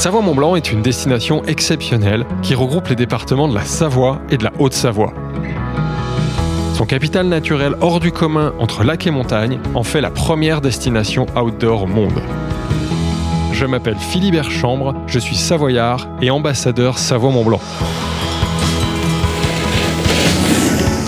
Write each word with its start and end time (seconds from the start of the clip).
Savoie-Mont-Blanc 0.00 0.56
est 0.56 0.72
une 0.72 0.80
destination 0.80 1.44
exceptionnelle 1.44 2.24
qui 2.40 2.54
regroupe 2.54 2.88
les 2.88 2.96
départements 2.96 3.48
de 3.48 3.54
la 3.54 3.66
Savoie 3.66 4.18
et 4.30 4.38
de 4.38 4.44
la 4.44 4.52
Haute-Savoie. 4.58 5.12
Son 6.72 6.86
capital 6.86 7.26
naturel 7.26 7.74
hors 7.82 8.00
du 8.00 8.10
commun 8.10 8.54
entre 8.58 8.82
lac 8.82 9.06
et 9.06 9.10
montagne 9.10 9.60
en 9.74 9.82
fait 9.82 10.00
la 10.00 10.08
première 10.08 10.62
destination 10.62 11.26
outdoor 11.36 11.82
au 11.82 11.86
monde. 11.86 12.18
Je 13.52 13.66
m'appelle 13.66 13.98
Philibert 13.98 14.50
Chambre, 14.50 14.94
je 15.06 15.18
suis 15.18 15.36
savoyard 15.36 16.08
et 16.22 16.30
ambassadeur 16.30 16.96
Savoie-Mont-Blanc. 16.96 17.60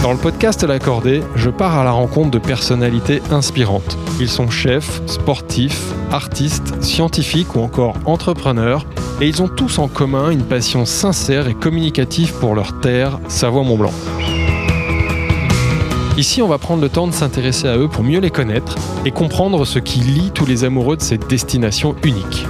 Dans 0.03 0.13
le 0.13 0.19
podcast 0.19 0.65
L'Accordé, 0.65 1.23
je 1.35 1.49
pars 1.49 1.79
à 1.79 1.85
la 1.85 1.93
rencontre 1.93 2.31
de 2.31 2.39
personnalités 2.39 3.23
inspirantes. 3.31 3.97
Ils 4.23 4.29
sont 4.29 4.51
chefs, 4.51 5.03
sportifs, 5.07 5.93
artistes, 6.13 6.81
scientifiques 6.81 7.57
ou 7.57 7.61
encore 7.61 7.97
entrepreneurs, 8.05 8.87
et 9.21 9.27
ils 9.27 9.43
ont 9.43 9.49
tous 9.49 9.81
en 9.81 9.89
commun 9.89 10.31
une 10.31 10.45
passion 10.45 10.85
sincère 10.85 11.49
et 11.49 11.55
communicative 11.55 12.33
pour 12.35 12.55
leur 12.55 12.79
terre, 12.79 13.19
Savoie-Mont-Blanc. 13.27 13.91
Ici, 16.17 16.41
on 16.41 16.47
va 16.47 16.59
prendre 16.59 16.83
le 16.83 16.89
temps 16.89 17.09
de 17.09 17.13
s'intéresser 17.13 17.67
à 17.67 17.77
eux 17.77 17.89
pour 17.89 18.05
mieux 18.05 18.21
les 18.21 18.31
connaître 18.31 18.77
et 19.05 19.11
comprendre 19.11 19.65
ce 19.65 19.81
qui 19.81 19.99
lie 19.99 20.31
tous 20.33 20.47
les 20.47 20.63
amoureux 20.63 20.97
de 20.97 21.03
cette 21.03 21.27
destination 21.27 21.97
unique. 22.05 22.47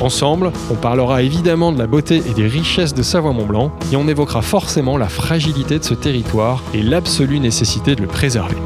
Ensemble, 0.00 0.52
on 0.70 0.76
parlera 0.76 1.22
évidemment 1.22 1.72
de 1.72 1.78
la 1.80 1.88
beauté 1.88 2.22
et 2.24 2.34
des 2.34 2.46
richesses 2.46 2.94
de 2.94 3.02
Savoie-Mont-Blanc 3.02 3.72
et 3.92 3.96
on 3.96 4.06
évoquera 4.06 4.42
forcément 4.42 4.96
la 4.96 5.08
fragilité 5.08 5.80
de 5.80 5.84
ce 5.84 5.94
territoire 5.94 6.62
et 6.72 6.84
l'absolue 6.84 7.40
nécessité 7.40 7.96
de 7.96 8.02
le 8.02 8.06
préserver. 8.06 8.56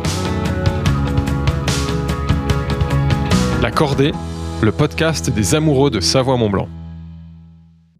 La 3.65 3.71
Cordée, 3.71 4.13
le 4.61 4.73
podcast 4.73 5.31
des 5.31 5.55
amoureux 5.55 5.91
de 5.91 5.99
Savoie-Mont-Blanc. 5.99 6.69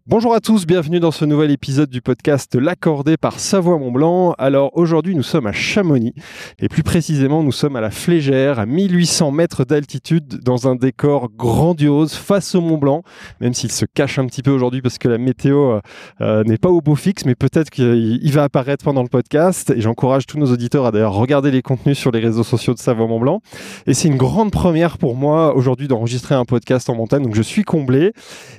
Bonjour 0.07 0.35
à 0.35 0.39
tous, 0.39 0.67
bienvenue 0.67 0.99
dans 0.99 1.09
ce 1.09 1.25
nouvel 1.25 1.49
épisode 1.49 1.89
du 1.89 1.99
podcast 1.99 2.53
L'accordé 2.53 3.17
par 3.17 3.39
Savoie-Mont-Blanc. 3.39 4.35
Alors 4.37 4.69
aujourd'hui 4.77 5.15
nous 5.15 5.23
sommes 5.23 5.47
à 5.47 5.51
Chamonix 5.51 6.13
et 6.59 6.69
plus 6.69 6.83
précisément 6.83 7.41
nous 7.41 7.51
sommes 7.51 7.75
à 7.75 7.81
la 7.81 7.89
Flégère 7.89 8.59
à 8.59 8.67
1800 8.67 9.31
mètres 9.31 9.65
d'altitude 9.65 10.41
dans 10.43 10.67
un 10.67 10.75
décor 10.75 11.29
grandiose 11.35 12.13
face 12.13 12.53
au 12.53 12.61
Mont 12.61 12.77
Blanc, 12.77 13.01
même 13.41 13.55
s'il 13.55 13.71
se 13.71 13.83
cache 13.91 14.19
un 14.19 14.27
petit 14.27 14.43
peu 14.43 14.51
aujourd'hui 14.51 14.83
parce 14.83 14.99
que 14.99 15.07
la 15.07 15.17
météo 15.17 15.71
euh, 15.71 15.79
euh, 16.21 16.43
n'est 16.43 16.59
pas 16.59 16.69
au 16.69 16.81
beau 16.81 16.93
fixe 16.93 17.25
mais 17.25 17.33
peut-être 17.33 17.71
qu'il 17.71 18.31
va 18.31 18.43
apparaître 18.43 18.85
pendant 18.85 19.01
le 19.01 19.09
podcast. 19.09 19.73
Et 19.75 19.81
j'encourage 19.81 20.27
tous 20.27 20.37
nos 20.37 20.51
auditeurs 20.51 20.85
à 20.85 20.91
d'ailleurs 20.91 21.15
regarder 21.15 21.49
les 21.49 21.63
contenus 21.63 21.97
sur 21.97 22.11
les 22.11 22.19
réseaux 22.19 22.43
sociaux 22.43 22.75
de 22.75 22.79
Savoie-Mont-Blanc 22.79 23.41
et 23.87 23.95
c'est 23.95 24.07
une 24.07 24.17
grande 24.17 24.51
première 24.51 24.99
pour 24.99 25.15
moi 25.15 25.55
aujourd'hui 25.55 25.87
d'enregistrer 25.87 26.35
un 26.35 26.45
podcast 26.45 26.91
en 26.91 26.95
montagne. 26.95 27.23
Donc 27.23 27.33
je 27.33 27.41
suis 27.41 27.63
comblé. 27.63 28.13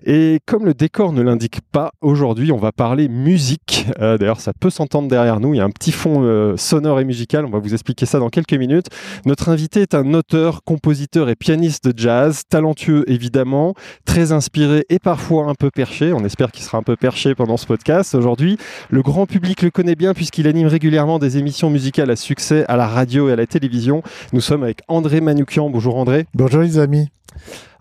Et 0.04 0.40
comme 0.44 0.64
le 0.64 0.74
décor 0.74 1.12
ne 1.12 1.35
indique 1.36 1.60
pas. 1.70 1.90
Aujourd'hui, 2.00 2.50
on 2.50 2.56
va 2.56 2.72
parler 2.72 3.08
musique. 3.08 3.86
Euh, 4.00 4.16
d'ailleurs, 4.16 4.40
ça 4.40 4.52
peut 4.58 4.70
s'entendre 4.70 5.06
derrière 5.06 5.38
nous. 5.38 5.52
Il 5.52 5.58
y 5.58 5.60
a 5.60 5.64
un 5.64 5.70
petit 5.70 5.92
fond 5.92 6.22
euh, 6.22 6.56
sonore 6.56 6.98
et 6.98 7.04
musical. 7.04 7.44
On 7.44 7.50
va 7.50 7.58
vous 7.58 7.74
expliquer 7.74 8.06
ça 8.06 8.18
dans 8.18 8.30
quelques 8.30 8.54
minutes. 8.54 8.86
Notre 9.26 9.50
invité 9.50 9.82
est 9.82 9.94
un 9.94 10.14
auteur, 10.14 10.64
compositeur 10.64 11.28
et 11.28 11.36
pianiste 11.36 11.86
de 11.86 11.92
jazz, 11.96 12.42
talentueux 12.48 13.04
évidemment, 13.06 13.74
très 14.06 14.32
inspiré 14.32 14.86
et 14.88 14.98
parfois 14.98 15.44
un 15.44 15.54
peu 15.54 15.70
perché. 15.70 16.14
On 16.14 16.24
espère 16.24 16.50
qu'il 16.52 16.64
sera 16.64 16.78
un 16.78 16.82
peu 16.82 16.96
perché 16.96 17.34
pendant 17.34 17.58
ce 17.58 17.66
podcast. 17.66 18.14
Aujourd'hui, 18.14 18.56
le 18.88 19.02
grand 19.02 19.26
public 19.26 19.60
le 19.60 19.70
connaît 19.70 19.94
bien 19.94 20.14
puisqu'il 20.14 20.48
anime 20.48 20.68
régulièrement 20.68 21.18
des 21.18 21.36
émissions 21.36 21.68
musicales 21.68 22.10
à 22.10 22.16
succès 22.16 22.64
à 22.66 22.76
la 22.76 22.86
radio 22.86 23.28
et 23.28 23.32
à 23.32 23.36
la 23.36 23.46
télévision. 23.46 24.02
Nous 24.32 24.40
sommes 24.40 24.62
avec 24.62 24.80
André 24.88 25.20
Manoukian. 25.20 25.68
Bonjour 25.68 25.96
André. 25.96 26.26
Bonjour 26.34 26.62
les 26.62 26.78
amis. 26.78 27.08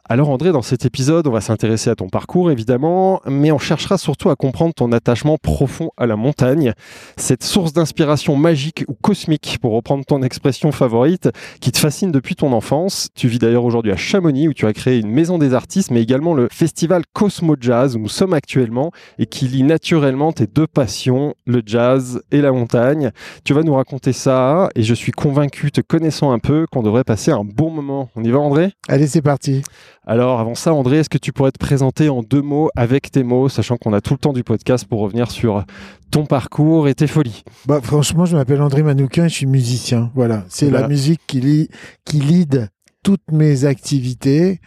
Alors 0.08 0.30
André, 0.30 0.52
dans 0.52 0.62
cet 0.62 0.86
épisode, 0.86 1.26
on 1.26 1.32
va 1.32 1.42
s'intéresser 1.42 1.90
à 1.90 1.96
ton 1.96 2.10
parcours 2.10 2.52
évidemment, 2.52 3.22
mais 3.26 3.52
on 3.52 3.58
cherchera 3.58 3.98
surtout 3.98 4.30
à 4.30 4.36
comprendre 4.36 4.76
ton 4.76 4.92
attachement 4.92 5.40
profond 5.40 5.90
à 5.98 6.06
la 6.06 6.16
montagne, 6.16 6.74
cette 7.18 7.44
source 7.44 7.74
d'inspiration 7.74 8.36
magique 8.36 8.86
ou 8.88 8.94
cosmique, 8.94 9.58
pour 9.64 9.74
reprendre 9.74 10.06
ton 10.06 10.22
expression 10.22 10.72
favorite, 10.72 11.32
qui 11.60 11.72
te 11.72 11.80
fascine 11.80 12.12
depuis 12.12 12.36
ton 12.36 12.54
enfance. 12.54 13.10
Tu 13.16 13.28
vis 13.28 13.40
d'ailleurs 13.40 13.66
aujourd'hui 13.66 13.92
à 13.92 13.98
Chamonix 13.98 14.48
où 14.48 14.54
tu 14.54 14.68
as 14.68 14.74
créé 14.74 15.00
une 15.00 15.10
maison 15.10 15.40
des 15.40 15.56
artistes, 15.56 15.90
mais 15.90 16.04
également 16.04 16.36
le 16.36 16.50
festival 16.52 17.02
Cosmo 17.14 17.56
Jazz 17.60 17.96
où 17.96 18.00
nous 18.00 18.08
sommes 18.08 18.34
actuellement 18.34 18.92
et 19.18 19.26
qui 19.26 19.48
lie 19.48 19.64
naturellement 19.64 20.34
tes 20.34 20.46
deux 20.46 20.68
passions, 20.68 21.34
le 21.48 21.64
jazz 21.66 22.22
et 22.30 22.42
la 22.42 22.52
montagne. 22.52 23.10
Tu 23.44 23.56
vas 23.56 23.64
nous 23.64 23.74
raconter 23.74 24.14
ça 24.14 24.70
et 24.76 24.84
je 24.84 24.94
suis 24.94 25.14
convaincu, 25.14 25.72
te 25.72 25.82
connaissant 25.82 26.32
un 26.32 26.38
peu, 26.38 26.68
qu'on 26.72 26.84
devrait 26.84 27.04
passer 27.04 27.32
un 27.32 27.44
bon 27.44 27.72
moment. 27.72 28.10
On 28.16 28.24
y 28.24 28.30
va 28.30 28.38
André? 28.38 28.74
Allez, 28.88 29.08
c'est 29.08 29.24
parti. 29.24 29.64
Alors 30.08 30.40
avant 30.40 30.54
ça, 30.54 30.72
André, 30.72 31.00
est-ce 31.00 31.10
que 31.10 31.18
tu 31.18 31.34
pourrais 31.34 31.52
te 31.52 31.58
présenter 31.58 32.10
en 32.10 32.22
deux 32.22 32.42
mots 32.42 32.70
avec 32.76 33.10
tes 33.10 33.24
mots, 33.24 33.50
sachant 33.50 33.78
qu'on 33.78 33.92
a 33.92 34.02
tout 34.02 34.14
le 34.14 34.20
temps 34.20 34.34
du 34.34 34.44
podcast 34.44 34.86
pour 34.86 35.00
revenir 35.00 35.32
sur 35.32 35.64
ton 36.12 36.28
parcours 36.28 36.88
et 36.88 36.94
tes 36.94 37.08
folies? 37.08 37.44
Bah, 37.66 37.80
Franchement, 37.82 38.26
je 38.26 38.38
m'appelle 38.38 38.62
André 38.62 38.84
Manoukian 38.84 39.26
et 39.26 39.30
je 39.30 39.34
suis 39.34 39.46
musicien. 39.48 40.12
Voilà, 40.14 40.46
c'est 40.48 40.70
la 40.70 40.88
musique 40.88 41.22
qui, 41.26 41.42
lit, 41.42 41.70
qui 42.06 42.18
lead 42.20 42.70
toutes 43.02 43.32
mes 43.32 43.66
activités, 43.66 44.60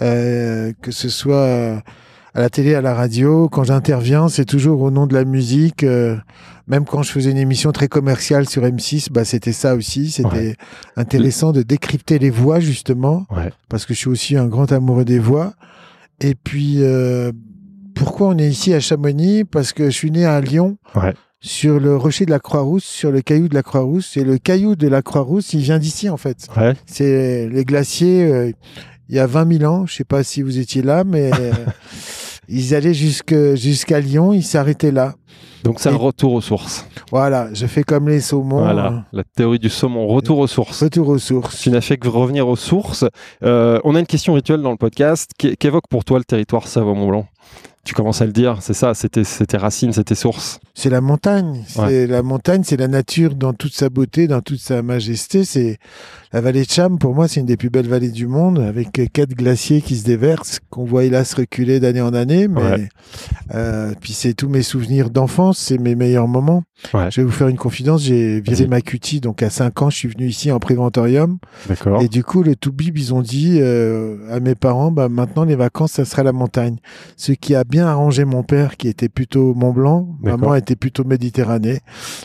euh, 0.00 0.72
que 0.80 0.90
ce 0.90 1.10
soit 1.10 1.82
à 2.34 2.40
la 2.40 2.48
télé, 2.48 2.74
à 2.74 2.80
la 2.80 2.94
radio. 2.94 3.50
Quand 3.50 3.64
j'interviens, 3.64 4.28
c'est 4.28 4.44
toujours 4.46 4.80
au 4.80 4.90
nom 4.90 5.06
de 5.06 5.14
la 5.14 5.24
musique. 5.24 5.84
Euh, 5.84 6.16
même 6.66 6.84
quand 6.84 7.02
je 7.02 7.12
faisais 7.12 7.30
une 7.30 7.38
émission 7.38 7.70
très 7.70 7.88
commerciale 7.88 8.48
sur 8.48 8.62
M6, 8.62 9.08
bah, 9.10 9.24
c'était 9.24 9.52
ça 9.52 9.74
aussi. 9.74 10.10
C'était 10.10 10.56
intéressant 10.96 11.52
de 11.52 11.62
décrypter 11.62 12.18
les 12.18 12.30
voix, 12.30 12.58
justement. 12.58 13.26
Parce 13.68 13.86
que 13.86 13.94
je 13.94 13.98
suis 13.98 14.08
aussi 14.08 14.36
un 14.36 14.46
grand 14.46 14.72
amoureux 14.72 15.04
des 15.04 15.20
voix. 15.20 15.54
Et 16.20 16.34
puis, 16.34 16.78
euh, 16.80 17.30
pourquoi 17.94 18.28
on 18.28 18.38
est 18.38 18.48
ici 18.48 18.74
à 18.74 18.80
Chamonix? 18.80 19.44
Parce 19.44 19.72
que 19.72 19.86
je 19.86 19.90
suis 19.90 20.10
né 20.10 20.24
à 20.24 20.40
Lyon. 20.40 20.76
Sur 21.40 21.78
le 21.78 21.96
rocher 21.96 22.26
de 22.26 22.30
la 22.30 22.40
Croix-Rousse, 22.40 22.84
sur 22.84 23.12
le 23.12 23.20
caillou 23.20 23.46
de 23.46 23.54
la 23.54 23.62
Croix-Rousse. 23.62 24.16
Et 24.16 24.24
le 24.24 24.38
caillou 24.38 24.74
de 24.74 24.88
la 24.88 25.02
Croix-Rousse, 25.02 25.52
il 25.52 25.60
vient 25.60 25.78
d'ici, 25.78 26.08
en 26.08 26.16
fait. 26.16 26.48
C'est 26.86 27.48
les 27.48 27.64
glaciers, 27.64 28.24
euh, 28.24 28.50
il 29.08 29.14
y 29.14 29.20
a 29.20 29.26
20 29.26 29.58
000 29.58 29.72
ans. 29.72 29.86
Je 29.86 29.94
sais 29.94 30.04
pas 30.04 30.24
si 30.24 30.42
vous 30.42 30.58
étiez 30.58 30.82
là, 30.82 31.04
mais 31.04 31.30
ils 32.48 32.74
allaient 32.74 32.94
jusqu'à 32.94 34.00
Lyon, 34.00 34.32
ils 34.32 34.42
s'arrêtaient 34.42 34.90
là. 34.90 35.14
Donc 35.66 35.80
c'est 35.80 35.88
un 35.88 35.96
retour 35.96 36.32
aux 36.32 36.40
sources. 36.40 36.86
Voilà, 37.10 37.48
je 37.52 37.66
fais 37.66 37.82
comme 37.82 38.08
les 38.08 38.20
saumons. 38.20 38.60
Voilà, 38.60 39.04
la 39.12 39.24
théorie 39.24 39.58
du 39.58 39.68
saumon, 39.68 40.06
retour 40.06 40.38
aux 40.38 40.46
sources. 40.46 40.82
Retour 40.82 41.08
aux 41.08 41.18
sources. 41.18 41.60
Tu 41.60 41.70
n'as 41.70 41.80
fait 41.80 41.96
que 41.96 42.06
revenir 42.06 42.46
aux 42.46 42.56
sources. 42.56 43.04
Euh, 43.42 43.80
on 43.82 43.96
a 43.96 44.00
une 44.00 44.06
question 44.06 44.34
rituelle 44.34 44.62
dans 44.62 44.70
le 44.70 44.76
podcast. 44.76 45.32
Qu'évoque 45.36 45.88
pour 45.88 46.04
toi 46.04 46.18
le 46.18 46.24
territoire 46.24 46.68
Savoie-Mont-Blanc? 46.68 47.26
Tu 47.86 47.94
commences 47.94 48.20
à 48.20 48.26
le 48.26 48.32
dire, 48.32 48.58
c'est 48.62 48.74
ça, 48.74 48.94
c'était 48.94 49.22
tes 49.22 49.56
racines, 49.56 49.92
c'était 49.92 50.16
sources. 50.16 50.58
C'est 50.74 50.90
la 50.90 51.00
montagne. 51.00 51.62
C'est 51.68 52.08
la 52.08 52.22
montagne, 52.22 52.62
c'est 52.64 52.76
la 52.76 52.88
nature 52.88 53.36
dans 53.36 53.52
toute 53.52 53.74
sa 53.74 53.90
beauté, 53.90 54.26
dans 54.26 54.40
toute 54.40 54.58
sa 54.58 54.82
majesté. 54.82 55.44
C'est 55.44 55.78
la 56.32 56.40
vallée 56.40 56.64
de 56.64 56.70
Cham. 56.70 56.98
Pour 56.98 57.14
moi, 57.14 57.28
c'est 57.28 57.38
une 57.38 57.46
des 57.46 57.56
plus 57.56 57.70
belles 57.70 57.86
vallées 57.86 58.10
du 58.10 58.26
monde, 58.26 58.58
avec 58.58 58.90
quatre 59.12 59.34
glaciers 59.34 59.82
qui 59.82 59.96
se 59.96 60.04
déversent, 60.04 60.58
qu'on 60.68 60.84
voit 60.84 61.04
hélas 61.04 61.32
reculer 61.34 61.78
d'année 61.78 62.00
en 62.00 62.12
année. 62.12 62.48
Mais 62.48 62.88
euh, 63.54 63.94
puis 64.00 64.12
c'est 64.12 64.34
tous 64.34 64.48
mes 64.48 64.62
souvenirs 64.62 65.08
d'enfance, 65.08 65.58
c'est 65.58 65.78
mes 65.78 65.94
meilleurs 65.94 66.26
moments. 66.26 66.64
Je 66.92 67.20
vais 67.20 67.24
vous 67.24 67.32
faire 67.32 67.48
une 67.48 67.56
confidence. 67.56 68.02
J'ai 68.02 68.40
viré 68.40 68.66
ma 68.66 68.80
cutie, 68.80 69.20
donc 69.20 69.42
à 69.42 69.50
5 69.50 69.82
ans, 69.82 69.90
je 69.90 69.96
suis 69.96 70.08
venu 70.08 70.26
ici 70.26 70.52
en 70.52 70.58
préventorium. 70.58 71.38
D'accord. 71.68 72.02
Et 72.02 72.08
du 72.08 72.22
coup, 72.22 72.42
le 72.42 72.54
Toubib, 72.54 72.96
ils 72.96 73.14
ont 73.14 73.22
dit 73.22 73.58
euh, 73.60 74.16
à 74.30 74.40
mes 74.40 74.54
parents, 74.54 74.90
bah 74.90 75.08
maintenant 75.08 75.44
les 75.44 75.56
vacances, 75.56 75.92
ça 75.92 76.04
sera 76.04 76.22
la 76.22 76.32
montagne. 76.32 76.76
Ce 77.16 77.32
qui 77.32 77.54
a 77.54 77.64
bien 77.64 77.86
arrangé 77.86 78.24
mon 78.24 78.42
père 78.42 78.76
qui 78.76 78.88
était 78.88 79.08
plutôt 79.08 79.54
Mont 79.54 79.72
Blanc, 79.72 80.08
maman 80.20 80.54
était 80.54 80.76
plutôt 80.76 81.04
Méditerranée. 81.04 81.80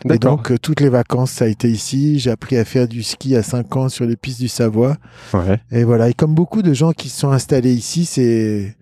Et 0.09 0.17
donc 0.17 0.51
euh, 0.51 0.57
toutes 0.57 0.81
les 0.81 0.89
vacances 0.89 1.31
ça 1.31 1.45
a 1.45 1.47
été 1.47 1.69
ici. 1.69 2.19
J'ai 2.19 2.31
appris 2.31 2.57
à 2.57 2.65
faire 2.65 2.87
du 2.87 3.03
ski 3.03 3.35
à 3.35 3.43
5 3.43 3.75
ans 3.77 3.89
sur 3.89 4.05
les 4.05 4.15
pistes 4.15 4.39
du 4.39 4.47
Savoie. 4.47 4.97
Et 5.71 5.83
voilà. 5.83 6.09
Et 6.09 6.13
comme 6.13 6.35
beaucoup 6.35 6.61
de 6.61 6.73
gens 6.73 6.91
qui 6.91 7.09
se 7.09 7.19
sont 7.19 7.31
installés 7.31 7.73
ici, 7.73 8.05
c'est 8.05 8.75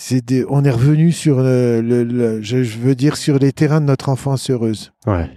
c'est 0.00 0.22
on 0.48 0.64
est 0.64 0.70
revenu 0.70 1.10
sur 1.10 1.40
le, 1.40 2.40
je, 2.40 2.78
veux 2.78 2.94
dire 2.94 3.16
sur 3.16 3.38
les 3.38 3.52
terrains 3.52 3.80
de 3.80 3.86
notre 3.86 4.08
enfance 4.08 4.48
heureuse. 4.48 4.92
Ouais. 5.06 5.28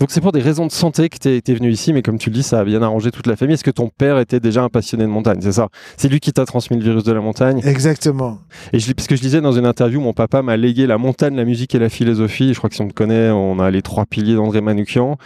Donc 0.00 0.12
c'est 0.12 0.20
pour 0.20 0.30
des 0.30 0.40
raisons 0.40 0.64
de 0.64 0.70
santé 0.70 1.08
que 1.08 1.18
tu 1.18 1.28
es, 1.28 1.54
venu 1.54 1.72
ici, 1.72 1.92
mais 1.92 2.02
comme 2.02 2.18
tu 2.18 2.30
le 2.30 2.34
dis, 2.34 2.44
ça 2.44 2.60
a 2.60 2.64
bien 2.64 2.82
arrangé 2.82 3.10
toute 3.10 3.26
la 3.26 3.34
famille. 3.34 3.54
Est-ce 3.54 3.64
que 3.64 3.70
ton 3.72 3.88
père 3.88 4.20
était 4.20 4.38
déjà 4.38 4.62
un 4.62 4.68
passionné 4.68 5.02
de 5.02 5.08
montagne? 5.08 5.40
C'est 5.40 5.52
ça 5.52 5.70
C'est 5.96 6.08
lui 6.08 6.20
qui 6.20 6.32
t'a 6.32 6.46
transmis 6.46 6.76
le 6.76 6.84
virus 6.84 7.02
de 7.02 7.10
la 7.10 7.20
montagne 7.20 7.60
Exactement. 7.64 8.38
Et 8.72 8.78
je, 8.78 8.92
parce 8.92 9.08
que 9.08 9.16
je 9.16 9.20
disais 9.20 9.40
dans 9.40 9.50
une 9.50 9.66
interview, 9.66 10.00
mon 10.00 10.12
papa 10.12 10.40
m'a 10.42 10.56
légué 10.56 10.86
la 10.86 10.98
montagne, 10.98 11.34
la 11.34 11.44
musique 11.44 11.74
et 11.74 11.80
la 11.80 11.88
philosophie. 11.88 12.54
Je 12.54 12.58
crois 12.58 12.70
que 12.70 12.76
si 12.76 12.82
on 12.82 12.86
te 12.86 12.92
connaît, 12.92 13.30
on 13.30 13.58
a 13.58 13.72
les 13.72 13.82
trois 13.82 14.06
piliers 14.06 14.36
d'André 14.36 14.60
Manoukian. 14.60 15.16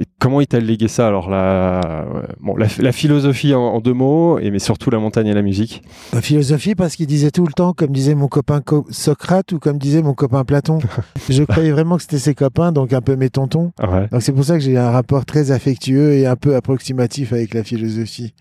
Et 0.00 0.04
comment 0.18 0.40
il 0.40 0.46
t'a 0.46 0.60
légué 0.60 0.88
ça? 0.88 1.08
Alors 1.08 1.28
la, 1.28 2.06
bon, 2.40 2.56
la, 2.56 2.92
philosophie 2.92 3.52
en, 3.52 3.80
deux 3.80 3.92
mots, 3.92 4.38
et 4.38 4.50
mais 4.50 4.60
surtout 4.60 4.88
la 4.88 4.98
montagne 4.98 5.26
et 5.26 5.34
la 5.34 5.42
musique. 5.42 5.82
La 6.14 6.22
philosophie 6.22 6.74
parce 6.74 6.96
qu'il 6.96 7.06
disait 7.06 7.32
tout 7.32 7.44
le 7.44 7.52
temps, 7.52 7.74
comme 7.74 7.90
disait 7.90 8.14
mon 8.14 8.28
copain 8.28 8.62
Socrate 8.88 9.52
ou 9.52 9.58
comme 9.58 9.76
disait 9.76 10.00
mon 10.00 10.14
copain 10.14 10.42
Platon. 10.44 10.78
je 11.28 11.42
croyais 11.42 11.72
vraiment 11.72 11.96
que 11.96 12.02
c'était 12.02 12.18
ses 12.18 12.34
copains, 12.34 12.72
donc 12.72 12.94
un 12.94 13.02
peu 13.02 13.16
mes 13.16 13.28
tontons. 13.28 13.72
Ah 13.78 14.06
c'est 14.22 14.32
pour 14.32 14.44
ça 14.44 14.54
que 14.54 14.60
j'ai 14.60 14.78
un 14.78 14.90
rapport 14.90 15.26
très 15.26 15.50
affectueux 15.50 16.14
et 16.14 16.26
un 16.26 16.36
peu 16.36 16.56
approximatif 16.56 17.32
avec 17.32 17.52
la 17.52 17.62
philosophie. 17.62 18.34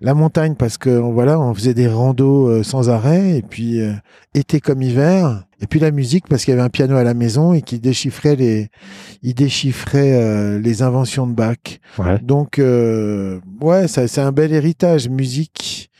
La 0.00 0.14
montagne, 0.14 0.54
parce 0.54 0.78
que 0.78 0.90
voilà, 0.90 1.38
on 1.38 1.52
faisait 1.52 1.74
des 1.74 1.88
randos 1.88 2.48
euh, 2.48 2.62
sans 2.62 2.88
arrêt, 2.88 3.36
et 3.36 3.42
puis 3.42 3.80
euh, 3.80 3.92
été 4.34 4.60
comme 4.60 4.80
hiver. 4.82 5.44
Et 5.60 5.66
puis 5.66 5.80
la 5.80 5.90
musique, 5.90 6.28
parce 6.28 6.44
qu'il 6.44 6.52
y 6.52 6.54
avait 6.54 6.62
un 6.62 6.70
piano 6.70 6.96
à 6.96 7.04
la 7.04 7.14
maison 7.14 7.52
et 7.52 7.62
qui 7.62 7.78
déchiffrait 7.78 8.36
les, 8.36 8.68
il 9.22 9.34
déchiffrait 9.34 10.12
euh, 10.12 10.58
les 10.58 10.82
inventions 10.82 11.26
de 11.26 11.32
Bach. 11.32 11.56
Ouais. 11.98 12.18
Donc, 12.22 12.58
euh, 12.58 13.40
ouais, 13.60 13.88
ça, 13.88 14.06
c'est 14.06 14.20
un 14.20 14.32
bel 14.32 14.52
héritage. 14.52 15.08
Musique, 15.08 15.90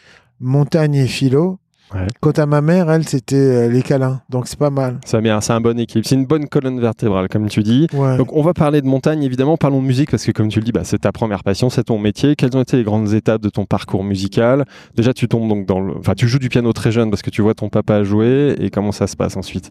montagne 0.40 0.94
et 0.94 1.06
philo. 1.06 1.58
Ouais. 1.94 2.06
Quant 2.21 2.33
à 2.33 2.47
ma 2.47 2.61
mère, 2.61 2.91
elle, 2.91 3.06
c'était 3.06 3.37
euh, 3.37 3.69
les 3.69 3.83
câlins. 3.83 4.21
Donc, 4.29 4.49
c'est 4.49 4.59
pas 4.59 4.71
mal. 4.71 4.99
Ça 5.05 5.21
c'est 5.41 5.53
un 5.53 5.61
bon 5.61 5.79
équilibre. 5.79 6.09
C'est 6.09 6.17
une 6.17 6.27
bonne 6.27 6.49
colonne 6.49 6.81
vertébrale, 6.81 7.29
comme 7.29 7.49
tu 7.49 7.62
dis. 7.62 7.87
Ouais. 7.93 8.17
Donc 8.17 8.33
on 8.33 8.43
va 8.43 8.55
parler 8.55 8.81
de 8.83 8.87
montagne, 8.87 9.23
évidemment, 9.23 9.56
parlons 9.56 9.81
de 9.81 9.87
musique, 9.87 10.11
parce 10.11 10.25
que 10.25 10.33
comme 10.33 10.49
tu 10.49 10.59
le 10.59 10.65
dis, 10.65 10.73
bah, 10.73 10.81
c'est 10.85 10.99
ta 10.99 11.12
première 11.12 11.44
passion, 11.44 11.71
c'est 11.71 11.85
ton 11.85 11.99
métier. 11.99 12.35
Quelles 12.35 12.56
ont 12.56 12.62
été 12.62 12.77
les 12.77 12.83
grandes 12.85 13.12
étapes 13.12 13.41
de 13.43 13.49
ton 13.49 13.65
parcours 13.67 14.03
musical? 14.03 14.65
Déjà, 14.97 15.12
tu 15.15 15.29
tombes 15.29 15.49
donc 15.49 15.67
dans 15.67 15.81
le... 15.81 15.97
Enfin, 15.99 16.15
tu 16.15 16.27
joues 16.27 16.38
du 16.41 16.49
piano 16.49 16.73
très 16.73 16.91
jeune 16.91 17.11
parce 17.11 17.23
que 17.23 17.31
tu 17.31 17.41
vois 17.43 17.55
ton 17.55 17.69
papa 17.69 18.03
jouer, 18.03 18.56
et 18.59 18.71
comment 18.71 18.93
ça 18.93 19.06
se 19.06 19.17
passe 19.17 19.37
ensuite? 19.37 19.71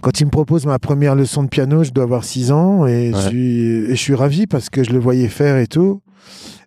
Quand 0.00 0.20
il 0.20 0.26
me 0.26 0.30
propose 0.30 0.66
ma 0.66 0.78
première 0.78 1.14
leçon 1.14 1.42
de 1.44 1.48
piano, 1.48 1.82
je 1.84 1.90
dois 1.92 2.04
avoir 2.04 2.24
6 2.24 2.52
ans 2.52 2.86
et, 2.86 3.10
Ouais. 3.10 3.12
je 3.14 3.28
suis, 3.28 3.66
et 3.84 3.90
je 3.90 3.94
suis 4.00 4.14
ravi 4.14 4.46
parce 4.46 4.68
que 4.70 4.82
je 4.84 4.90
le 4.90 4.98
voyais 4.98 5.28
faire 5.28 5.56
et 5.56 5.66
tout. 5.66 6.02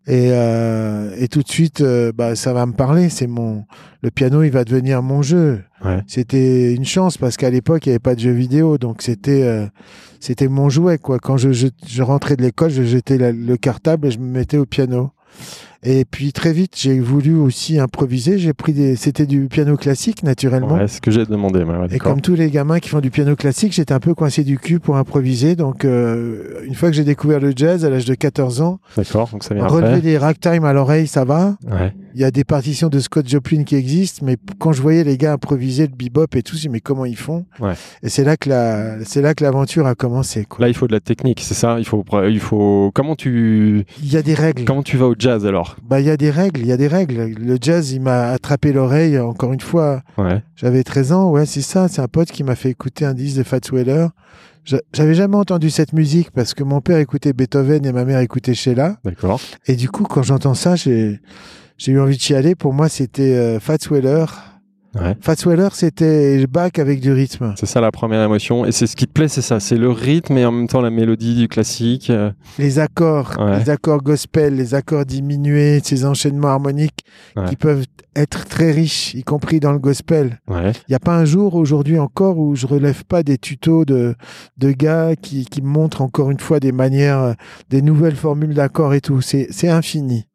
Et, 0.10 0.30
euh, 0.32 1.14
et 1.20 1.28
tout 1.28 1.42
de 1.44 1.50
suite, 1.50 1.82
euh, 1.82 2.12
bah, 2.16 2.36
ça 2.36 2.54
va 2.54 2.66
me 2.66 2.72
parler. 2.74 3.10
C'est 3.10 3.28
mon 3.28 3.66
le 4.02 4.10
piano, 4.12 4.44
il 4.44 4.52
va 4.52 4.64
devenir 4.64 5.02
mon 5.04 5.22
jeu. 5.22 5.62
Ouais. 5.84 6.02
C'était 6.08 6.74
une 6.74 6.86
chance 6.86 7.18
parce 7.18 7.36
qu'à 7.36 7.50
l'époque, 7.50 7.86
il 7.86 7.90
n'y 7.90 7.94
avait 7.94 8.00
pas 8.00 8.16
de 8.16 8.22
jeux 8.22 8.32
vidéo, 8.32 8.78
donc 8.78 9.02
c'était 9.02 9.44
euh, 9.44 9.66
c'était 10.22 10.48
mon 10.48 10.70
jouet 10.70 10.98
quoi. 10.98 11.20
Quand 11.20 11.36
je, 11.38 11.52
je, 11.52 11.68
je 11.86 12.04
rentrais 12.04 12.36
de 12.38 12.42
l'école, 12.44 12.70
je 12.70 12.84
jetais 12.84 13.18
la- 13.18 13.32
le 13.34 13.58
cartable 13.58 14.08
et 14.08 14.12
je 14.12 14.20
me 14.20 14.26
mettais 14.32 14.58
au 14.58 14.66
piano. 14.66 15.12
Et 15.84 16.06
puis 16.06 16.34
très 16.34 16.54
vite, 16.54 16.74
j'ai 16.76 17.00
voulu 17.00 17.36
aussi 17.36 17.80
improviser. 17.80 18.38
J'ai 18.40 18.54
pris 18.54 18.74
des, 18.74 18.96
c'était 18.96 19.26
du 19.26 19.48
piano 19.48 19.78
classique 19.78 20.24
naturellement. 20.24 20.76
Ouais, 20.76 20.88
ce 20.88 21.00
que 21.02 21.12
j'ai 21.12 21.26
demandé. 21.26 21.60
ouais, 21.64 21.78
ouais, 21.78 21.88
Et 21.92 22.00
comme 22.00 22.22
tous 22.22 22.36
les 22.36 22.50
gamins 22.50 22.80
qui 22.80 22.90
font 22.90 23.00
du 23.00 23.12
piano 23.12 23.36
classique, 23.36 23.74
j'étais 23.74 23.94
un 23.94 24.00
peu 24.00 24.14
coincé 24.16 24.44
du 24.44 24.58
cul 24.58 24.80
pour 24.80 24.98
improviser. 24.98 25.56
Donc, 25.56 25.86
euh, 25.86 26.62
une 26.66 26.74
fois 26.76 26.90
que 26.90 26.96
j'ai 26.96 27.04
découvert 27.04 27.40
le 27.40 27.54
jazz 27.56 27.86
à 27.86 27.90
l'âge 27.90 28.06
de 28.06 28.16
14 28.16 28.62
ans, 28.62 28.80
D'accord, 28.96 29.30
donc 29.32 29.44
ça 29.44 29.54
vient 29.54 29.68
relever 29.68 29.88
après. 29.88 30.02
des 30.02 30.18
ragtime 30.18 30.64
à 30.66 30.74
l'oreille, 30.74 31.08
ça 31.08 31.26
va. 31.26 31.58
Ouais. 31.70 31.94
Il 32.16 32.22
y 32.22 32.24
a 32.24 32.32
des 32.32 32.44
partitions 32.44 32.90
de 32.90 33.00
Scott 33.00 33.28
Joplin 33.30 33.64
qui 33.64 33.76
existent, 33.76 34.26
mais 34.26 34.38
quand 34.58 34.72
je 34.72 34.82
voyais 34.82 35.04
les 35.04 35.18
gars 35.18 35.34
improviser 35.34 35.86
le 35.88 35.94
bebop 35.96 36.36
et 36.36 36.42
tout, 36.42 36.56
je 36.56 36.62
me 36.62 36.62
dis, 36.64 36.70
mais 36.70 36.80
comment 36.80 37.06
ils 37.06 37.16
font? 37.16 37.46
Ouais. 37.60 37.74
Et 38.02 38.10
c'est 38.10 38.24
là 38.24 38.38
que 38.38 38.50
la, 38.50 39.04
c'est 39.06 39.22
là 39.22 39.36
que 39.36 39.44
l'aventure 39.44 39.86
a 39.86 39.94
commencé. 39.94 40.46
Quoi. 40.46 40.66
Là, 40.66 40.70
il 40.70 40.74
faut 40.74 40.88
de 40.88 40.94
la 40.94 41.00
technique, 41.00 41.42
c'est 41.42 41.54
ça? 41.54 41.76
Il 41.78 41.86
faut, 41.86 42.04
il 42.28 42.40
faut. 42.40 42.92
Comment 42.96 43.16
tu, 43.16 43.86
Il 44.02 44.12
y 44.12 44.18
a 44.18 44.22
des 44.24 44.34
règles. 44.34 44.66
comment 44.66 44.82
tu 44.84 44.98
vas 44.98 45.06
au 45.08 45.16
jazz 45.18 45.46
alors? 45.46 45.67
Bah, 45.84 46.00
il 46.00 46.06
y 46.06 46.10
a 46.10 46.18
des 46.18 46.30
règles. 46.32 46.62
Il 46.62 46.68
y 46.68 46.72
a 46.72 46.78
des 46.78 46.88
règles. 46.88 47.34
Le 47.40 47.58
jazz, 47.60 47.92
il 47.92 48.02
m'a 48.02 48.30
attrapé 48.30 48.72
l'oreille. 48.74 49.20
Encore 49.20 49.54
une 49.54 49.60
fois, 49.62 50.02
Ouais. 50.18 50.42
J'avais 50.56 50.84
13 50.84 51.12
ans, 51.12 51.30
ouais, 51.32 51.46
c'est 51.46 51.62
ça. 51.62 51.88
C'est 51.88 52.02
un 52.02 52.08
pote 52.08 52.32
qui 52.32 52.44
m'a 52.44 52.56
fait 52.56 52.70
écouter 52.70 53.06
un 53.06 53.14
disque 53.14 53.38
de 53.38 53.44
Fats 53.44 53.60
Weller. 53.72 54.08
J'a- 54.66 54.82
J'avais 54.94 55.14
jamais 55.14 55.38
entendu 55.38 55.70
cette 55.70 55.94
musique 55.94 56.32
parce 56.32 56.54
que 56.54 56.64
mon 56.64 56.82
père 56.82 56.98
écoutait 56.98 57.32
Beethoven 57.34 57.86
et 57.86 57.92
ma 57.92 58.04
mère 58.06 58.20
écoutait 58.20 58.54
Sheila. 58.54 58.98
D'accord. 59.06 59.40
Et 59.68 59.76
du 59.76 59.90
coup, 59.90 60.04
quand 60.04 60.24
j'entends 60.24 60.54
ça, 60.56 60.76
j'ai 60.76 61.20
j'ai 61.78 61.92
eu 61.92 62.00
envie 62.00 62.18
de 62.18 62.22
chialer. 62.22 62.56
Pour 62.56 62.74
moi, 62.74 62.90
c'était 62.90 63.34
euh, 63.36 63.60
Fats 63.60 63.78
Weller. 63.92 64.26
Ouais. 64.96 65.16
Fats 65.22 65.36
Weller, 65.46 65.70
c'était 65.74 66.48
Bach 66.48 66.72
avec 66.78 67.02
du 67.02 67.12
rythme. 67.12 67.54
C'est 67.58 67.66
ça 67.66 67.82
la 67.82 67.92
première 67.92 68.24
émotion. 68.24 68.66
Et 68.66 68.72
c'est 68.72 68.88
ce 68.88 68.96
qui 68.96 69.06
te 69.06 69.12
plaît, 69.12 69.28
c'est 69.28 69.42
ça. 69.42 69.60
C'est 69.60 69.78
le 69.78 69.90
rythme 69.92 70.38
et 70.38 70.46
en 70.46 70.52
même 70.52 70.68
temps 70.68 70.82
la 70.82 70.90
mélodie 70.90 71.36
du 71.36 71.48
classique. 71.48 72.10
euh, 72.10 72.32
Les 72.58 72.80
accords, 72.80 73.34
Ouais. 73.40 73.60
les 73.60 73.70
accords 73.70 74.02
gospel, 74.02 74.56
les 74.56 74.74
accords 74.74 75.06
diminués, 75.06 75.82
ces 75.84 76.06
enchaînements 76.06 76.48
harmoniques 76.50 77.00
Ouais. 77.36 77.46
qui 77.50 77.56
peuvent 77.56 77.86
être 78.16 78.46
très 78.46 78.72
riches, 78.72 79.14
y 79.14 79.22
compris 79.24 79.60
dans 79.60 79.72
le 79.72 79.78
gospel. 79.78 80.40
Il 80.50 80.74
n'y 80.90 80.96
a 80.96 81.00
pas 81.00 81.16
un 81.16 81.26
jour 81.26 81.54
aujourd'hui 81.54 82.00
encore 82.00 82.40
où 82.40 82.56
je 82.56 82.66
relève 82.66 83.04
pas 83.06 83.22
des 83.22 83.38
tutos 83.38 83.86
de, 83.86 84.16
de 84.58 84.72
gars 84.72 85.16
qui, 85.16 85.46
qui 85.46 85.62
montrent 85.62 86.02
encore 86.02 86.32
une 86.32 86.40
fois 86.40 86.60
des 86.60 86.72
manières, 86.72 87.20
euh, 87.20 87.34
des 87.70 87.84
nouvelles 87.84 88.16
formules 88.16 88.56
d'accords 88.56 88.96
et 88.96 89.02
tout. 89.02 89.22
C'est 89.22 89.48
c'est 89.52 89.70
infini. 89.70 90.26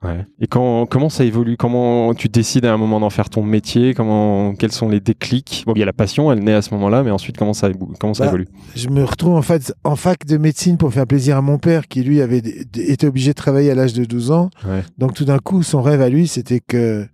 Et 0.40 0.46
quand, 0.46 0.86
comment 0.86 1.08
ça 1.08 1.24
évolue? 1.24 1.56
Comment 1.56 2.14
tu 2.14 2.28
décides 2.28 2.64
à 2.66 2.72
un 2.72 2.76
moment 2.76 3.00
d'en 3.00 3.10
faire 3.10 3.28
ton 3.30 3.42
métier? 3.42 3.94
Comment, 3.94 4.41
Quels 4.58 4.72
sont 4.72 4.88
les 4.88 5.00
déclics 5.00 5.62
Bon, 5.66 5.72
il 5.76 5.78
y 5.78 5.82
a 5.82 5.86
la 5.86 5.92
passion, 5.92 6.32
elle 6.32 6.40
naît 6.40 6.54
à 6.54 6.62
ce 6.62 6.74
moment-là, 6.74 7.02
mais 7.02 7.10
ensuite, 7.10 7.36
comment 7.36 7.54
ça, 7.54 7.70
comment 8.00 8.14
ça 8.14 8.24
Bah, 8.24 8.30
évolue 8.30 8.48
Je 8.74 8.88
me 8.88 9.04
retrouve 9.04 9.34
en 9.34 9.42
fait 9.42 9.72
en 9.84 9.96
fac 9.96 10.26
de 10.26 10.36
médecine 10.36 10.76
pour 10.76 10.92
faire 10.92 11.06
plaisir 11.06 11.36
à 11.36 11.42
mon 11.42 11.58
père 11.58 11.88
qui 11.88 12.02
lui 12.02 12.20
avait 12.20 12.42
été 12.76 13.06
obligé 13.06 13.30
de 13.30 13.36
travailler 13.36 13.70
à 13.70 13.74
l'âge 13.74 13.92
de 13.92 14.04
12 14.04 14.30
ans. 14.32 14.50
Ouais. 14.66 14.82
Donc 14.98 15.14
tout 15.14 15.24
d'un 15.24 15.38
coup, 15.38 15.62
son 15.62 15.82
rêve 15.82 16.02
à 16.02 16.08
lui, 16.08 16.26
c'était 16.26 16.60
que 16.60 17.06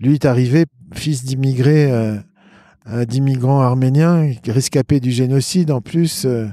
lui 0.00 0.14
est 0.14 0.24
arrivé 0.24 0.64
fils 0.94 1.24
d'immigrés, 1.24 1.90
euh, 1.90 3.04
d'immigrants 3.06 3.60
arméniens, 3.60 4.30
rescapés 4.46 5.00
du 5.00 5.10
génocide 5.10 5.70
en 5.70 5.80
plus. 5.80 6.24
euh, 6.26 6.48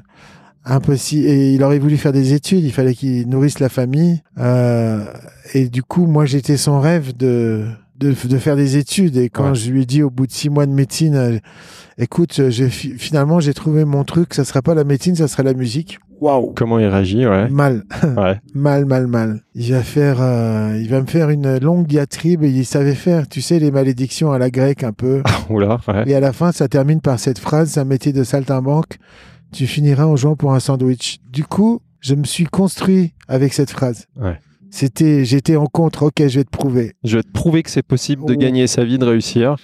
impossible. 0.65 1.25
Et 1.27 1.54
il 1.54 1.63
aurait 1.63 1.80
voulu 1.80 1.98
faire 1.98 2.12
des 2.13 2.33
études, 2.33 2.63
il 2.63 2.72
fallait 2.72 2.94
qu'il 2.94 3.27
nourrisse 3.27 3.60
la 3.60 3.69
famille. 3.69 4.22
Euh, 4.38 5.06
et 5.54 5.69
du 5.69 5.83
coup, 5.83 6.06
moi, 6.06 6.25
j'étais 6.25 6.57
son 6.57 6.80
rêve 6.80 7.15
de, 7.15 7.65
de, 8.00 8.10
de 8.28 8.38
faire 8.38 8.56
des 8.56 8.78
études. 8.78 9.18
Et 9.18 9.30
quand 9.30 9.50
Ouais. 9.50 9.56
je 9.56 9.72
lui 9.72 9.84
ai 9.84 9.86
dit 9.86 10.01
au 10.04 10.10
bout 10.10 10.28
de 10.28 10.31
six 10.31 10.50
mois 10.50 10.66
de 10.66 10.72
médecine, 10.72 11.16
euh, 11.16 11.38
écoute, 11.98 12.40
euh, 12.40 12.50
j'ai 12.50 12.69
fi- 12.69 12.94
finalement, 12.98 13.40
j'ai 13.40 13.54
trouvé 13.54 13.86
mon 13.86 14.04
truc, 14.04 14.34
ça 14.34 14.46
sera 14.46 14.62
pas 14.62 14.74
la 14.74 14.84
médecine, 14.84 15.16
ça 15.16 15.28
sera 15.28 15.44
la 15.44 15.54
musique. 15.54 16.00
Waouh! 16.22 16.51
Comment 16.54 16.80
il 16.80 16.86
réagit 16.88 17.25
Ouais. 17.25 17.48
Mal, 17.50 17.84
Ouais. 18.18 18.40
mal, 18.54 18.86
mal, 18.86 19.07
mal. 19.07 19.42
Il 19.56 19.72
va 19.72 19.84
faire, 19.84 20.18
euh, 20.19 20.78
il 20.81 20.90
va 20.90 21.00
me 21.01 21.07
faire 21.07 21.30
une 21.30 21.57
longue 21.60 21.88
diatribe 21.88 22.44
et 22.44 22.50
il 22.50 22.66
savait 22.66 22.96
faire, 22.96 23.28
tu 23.30 23.42
sais, 23.42 23.57
les 23.60 23.72
malédictions 23.72 24.31
à 24.31 24.38
la 24.38 24.50
grecque 24.50 24.84
un 24.84 24.92
peu. 24.94 25.24
Oula, 25.50 25.80
ouais. 25.88 26.04
Et 26.07 26.16
à 26.16 26.19
la 26.19 26.34
fin, 26.34 26.51
ça 26.51 26.68
termine 26.68 27.00
par 27.01 27.19
cette 27.19 27.40
phrase, 27.40 27.69
c'est 27.72 27.80
un 27.80 27.86
métier 27.86 28.12
de 28.12 28.24
saltimbanque, 28.25 28.98
tu 29.54 29.66
finiras 29.66 30.06
en 30.06 30.16
jouant 30.18 30.36
pour 30.36 30.54
un 30.54 30.60
sandwich. 30.60 31.19
Du 31.31 31.44
coup, 31.46 31.81
je 32.01 32.16
me 32.16 32.24
suis 32.25 32.46
construit 32.46 33.13
avec 33.30 33.54
cette 33.54 33.72
phrase. 33.72 34.06
Ouais. 34.19 34.38
C'était, 34.71 35.25
j'étais 35.25 35.56
en 35.56 35.66
contre, 35.66 36.04
ok, 36.04 36.13
je 36.27 36.39
vais 36.39 36.44
te 36.44 36.50
prouver. 36.50 36.94
Je 37.04 37.18
vais 37.18 37.24
te 37.24 37.31
prouver 37.31 37.63
que 37.63 37.69
c'est 37.71 37.81
possible 37.83 38.25
de 38.25 38.33
Oh. 38.33 38.38
gagner 38.38 38.68
sa 38.68 38.83
vie, 38.83 38.98
de 38.98 39.06
réussir. 39.06 39.56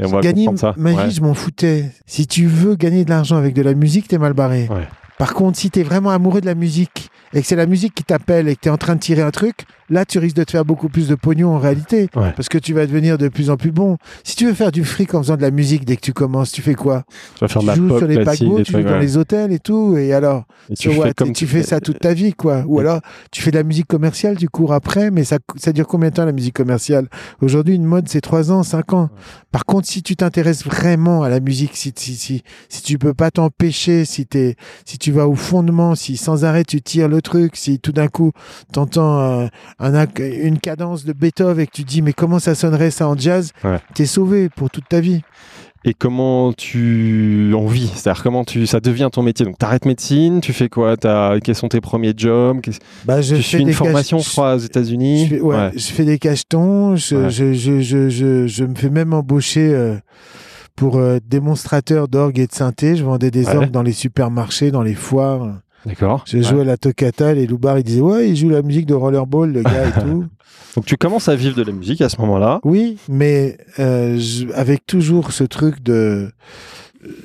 Et 0.00 0.04
on 0.04 0.08
va 0.08 0.20
Gagner 0.20 0.46
comprendre 0.46 0.58
ça. 0.60 0.74
ma 0.76 0.90
vie, 0.90 0.96
Ouais. 0.96 1.10
je 1.10 1.20
m'en 1.20 1.34
foutais. 1.34 1.92
Si 2.06 2.26
tu 2.26 2.46
veux 2.46 2.74
gagner 2.76 3.04
de 3.04 3.10
l'argent 3.10 3.36
avec 3.36 3.54
de 3.54 3.62
la 3.62 3.74
musique, 3.74 4.08
t'es 4.08 4.18
mal 4.18 4.32
barré. 4.32 4.66
Ouais. 4.70 4.86
Par 5.18 5.34
contre, 5.34 5.58
si 5.58 5.70
t'es 5.70 5.82
vraiment 5.82 6.10
amoureux 6.10 6.40
de 6.40 6.46
la 6.46 6.54
musique 6.54 7.10
et 7.34 7.42
que 7.42 7.46
c'est 7.46 7.56
la 7.56 7.66
musique 7.66 7.94
qui 7.94 8.04
t'appelle 8.04 8.48
et 8.48 8.56
que 8.56 8.60
t'es 8.60 8.70
en 8.70 8.78
train 8.78 8.94
de 8.94 9.00
tirer 9.00 9.22
un 9.22 9.30
truc, 9.30 9.66
là, 9.90 10.04
tu 10.04 10.18
risques 10.18 10.36
de 10.36 10.44
te 10.44 10.50
faire 10.50 10.64
beaucoup 10.64 10.88
plus 10.88 11.08
de 11.08 11.14
pognon 11.14 11.54
en 11.54 11.58
réalité. 11.58 12.08
Ouais. 12.14 12.32
Parce 12.34 12.48
que 12.48 12.58
tu 12.58 12.72
vas 12.72 12.86
devenir 12.86 13.18
de 13.18 13.28
plus 13.28 13.50
en 13.50 13.56
plus 13.56 13.72
bon. 13.72 13.96
Si 14.24 14.36
tu 14.36 14.46
veux 14.46 14.54
faire 14.54 14.72
du 14.72 14.84
fric 14.84 15.14
en 15.14 15.22
faisant 15.22 15.36
de 15.36 15.42
la 15.42 15.50
musique 15.50 15.84
dès 15.84 15.96
que 15.96 16.00
tu 16.00 16.12
commences, 16.12 16.52
tu 16.52 16.62
fais 16.62 16.74
quoi? 16.74 17.04
Tu 17.34 17.40
vas 17.40 17.48
faire 17.48 17.60
Tu 17.60 17.66
de 17.66 17.70
la 17.70 17.76
joues 17.76 17.88
pop 17.88 17.98
sur 17.98 18.06
les 18.06 18.24
paquebots, 18.24 18.62
tu 18.62 18.72
joues 18.72 18.82
dans 18.82 18.98
les 18.98 19.16
hôtels 19.16 19.52
et 19.52 19.58
tout, 19.58 19.96
et 19.96 20.12
alors 20.12 20.44
Et 20.70 20.74
tu 20.74 20.90
fais 20.90 21.14
comme 21.14 21.32
tu 21.32 21.46
fais 21.46 21.62
ça 21.62 21.80
toute 21.80 21.98
ta 22.00 22.14
vie, 22.14 22.32
quoi. 22.32 22.64
Ou 22.66 22.80
alors, 22.80 23.00
tu 23.30 23.42
fais 23.42 23.50
de 23.50 23.56
la 23.56 23.64
musique 23.64 23.86
commerciale, 23.86 24.36
tu 24.36 24.48
cours 24.48 24.72
après, 24.72 25.10
mais 25.10 25.24
ça, 25.24 25.38
ça 25.56 25.72
dure 25.72 25.86
combien 25.86 26.10
de 26.10 26.14
temps 26.14 26.24
la 26.24 26.32
musique 26.32 26.54
commerciale? 26.54 27.08
Aujourd'hui, 27.42 27.74
une 27.74 27.84
mode, 27.84 28.08
c'est 28.08 28.20
3 28.20 28.52
ans, 28.52 28.62
5 28.62 28.92
ans. 28.92 29.10
Par 29.52 29.64
contre, 29.64 29.86
si 29.86 30.02
tu 30.02 30.16
t'intéresses 30.16 30.64
vraiment 30.64 31.22
à 31.22 31.28
la 31.28 31.40
musique, 31.40 31.72
si, 31.74 31.92
si, 31.96 32.14
si, 32.16 32.42
si 32.68 32.82
tu 32.82 32.98
peux 32.98 33.14
pas 33.14 33.30
t'empêcher, 33.30 34.04
si, 34.04 34.26
si 34.84 34.98
tu 34.98 35.07
vas 35.12 35.28
au 35.28 35.34
fondement, 35.34 35.94
si 35.94 36.16
sans 36.16 36.44
arrêt 36.44 36.64
tu 36.64 36.80
tires 36.82 37.08
le 37.08 37.22
truc, 37.22 37.56
si 37.56 37.78
tout 37.78 37.92
d'un 37.92 38.08
coup, 38.08 38.32
t'entends 38.72 39.20
euh, 39.20 39.46
un, 39.78 40.06
une 40.20 40.58
cadence 40.58 41.04
de 41.04 41.12
Beethoven 41.12 41.60
et 41.64 41.66
que 41.66 41.72
tu 41.72 41.84
te 41.84 41.88
dis, 41.88 42.02
mais 42.02 42.12
comment 42.12 42.38
ça 42.38 42.54
sonnerait 42.54 42.90
ça 42.90 43.08
en 43.08 43.16
jazz? 43.16 43.52
Ouais. 43.64 43.78
T'es 43.94 44.06
sauvé 44.06 44.48
pour 44.48 44.70
toute 44.70 44.88
ta 44.88 45.00
vie. 45.00 45.22
Et 45.84 45.94
comment 45.94 46.52
tu 46.52 47.52
en 47.56 47.66
vis? 47.66 47.88
C'est-à-dire 47.94 48.22
comment 48.24 48.44
tu 48.44 48.66
ça 48.66 48.80
devient 48.80 49.08
ton 49.12 49.22
métier? 49.22 49.46
Donc 49.46 49.58
t'arrêtes 49.58 49.84
médecine, 49.86 50.40
tu 50.40 50.52
fais 50.52 50.68
quoi? 50.68 50.96
T'as 50.96 51.38
quels 51.38 51.54
sont 51.54 51.68
tes 51.68 51.80
premiers 51.80 52.12
jobs? 52.16 52.58
Bah, 53.04 53.20
je 53.22 53.36
Tu 53.36 53.42
fais 53.42 53.48
suis 53.48 53.58
une 53.60 53.66
des 53.68 53.72
formation, 53.72 54.18
je 54.18 54.28
crois, 54.28 54.56
aux 54.56 54.58
États-Unis? 54.58 55.26
Je 55.26 55.36
fais, 55.36 55.40
ouais, 55.40 55.56
Ouais. 55.56 55.70
je 55.76 55.86
fais 55.86 56.04
des 56.04 56.18
cachetons, 56.18 56.96
je, 56.96 57.14
Ouais. 57.16 57.30
je, 57.30 57.52
je, 57.52 57.80
je, 57.80 58.08
je, 58.10 58.46
je 58.48 58.64
me 58.64 58.74
fais 58.74 58.90
même 58.90 59.14
embaucher 59.14 59.70
euh, 59.72 59.94
pour 60.78 60.96
euh, 60.96 61.18
démonstrateur 61.26 62.08
d'orgue 62.08 62.38
et 62.38 62.46
de 62.46 62.52
synthé. 62.52 62.96
Je 62.96 63.04
vendais 63.04 63.30
des 63.30 63.46
Ouais. 63.48 63.56
orgues 63.56 63.70
dans 63.70 63.82
les 63.82 63.92
supermarchés, 63.92 64.70
dans 64.70 64.82
les 64.82 64.94
foires. 64.94 65.48
D'accord. 65.86 66.24
Je 66.26 66.38
Ouais. 66.38 66.42
jouais 66.44 66.60
à 66.62 66.64
la 66.64 66.76
toccata, 66.76 67.34
les 67.34 67.46
loupards, 67.46 67.78
ils 67.78 67.84
disaient 67.84 68.00
Ouais, 68.00 68.28
il 68.30 68.36
joue 68.36 68.48
la 68.48 68.62
musique 68.62 68.86
de 68.86 68.94
Rollerball, 68.94 69.52
le 69.52 69.62
gars 69.62 69.88
et 69.88 69.92
tout. 70.00 70.24
Donc 70.76 70.84
tu 70.84 70.96
commences 70.96 71.28
à 71.28 71.34
vivre 71.34 71.56
de 71.56 71.62
la 71.62 71.72
musique 71.72 72.00
à 72.00 72.08
ce 72.08 72.20
moment-là. 72.20 72.60
Oui, 72.64 72.98
mais 73.08 73.58
euh, 73.78 74.18
je- 74.18 74.52
avec 74.54 74.86
toujours 74.86 75.32
ce 75.32 75.44
truc 75.44 75.82
de. 75.82 76.30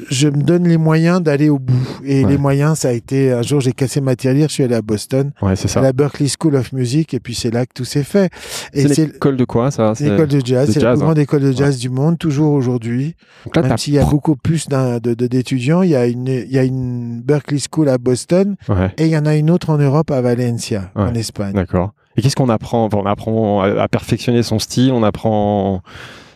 Je 0.10 0.28
me 0.28 0.44
donne 0.44 0.68
les 0.68 0.78
moyens 0.78 1.20
d'aller 1.22 1.50
au 1.50 1.58
bout. 1.58 1.74
Et 2.06 2.24
Ouais. 2.24 2.32
les 2.32 2.38
moyens, 2.38 2.80
ça 2.80 2.90
a 2.90 2.92
été. 2.92 3.32
Un 3.32 3.42
jour, 3.42 3.60
j'ai 3.60 3.72
cassé 3.72 4.02
ma 4.02 4.16
tirelire, 4.16 4.48
je 4.50 4.54
suis 4.54 4.64
allé 4.64 4.76
à 4.76 4.82
Boston, 4.84 5.32
Ouais, 5.42 5.56
c'est 5.56 5.66
à 5.66 5.70
ça. 5.70 5.82
la 5.82 5.94
Berklee 5.94 6.30
School 6.30 6.56
of 6.56 6.74
Music, 6.74 7.14
et 7.16 7.20
puis 7.20 7.34
c'est 7.34 7.50
là 7.50 7.66
que 7.66 7.72
tout 7.74 7.84
s'est 7.86 8.04
fait. 8.04 8.32
Et 8.74 8.88
C'est 8.88 9.14
l'école 9.14 9.36
de 9.36 9.46
quoi 9.46 9.72
ça? 9.72 9.94
L'école 10.00 10.28
de 10.28 10.42
jazz, 10.46 10.70
c'est 10.72 10.80
la 10.80 10.90
jazz, 10.92 11.00
plus 11.00 11.06
grande 11.06 11.18
école 11.18 11.42
de 11.42 11.52
jazz 11.52 11.80
du 11.80 11.90
monde, 11.90 12.20
toujours 12.20 12.54
aujourd'hui. 12.54 13.16
Même 13.56 13.76
s'il 13.78 13.96
y 13.96 14.00
a 14.00 14.06
beaucoup 14.06 14.36
plus 14.36 14.68
d'un- 14.68 15.00
de- 15.00 15.16
de- 15.16 15.28
d'étudiants, 15.28 15.82
il 15.82 15.90
y 15.90 15.96
a 15.96 16.06
une, 16.06 16.28
il 16.28 16.52
y 16.52 16.60
a 16.60 16.64
une 16.64 17.22
Berkeley 17.22 17.60
School 17.60 17.90
à 17.90 17.98
Boston 17.98 18.56
Ouais, 18.70 18.92
et 18.98 19.06
il 19.06 19.12
y 19.12 19.18
en 19.18 19.26
a 19.26 19.36
une 19.36 19.50
autre 19.50 19.72
en 19.72 19.78
Europe 19.78 20.12
à 20.12 20.22
Valencia, 20.22 20.92
en 20.96 21.16
Espagne. 21.16 21.54
d'accord. 21.54 21.94
Et 22.16 22.22
qu'est-ce 22.22 22.36
qu'on 22.36 22.50
apprend? 22.50 22.90
On 22.94 23.06
apprend 23.08 23.62
à 23.64 23.88
perfectionner 23.88 24.44
son 24.44 24.60
style, 24.60 24.92
on 24.92 25.02
apprend. 25.02 25.82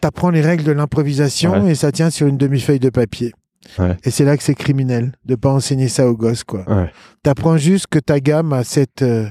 T'apprends 0.08 0.30
les 0.30 0.40
règles 0.40 0.64
de 0.64 0.72
l'improvisation 0.72 1.52
Ouais. 1.66 1.72
et 1.72 1.76
ça 1.76 1.92
tient 1.92 2.10
sur 2.10 2.28
une 2.28 2.38
demi-feuille 2.38 2.80
de 2.80 2.90
papier. 2.90 3.34
Ouais. 3.78 3.98
Et 4.06 4.10
c'est 4.10 4.24
là 4.24 4.38
que 4.38 4.44
c'est 4.44 4.56
criminel 4.56 5.12
de 5.26 5.36
pas 5.36 5.52
enseigner 5.52 5.90
ça 5.90 6.08
aux 6.08 6.16
gosses, 6.16 6.46
quoi. 6.46 6.64
Ouais. 6.70 6.90
T'apprends 7.24 7.58
juste 7.58 7.88
que 7.88 8.00
ta 8.00 8.22
gamme 8.22 8.54
a 8.54 8.64
cette, 8.64 9.02
euh, 9.02 9.28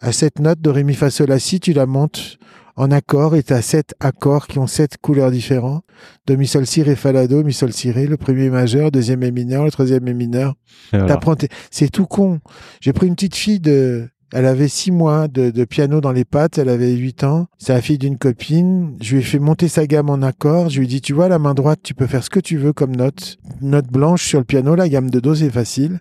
à 0.00 0.10
cette 0.10 0.40
note 0.40 0.60
de 0.60 0.68
ré 0.68 0.82
mi 0.82 0.94
fa 0.94 1.10
sol 1.10 1.38
si, 1.38 1.60
tu 1.60 1.72
la 1.72 1.86
montes 1.86 2.38
en 2.74 2.90
accord 2.90 3.36
et 3.36 3.44
t'as 3.44 3.62
sept 3.62 3.94
accords 4.00 4.48
qui 4.48 4.58
ont 4.58 4.66
sept 4.66 4.96
couleurs 5.00 5.30
différentes. 5.30 5.84
Do, 6.26 6.36
mi, 6.36 6.48
sol, 6.48 6.66
si, 6.66 6.82
ré, 6.82 6.96
fa, 6.96 7.12
la, 7.12 7.28
do, 7.28 7.44
mi, 7.44 7.52
sol, 7.52 7.72
si, 7.72 7.92
ré. 7.92 8.08
Le 8.08 8.16
premier 8.16 8.46
est 8.46 8.50
majeur, 8.50 8.90
deuxième 8.90 9.22
est 9.22 9.30
mineur, 9.30 9.64
le 9.64 9.70
troisième 9.70 10.08
est 10.08 10.14
mineur. 10.14 10.54
Voilà. 10.90 11.06
T'apprends 11.06 11.36
C'est 11.70 11.88
tout 11.92 12.06
con. 12.06 12.40
J'ai 12.80 12.92
pris 12.92 13.06
une 13.06 13.14
petite 13.14 13.36
fille 13.36 13.60
de, 13.60 14.08
elle 14.32 14.46
avait 14.46 14.68
six 14.68 14.92
mois 14.92 15.28
de, 15.28 15.64
piano 15.64 16.00
dans 16.00 16.12
les 16.12 16.24
pattes, 16.24 16.58
elle 16.58 16.68
avait 16.68 16.92
huit 16.92 17.24
ans. 17.24 17.46
C'est 17.58 17.72
la 17.72 17.80
fille 17.80 17.98
d'une 17.98 18.18
copine. 18.18 18.96
Je 19.00 19.16
lui 19.16 19.22
ai 19.22 19.24
fait 19.24 19.38
monter 19.38 19.68
sa 19.68 19.86
gamme 19.86 20.10
en 20.10 20.22
accord. 20.22 20.70
Je 20.70 20.78
lui 20.78 20.86
ai 20.86 20.88
dit, 20.88 21.00
tu 21.00 21.12
vois, 21.12 21.28
la 21.28 21.38
main 21.38 21.54
droite, 21.54 21.80
tu 21.82 21.94
peux 21.94 22.06
faire 22.06 22.22
ce 22.22 22.30
que 22.30 22.40
tu 22.40 22.56
veux 22.56 22.72
comme 22.72 22.94
note. 22.94 23.38
Note 23.60 23.88
blanche 23.88 24.24
sur 24.24 24.38
le 24.38 24.44
piano, 24.44 24.74
la 24.74 24.88
gamme 24.88 25.10
de 25.10 25.20
do, 25.20 25.34
c'est 25.34 25.50
facile. 25.50 26.00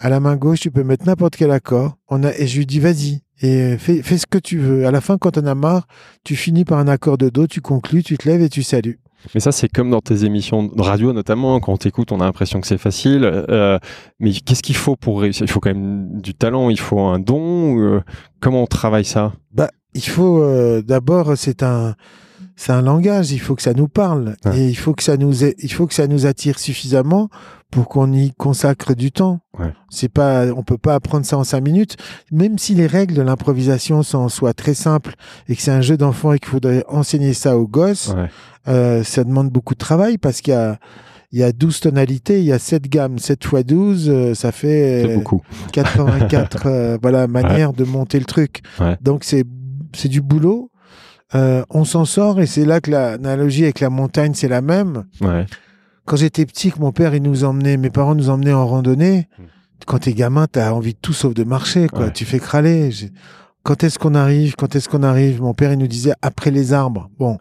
À 0.00 0.08
la 0.08 0.18
main 0.18 0.36
gauche, 0.36 0.60
tu 0.60 0.70
peux 0.70 0.82
mettre 0.82 1.06
n'importe 1.06 1.36
quel 1.36 1.50
accord. 1.50 1.96
On 2.08 2.24
a, 2.24 2.32
et 2.32 2.46
je 2.46 2.58
lui 2.58 2.66
dis, 2.66 2.80
vas-y. 2.80 3.22
Et 3.42 3.78
fais, 3.78 4.02
fais 4.02 4.18
ce 4.18 4.26
que 4.26 4.38
tu 4.38 4.58
veux. 4.58 4.86
À 4.86 4.90
la 4.90 5.00
fin, 5.00 5.16
quand 5.16 5.38
on 5.38 5.46
a 5.46 5.54
marre, 5.54 5.86
tu 6.24 6.36
finis 6.36 6.64
par 6.64 6.78
un 6.78 6.88
accord 6.88 7.18
de 7.18 7.28
do, 7.28 7.46
tu 7.46 7.60
conclus, 7.60 8.02
tu 8.02 8.18
te 8.18 8.28
lèves 8.28 8.42
et 8.42 8.48
tu 8.48 8.62
salues. 8.62 8.98
Mais 9.34 9.40
ça, 9.40 9.52
c'est 9.52 9.68
comme 9.68 9.90
dans 9.90 10.00
tes 10.00 10.24
émissions 10.24 10.64
de 10.64 10.82
radio, 10.82 11.12
notamment, 11.12 11.60
quand 11.60 11.72
on 11.72 11.76
t'écoute, 11.76 12.12
on 12.12 12.20
a 12.20 12.24
l'impression 12.24 12.60
que 12.60 12.66
c'est 12.66 12.78
facile. 12.78 13.24
Euh, 13.24 13.78
mais 14.18 14.32
qu'est-ce 14.32 14.62
qu'il 14.62 14.76
faut 14.76 14.96
pour 14.96 15.20
réussir? 15.20 15.44
Il 15.44 15.50
faut 15.50 15.60
quand 15.60 15.74
même 15.74 16.20
du 16.20 16.34
talent, 16.34 16.70
il 16.70 16.80
faut 16.80 17.00
un 17.00 17.18
don. 17.18 17.78
euh, 17.78 18.00
comment 18.40 18.62
on 18.62 18.66
travaille 18.66 19.04
ça? 19.04 19.32
Bah, 19.52 19.70
il 19.94 20.02
faut 20.02 20.42
euh, 20.42 20.82
d'abord, 20.82 21.32
c'est 21.36 21.62
un, 21.62 21.94
c'est 22.62 22.72
un 22.72 22.82
langage. 22.82 23.32
Il 23.32 23.38
faut 23.40 23.54
que 23.54 23.62
ça 23.62 23.72
nous 23.72 23.88
parle 23.88 24.36
Ouais. 24.44 24.58
et 24.58 24.68
il 24.68 24.74
faut 24.74 24.92
que 24.92 25.02
ça 25.02 25.16
nous, 25.16 25.44
ait- 25.44 25.54
il 25.60 25.72
faut 25.72 25.86
que 25.86 25.94
ça 25.94 26.06
nous 26.06 26.26
attire 26.26 26.58
suffisamment 26.58 27.30
pour 27.70 27.88
qu'on 27.88 28.12
y 28.12 28.32
consacre 28.32 28.94
du 28.94 29.12
temps. 29.12 29.40
Ouais. 29.58 29.72
C'est 29.88 30.10
pas, 30.10 30.46
on 30.54 30.62
peut 30.62 30.76
pas 30.76 30.94
apprendre 30.94 31.24
ça 31.24 31.38
en 31.38 31.44
cinq 31.44 31.62
minutes. 31.62 31.96
Même 32.30 32.58
si 32.58 32.74
les 32.74 32.86
règles 32.86 33.14
de 33.14 33.22
l'improvisation 33.22 34.02
sont 34.02 34.18
en 34.18 34.28
soi 34.28 34.52
très 34.52 34.74
simples 34.74 35.14
et 35.48 35.56
que 35.56 35.62
c'est 35.62 35.70
un 35.70 35.80
jeu 35.80 35.96
d'enfant 35.96 36.32
et 36.34 36.38
qu'il 36.38 36.48
faudrait 36.50 36.84
enseigner 36.88 37.32
ça 37.32 37.56
aux 37.56 37.66
gosses, 37.66 38.08
Ouais. 38.14 38.28
euh, 38.68 39.02
ça 39.04 39.24
demande 39.24 39.48
beaucoup 39.50 39.72
de 39.74 39.78
travail 39.78 40.18
parce 40.18 40.40
qu'il 40.42 40.52
y 40.52 40.56
a 40.56 40.78
il 41.32 41.38
y 41.38 41.44
a 41.44 41.52
12 41.52 41.78
tonalités, 41.78 42.40
il 42.40 42.44
y 42.46 42.52
a 42.52 42.58
7 42.58 42.88
gammes, 42.88 43.18
7 43.20 43.38
x 43.44 43.64
12, 43.64 44.08
euh, 44.10 44.34
ça 44.34 44.50
fait 44.50 45.04
C'est 45.04 45.12
euh, 45.12 45.14
beaucoup. 45.18 45.42
84 45.72 46.62
euh, 46.66 46.98
voilà, 47.00 47.28
manières 47.28 47.72
de 47.72 47.84
monter 47.84 48.18
le 48.18 48.24
truc. 48.24 48.62
Ouais. 48.80 48.98
Donc 49.00 49.22
c'est 49.24 49.44
c'est 49.94 50.08
du 50.08 50.20
boulot. 50.20 50.69
Euh, 51.34 51.62
on 51.70 51.84
s'en 51.84 52.04
sort 52.04 52.40
et 52.40 52.46
c'est 52.46 52.64
là 52.64 52.80
que 52.80 52.90
l'analogie 52.90 53.62
avec 53.64 53.80
la 53.80 53.90
montagne 53.90 54.32
c'est 54.34 54.48
la 54.48 54.60
même. 54.62 55.04
Ouais. 55.20 55.46
Quand 56.04 56.16
j'étais 56.16 56.44
petit, 56.46 56.72
que 56.72 56.80
mon 56.80 56.90
père 56.92 57.14
il 57.14 57.22
nous 57.22 57.44
emmenait, 57.44 57.76
mes 57.76 57.90
parents 57.90 58.14
nous 58.16 58.30
emmenaient 58.30 58.52
en 58.52 58.66
randonnée. 58.66 59.28
Mm. 59.38 59.42
Quand 59.86 59.98
t'es 59.98 60.12
gamin, 60.12 60.46
t'as 60.50 60.72
envie 60.72 60.92
de 60.94 60.98
tout 61.00 61.12
sauf 61.12 61.32
de 61.34 61.44
marcher, 61.44 61.88
quoi. 61.88 62.06
Ouais. 62.06 62.12
Tu 62.12 62.24
fais 62.24 62.38
crâler. 62.40 62.90
J'ai- 62.90 63.10
Quand 63.62 63.84
est-ce 63.84 63.98
qu'on 63.98 64.14
arrive? 64.14 64.56
Quand 64.56 64.74
est-ce 64.74 64.88
qu'on 64.88 65.02
arrive? 65.02 65.40
Mon 65.42 65.52
père 65.54 65.70
il 65.72 65.78
nous 65.78 65.86
disait 65.86 66.14
après 66.22 66.50
les 66.50 66.72
arbres. 66.72 67.10
Bon, 67.18 67.36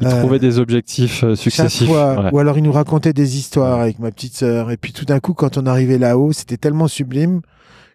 Il 0.00 0.06
Euh, 0.08 0.18
trouvait 0.20 0.38
des 0.40 0.58
objectifs 0.58 1.22
euh, 1.24 1.30
chaque 1.30 1.38
successifs. 1.38 1.86
fois, 1.88 2.30
ou 2.32 2.38
alors 2.40 2.58
il 2.58 2.64
nous 2.64 2.72
racontait 2.72 3.12
des 3.12 3.36
histoires 3.38 3.80
avec 3.80 3.98
ma 4.00 4.10
petite 4.10 4.34
sœur. 4.36 4.70
Et 4.72 4.76
puis 4.76 4.92
tout 4.92 5.04
d'un 5.04 5.20
coup, 5.20 5.34
quand 5.34 5.56
on 5.58 5.66
arrivait 5.66 5.98
là-haut, 5.98 6.32
c'était 6.32 6.56
tellement 6.56 6.88
sublime 6.88 7.40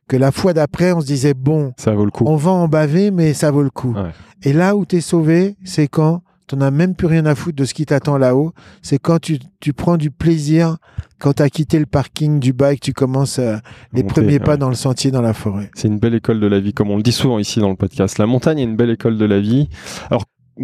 que 0.07 0.15
la 0.17 0.31
fois 0.31 0.53
d'après, 0.53 0.91
on 0.93 1.01
se 1.01 1.05
disait 1.05 1.33
bon, 1.33 1.73
Ça 1.77 1.93
vaut 1.93 2.05
le 2.05 2.11
coup. 2.11 2.23
on 2.27 2.35
va 2.35 2.51
en 2.51 2.67
baver, 2.67 3.11
mais 3.11 3.33
ça 3.33 3.51
vaut 3.51 3.63
le 3.63 3.69
coup. 3.69 3.93
Ouais. 3.93 4.11
Et 4.43 4.53
là 4.53 4.75
où 4.75 4.85
t'es 4.85 5.01
sauvé, 5.01 5.55
c'est 5.63 5.87
quand 5.87 6.21
t'en 6.47 6.61
as 6.61 6.71
même 6.71 6.95
plus 6.95 7.07
rien 7.07 7.25
à 7.25 7.35
foutre 7.35 7.57
de 7.57 7.65
ce 7.65 7.73
qui 7.73 7.85
t'attend 7.85 8.17
là-haut. 8.17 8.53
C'est 8.81 8.99
quand 8.99 9.19
tu, 9.19 9.37
tu 9.59 9.73
prends 9.73 9.97
du 9.97 10.11
plaisir, 10.11 10.77
quand 11.19 11.33
t'as 11.33 11.49
quitté 11.49 11.77
le 11.77 11.85
parking 11.85 12.39
du 12.39 12.53
bike, 12.53 12.79
tu 12.79 12.93
commences 12.93 13.37
euh, 13.39 13.57
les 13.91 14.01
Monter, 14.03 14.13
premiers 14.21 14.39
pas 14.39 14.51
ouais. 14.51 14.57
dans 14.57 14.69
le 14.69 14.75
sentier, 14.75 15.11
dans 15.11 15.21
la 15.21 15.33
forêt. 15.33 15.69
C'est 15.75 15.89
une 15.89 15.99
belle 15.99 16.15
école 16.15 16.39
de 16.39 16.47
la 16.47 16.61
vie, 16.61 16.71
comme 16.73 16.89
on 16.89 16.95
le 16.95 17.03
dit 17.03 17.11
souvent 17.11 17.37
ici 17.37 17.59
dans 17.59 17.69
le 17.69 17.75
podcast. 17.75 18.17
La 18.17 18.27
montagne 18.27 18.59
est 18.59 18.63
une 18.63 18.77
belle 18.77 18.91
école 18.91 19.17
de 19.17 19.25
la 19.25 19.41
vie. 19.41 19.67
Alors, 20.09 20.23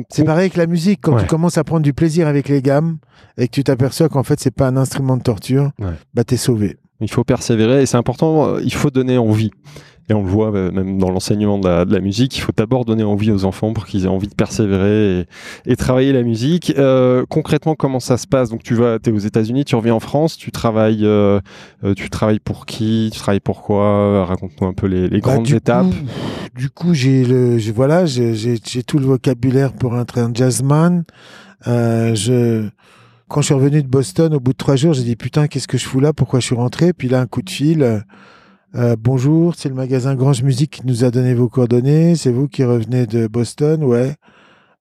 C'est 0.10 0.24
pareil 0.24 0.44
avec 0.46 0.56
la 0.56 0.68
musique, 0.68 1.00
quand 1.02 1.16
Ouais. 1.16 1.22
tu 1.24 1.28
commences 1.28 1.58
à 1.58 1.66
prendre 1.66 1.82
du 1.84 1.94
plaisir 1.94 2.28
avec 2.30 2.48
les 2.48 2.62
gammes 2.62 2.98
et 3.38 3.48
que 3.48 3.52
tu 3.52 3.66
t'aperçois 3.66 4.08
qu'en 4.08 4.24
fait 4.24 4.40
c'est 4.40 4.56
pas 4.56 4.68
un 4.70 4.78
instrument 4.78 5.18
de 5.18 5.24
torture, 5.24 5.72
Ouais. 5.80 5.92
bah 6.14 6.24
t'es 6.24 6.38
sauvé. 6.38 6.78
Il 7.04 7.12
faut 7.12 7.24
persévérer 7.24 7.82
et 7.84 7.86
c'est 7.86 7.98
important, 7.98 8.48
euh, 8.48 8.62
il 8.64 8.74
faut 8.74 8.90
donner 8.90 9.18
envie. 9.18 9.52
Et 10.10 10.14
on 10.14 10.22
le 10.22 10.28
voit 10.30 10.54
euh, 10.54 10.70
même 10.70 10.98
dans 10.98 11.10
l'enseignement 11.10 11.58
de 11.58 11.66
la, 11.66 11.86
de 11.86 11.94
la 11.94 12.02
musique, 12.02 12.36
il 12.36 12.42
faut 12.42 12.52
d'abord 12.56 12.84
donner 12.84 13.04
envie 13.06 13.32
aux 13.32 13.46
enfants 13.46 13.72
pour 13.72 13.86
qu'ils 13.86 14.04
aient 14.04 14.10
envie 14.10 14.28
de 14.28 14.34
persévérer 14.36 15.22
et, 15.22 15.26
et 15.72 15.76
travailler 15.78 16.12
la 16.12 16.24
musique. 16.24 16.74
Euh, 16.78 17.24
concrètement, 17.30 17.76
comment 17.76 18.02
ça 18.02 18.18
se 18.18 18.28
passe? 18.28 18.50
Donc 18.50 18.64
tu 18.64 18.74
vas, 18.76 18.98
es 19.06 19.12
aux 19.12 19.18
États-Unis, 19.18 19.64
tu 19.64 19.78
reviens 19.78 19.94
en 19.96 20.02
France, 20.02 20.36
tu 20.36 20.52
travailles, 20.52 21.06
euh, 21.06 21.40
tu 21.96 22.10
travailles 22.10 22.42
pour 22.42 22.66
qui? 22.66 23.12
Tu 23.14 23.20
travailles 23.20 23.40
pourquoi 23.40 24.26
Raconte-nous 24.26 24.68
un 24.68 24.74
peu 24.74 24.88
les, 24.88 25.08
les 25.08 25.22
Bah, 25.22 25.36
grandes 25.36 25.44
du 25.46 25.56
étapes. 25.56 25.86
Coup, 25.86 25.96
du 26.60 26.70
coup, 26.70 26.94
j'ai 26.94 27.24
le, 27.24 27.58
j'ai- 27.58 27.72
voilà, 27.72 28.06
j'ai 28.06 28.58
tout 28.86 29.00
le 29.00 29.06
vocabulaire 29.06 29.72
pour 29.72 29.98
être 29.98 30.18
un 30.20 30.32
jazzman. 30.34 31.06
Euh, 31.66 32.14
je, 32.14 32.68
quand 33.34 33.42
je 33.42 33.46
suis 33.48 33.54
revenu 33.56 33.82
de 33.82 33.88
Boston, 33.88 34.34
au 34.36 34.40
bout 34.40 34.52
de 34.54 34.58
trois 34.58 34.76
jours, 34.76 34.94
j'ai 34.94 35.02
dit 35.04 35.16
putain, 35.16 35.48
qu'est-ce 35.48 35.68
que 35.68 35.78
je 35.80 35.86
fous 35.86 36.00
là? 36.00 36.14
Pourquoi 36.14 36.40
je 36.40 36.46
suis 36.46 36.56
rentré? 36.56 36.94
Puis 36.94 37.10
là, 37.10 37.20
un 37.20 37.26
coup 37.26 37.42
de 37.42 37.50
fil. 37.50 37.82
euh, 37.82 38.00
euh, 38.76 38.96
bonjour, 38.98 39.56
c'est 39.58 39.70
le 39.70 39.76
magasin 39.76 40.14
Grange 40.16 40.44
Musique 40.44 40.70
qui 40.72 40.82
nous 40.86 41.04
a 41.04 41.10
donné 41.10 41.34
vos 41.34 41.50
coordonnées. 41.50 42.16
C'est 42.16 42.32
vous 42.32 42.48
qui 42.48 42.64
revenez 42.64 43.08
de 43.08 43.26
Boston, 43.26 43.84
ouais. 43.84 44.14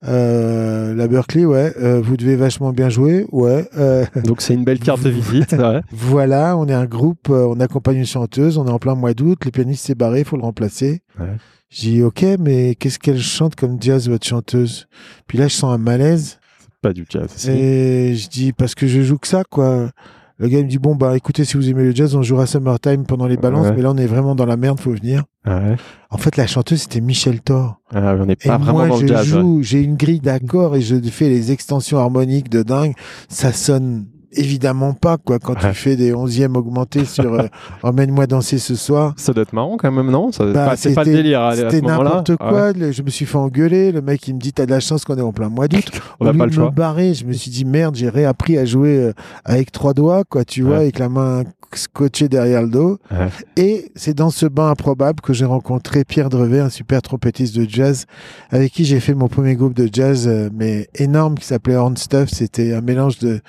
Euh, 0.05 0.95
la 0.95 1.09
Berkeley, 1.09 1.45
ouais. 1.47 1.73
Euh, 1.81 2.01
vous 2.03 2.17
devez 2.19 2.37
vachement 2.37 2.73
bien 2.73 2.89
jouer, 2.91 3.27
ouais. 3.33 3.69
Euh, 3.79 4.05
Donc 4.25 4.43
c'est 4.43 4.53
une 4.55 4.65
belle 4.65 4.81
carte 4.81 5.03
de 5.03 5.11
visite. 5.19 5.53
ouais. 5.53 5.81
voilà, 5.93 6.57
on 6.59 6.67
est 6.67 6.75
un 6.75 6.87
groupe, 6.87 7.29
euh, 7.31 7.47
on 7.49 7.59
accompagne 7.61 7.99
une 7.99 8.07
chanteuse, 8.07 8.59
on 8.59 8.67
est 8.67 8.71
en 8.71 8.79
plein 8.79 8.95
mois 8.97 9.15
d'août, 9.15 9.39
le 9.45 9.51
pianiste 9.51 9.87
s'est 9.87 9.95
barré, 9.95 10.21
il 10.21 10.25
faut 10.27 10.37
le 10.37 10.43
remplacer. 10.43 11.03
Ouais. 11.19 11.27
J'ai 11.71 11.91
dit, 11.91 12.03
ok, 12.03 12.25
mais 12.39 12.75
qu'est-ce 12.75 12.99
qu'elle 12.99 13.21
chante 13.21 13.55
comme 13.57 13.81
jazz, 13.81 14.09
votre 14.09 14.27
chanteuse? 14.27 14.89
Puis 15.27 15.39
là, 15.39 15.49
je 15.49 15.55
sens 15.55 15.73
un 15.73 15.79
malaise. 15.79 16.39
Pas 16.83 16.93
du 16.93 17.07
jazz. 17.09 17.49
Et 17.49 18.15
je 18.17 18.29
dis, 18.29 18.53
parce 18.53 18.75
que 18.75 18.87
je 18.87 19.01
joue 19.03 19.17
que 19.19 19.29
ça, 19.29 19.45
quoi. 19.49 19.91
Le 20.39 20.49
gars 20.49 20.59
il 20.59 20.65
me 20.65 20.69
dit, 20.71 20.79
bon, 20.79 20.97
bah 20.97 21.17
écoutez, 21.17 21.45
si 21.45 21.57
vous 21.57 21.69
aimez 21.71 21.85
le 21.85 21.95
jazz, 21.95 22.17
on 22.17 22.23
jouera 22.23 22.47
Summertime 22.47 23.05
pendant 23.07 23.29
les 23.29 23.37
balances, 23.37 23.67
Ouais. 23.69 23.75
mais 23.77 23.83
là, 23.83 23.93
on 23.93 23.97
est 23.97 24.07
vraiment 24.07 24.35
dans 24.35 24.47
la 24.47 24.57
merde, 24.57 24.81
faut 24.81 24.91
venir. 24.93 25.23
Ouais. 25.47 25.77
En 26.11 26.17
fait, 26.19 26.37
la 26.37 26.49
chanteuse, 26.49 26.83
c'était 26.83 27.01
Michel 27.01 27.41
Thor. 27.41 27.81
Ah, 27.95 28.17
on 28.19 28.27
n'est 28.27 28.33
Et 28.33 28.49
pas 28.49 28.59
vraiment 28.59 28.79
moi, 28.81 28.89
dans 28.89 28.97
je 28.97 29.03
le 29.03 29.09
jazz. 29.09 29.33
ouais. 29.33 29.41
joue, 29.41 29.63
j'ai 29.63 29.81
une 29.83 29.95
grille 29.97 30.19
d'accords 30.21 30.75
et 30.75 30.81
je 30.81 30.97
fais 30.97 31.29
les 31.29 31.53
extensions 31.53 31.99
harmoniques 31.99 32.49
de 32.49 32.65
dingue. 32.65 32.95
Ça 33.29 33.53
sonne 33.53 34.07
évidemment 34.35 34.93
pas, 34.95 35.17
quoi, 35.19 35.39
quand 35.39 35.55
Ouais. 35.55 35.71
tu 35.71 35.75
fais 35.75 35.97
des 35.97 36.13
onzièmes 36.15 36.57
augmentés 36.57 37.05
sur 37.05 37.35
euh, 37.35 37.47
Emmène-moi 37.83 38.27
danser 38.27 38.59
ce 38.59 38.75
soir. 38.75 39.13
Ça 39.17 39.33
doit 39.33 39.43
être 39.43 39.53
marrant 39.53 39.77
quand 39.77 39.91
même, 39.93 40.11
non? 40.11 40.33
Ça- 40.33 40.45
Bah, 40.53 40.75
C'est 40.77 40.95
pas 40.95 41.05
le 41.05 41.13
délire 41.13 41.51
C'était 41.55 41.81
n'importe 41.81 42.31
Ah 42.41 42.49
quoi. 42.49 42.71
ouais. 42.73 42.93
Je 42.93 43.03
me 43.03 43.11
suis 43.11 43.27
fait 43.27 43.37
engueuler. 43.39 43.93
Le 43.93 44.01
mec, 44.03 44.27
il 44.29 44.35
me 44.35 44.41
dit 44.41 44.53
T'as 44.53 44.67
de 44.67 44.71
la 44.71 44.81
chance 44.81 45.05
qu'on 45.05 45.17
est 45.17 45.21
en 45.23 45.33
plein 45.33 45.49
mois 45.49 45.69
d'août. 45.69 45.91
On 46.21 46.25
n'a 46.25 46.33
pas 46.35 46.47
le 46.47 46.53
choix. 46.53 46.71
barrer, 46.71 47.15
je 47.15 47.25
me 47.25 47.33
suis 47.33 47.51
dit 47.51 47.65
Merde, 47.65 47.95
j'ai 47.97 48.09
réappris 48.09 48.59
à 48.59 48.65
jouer 48.65 48.97
euh, 48.99 49.13
avec 49.45 49.73
trois 49.73 49.95
doigts, 49.95 50.25
quoi, 50.29 50.45
tu 50.45 50.63
vois, 50.63 50.77
avec 50.79 50.99
la 50.99 51.09
main 51.09 51.43
scotchée 51.77 52.29
derrière 52.29 52.63
le 52.63 52.69
dos. 52.69 52.99
Ouais. 53.11 53.29
Et 53.57 53.91
c'est 53.95 54.15
dans 54.15 54.31
ce 54.31 54.47
bain 54.47 54.71
improbable 54.71 55.21
que 55.21 55.33
j'ai 55.33 55.45
rencontré 55.45 56.05
Pierre 56.05 56.29
Drevet, 56.29 56.61
un 56.61 56.71
super 56.71 57.03
trompettiste 57.03 57.57
de 57.57 57.67
jazz, 57.69 58.07
avec 58.51 58.73
qui 58.73 58.85
j'ai 58.85 59.01
fait 59.01 59.15
mon 59.15 59.29
premier 59.29 59.57
groupe 59.57 59.75
de 59.75 59.89
jazz, 59.93 60.27
euh, 60.29 60.49
mais 60.53 60.89
énorme, 60.95 61.37
qui 61.37 61.47
s'appelait 61.47 61.77
Horn 61.77 61.97
Stuff. 61.97 62.29
C'était 62.31 62.75
un 62.75 62.81
mélange 62.81 63.19
de, 63.19 63.41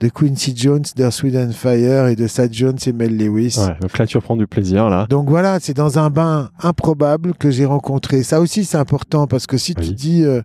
de 0.00 0.08
Quincy 0.08 0.54
Jones, 0.56 0.84
d'Earth, 0.96 1.24
and 1.24 1.52
Fire 1.52 2.06
et 2.06 2.16
de 2.16 2.26
Sad 2.26 2.52
Jones 2.52 2.78
et 2.86 2.92
Mel 2.92 3.16
Lewis. 3.16 3.56
Ouais, 3.58 3.76
donc 3.80 3.98
là, 3.98 4.06
tu 4.06 4.16
reprends 4.16 4.36
du 4.36 4.46
plaisir, 4.46 4.88
là. 4.88 5.06
Donc 5.08 5.28
voilà, 5.28 5.58
c'est 5.60 5.74
dans 5.74 5.98
un 5.98 6.10
bain 6.10 6.50
improbable 6.60 7.34
que 7.34 7.50
j'ai 7.50 7.64
rencontré. 7.64 8.22
Ça 8.22 8.40
aussi, 8.40 8.64
c'est 8.64 8.78
important 8.78 9.26
parce 9.26 9.46
que 9.46 9.56
si 9.56 9.74
tu 9.74 9.92
dis 9.92 10.24
euh, 10.24 10.42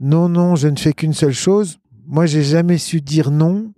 non, 0.00 0.28
non, 0.28 0.56
je 0.56 0.68
ne 0.68 0.76
fais 0.76 0.92
qu'une 0.92 1.12
seule 1.14 1.32
chose, 1.32 1.78
moi, 2.06 2.26
j'ai 2.26 2.42
jamais 2.42 2.78
su 2.78 3.00
dire 3.00 3.30
non 3.30 3.72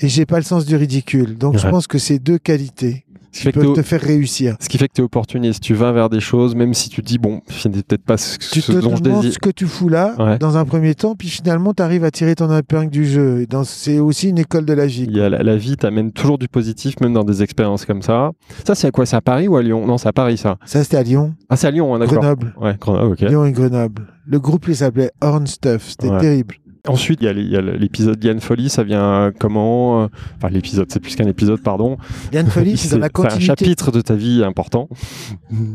et 0.00 0.08
j'ai 0.08 0.26
pas 0.26 0.36
le 0.38 0.44
sens 0.44 0.64
du 0.66 0.76
ridicule. 0.76 1.36
Donc 1.38 1.58
je 1.58 1.68
pense 1.68 1.86
que 1.86 1.98
c'est 1.98 2.18
deux 2.18 2.38
qualités 2.38 3.04
qui 3.32 3.50
peuvent 3.50 3.72
te 3.72 3.80
faire 3.80 4.02
réussir. 4.02 4.56
Ce 4.60 4.68
qui 4.68 4.76
fait 4.76 4.88
que 4.88 4.92
tu 4.92 5.00
es 5.00 5.04
opportuniste, 5.04 5.62
tu 5.62 5.72
vas 5.72 5.90
vers 5.90 6.10
des 6.10 6.20
choses, 6.20 6.54
même 6.54 6.74
si 6.74 6.90
tu 6.90 7.00
dis, 7.00 7.16
bon, 7.16 7.40
c'est 7.48 7.70
peut-être 7.70 8.04
pas 8.04 8.18
ce, 8.18 8.36
Tu 8.36 8.60
ce 8.60 8.72
te 8.72 8.78
dont 8.78 8.94
je 8.94 9.00
désire. 9.02 9.32
ce 9.32 9.38
que 9.38 9.48
tu 9.48 9.66
fous 9.66 9.88
là 9.88 10.14
Ouais. 10.18 10.36
dans 10.38 10.58
un 10.58 10.66
premier 10.66 10.94
temps, 10.94 11.14
puis 11.14 11.28
finalement, 11.28 11.72
tu 11.72 11.82
arrives 11.82 12.04
à 12.04 12.10
tirer 12.10 12.34
ton 12.34 12.54
épingle 12.54 12.90
du 12.90 13.06
jeu. 13.06 13.46
C'est 13.64 14.00
aussi 14.00 14.28
une 14.28 14.36
école 14.38 14.66
de 14.66 14.74
la 14.74 14.84
vie. 14.84 15.06
Il 15.08 15.16
y 15.16 15.20
a 15.22 15.30
la, 15.30 15.42
la 15.42 15.56
vie 15.56 15.78
t'amène 15.78 16.12
toujours 16.12 16.36
du 16.36 16.46
positif, 16.46 17.00
même 17.00 17.14
dans 17.14 17.24
des 17.24 17.42
expériences 17.42 17.86
comme 17.86 18.02
ça. 18.02 18.32
Ça, 18.66 18.74
c'est 18.74 18.88
à 18.88 18.90
quoi? 18.90 19.06
C'est 19.06 19.16
à 19.16 19.22
Paris 19.22 19.48
ou 19.48 19.56
à 19.56 19.62
Lyon? 19.62 19.86
Non, 19.86 19.96
c'est 19.96 20.08
à 20.08 20.12
Paris, 20.12 20.36
ça. 20.36 20.58
Ça, 20.66 20.84
c'était 20.84 20.98
à 20.98 21.02
Lyon, 21.02 21.34
Ah, 21.48 21.56
c'est 21.56 21.68
à 21.68 21.70
Lyon, 21.70 21.94
hein, 21.94 22.00
d'accord. 22.00 22.18
Grenoble. 22.18 22.54
Ouais, 22.60 22.76
Grenoble, 22.78 23.12
ok. 23.14 23.20
Lyon 23.20 23.46
et 23.46 23.52
Grenoble. 23.52 24.08
Le 24.26 24.38
groupe, 24.40 24.66
il 24.68 24.76
s'appelait 24.76 25.10
Horn 25.22 25.46
Stuff. 25.46 25.88
C'était 25.88 26.10
Ouais. 26.10 26.20
terrible. 26.20 26.56
Ensuite, 26.88 27.20
il 27.22 27.48
y 27.48 27.56
a 27.56 27.60
l'épisode 27.60 28.18
Diane 28.18 28.40
Folly, 28.40 28.68
ça 28.68 28.82
vient 28.82 29.30
comment 29.38 30.02
euh, 30.02 30.06
Enfin, 30.36 30.48
l'épisode, 30.48 30.88
c'est 30.92 30.98
plus 30.98 31.14
qu'un 31.14 31.28
épisode, 31.28 31.60
pardon. 31.62 31.96
Yann 32.32 32.48
Folly, 32.48 32.76
c'est 32.76 32.88
dans 32.92 32.98
la 32.98 33.06
c'est 33.06 33.20
un 33.20 33.22
continuité. 33.22 33.46
chapitre 33.46 33.92
de 33.92 34.00
ta 34.00 34.14
vie 34.16 34.42
important. 34.42 34.88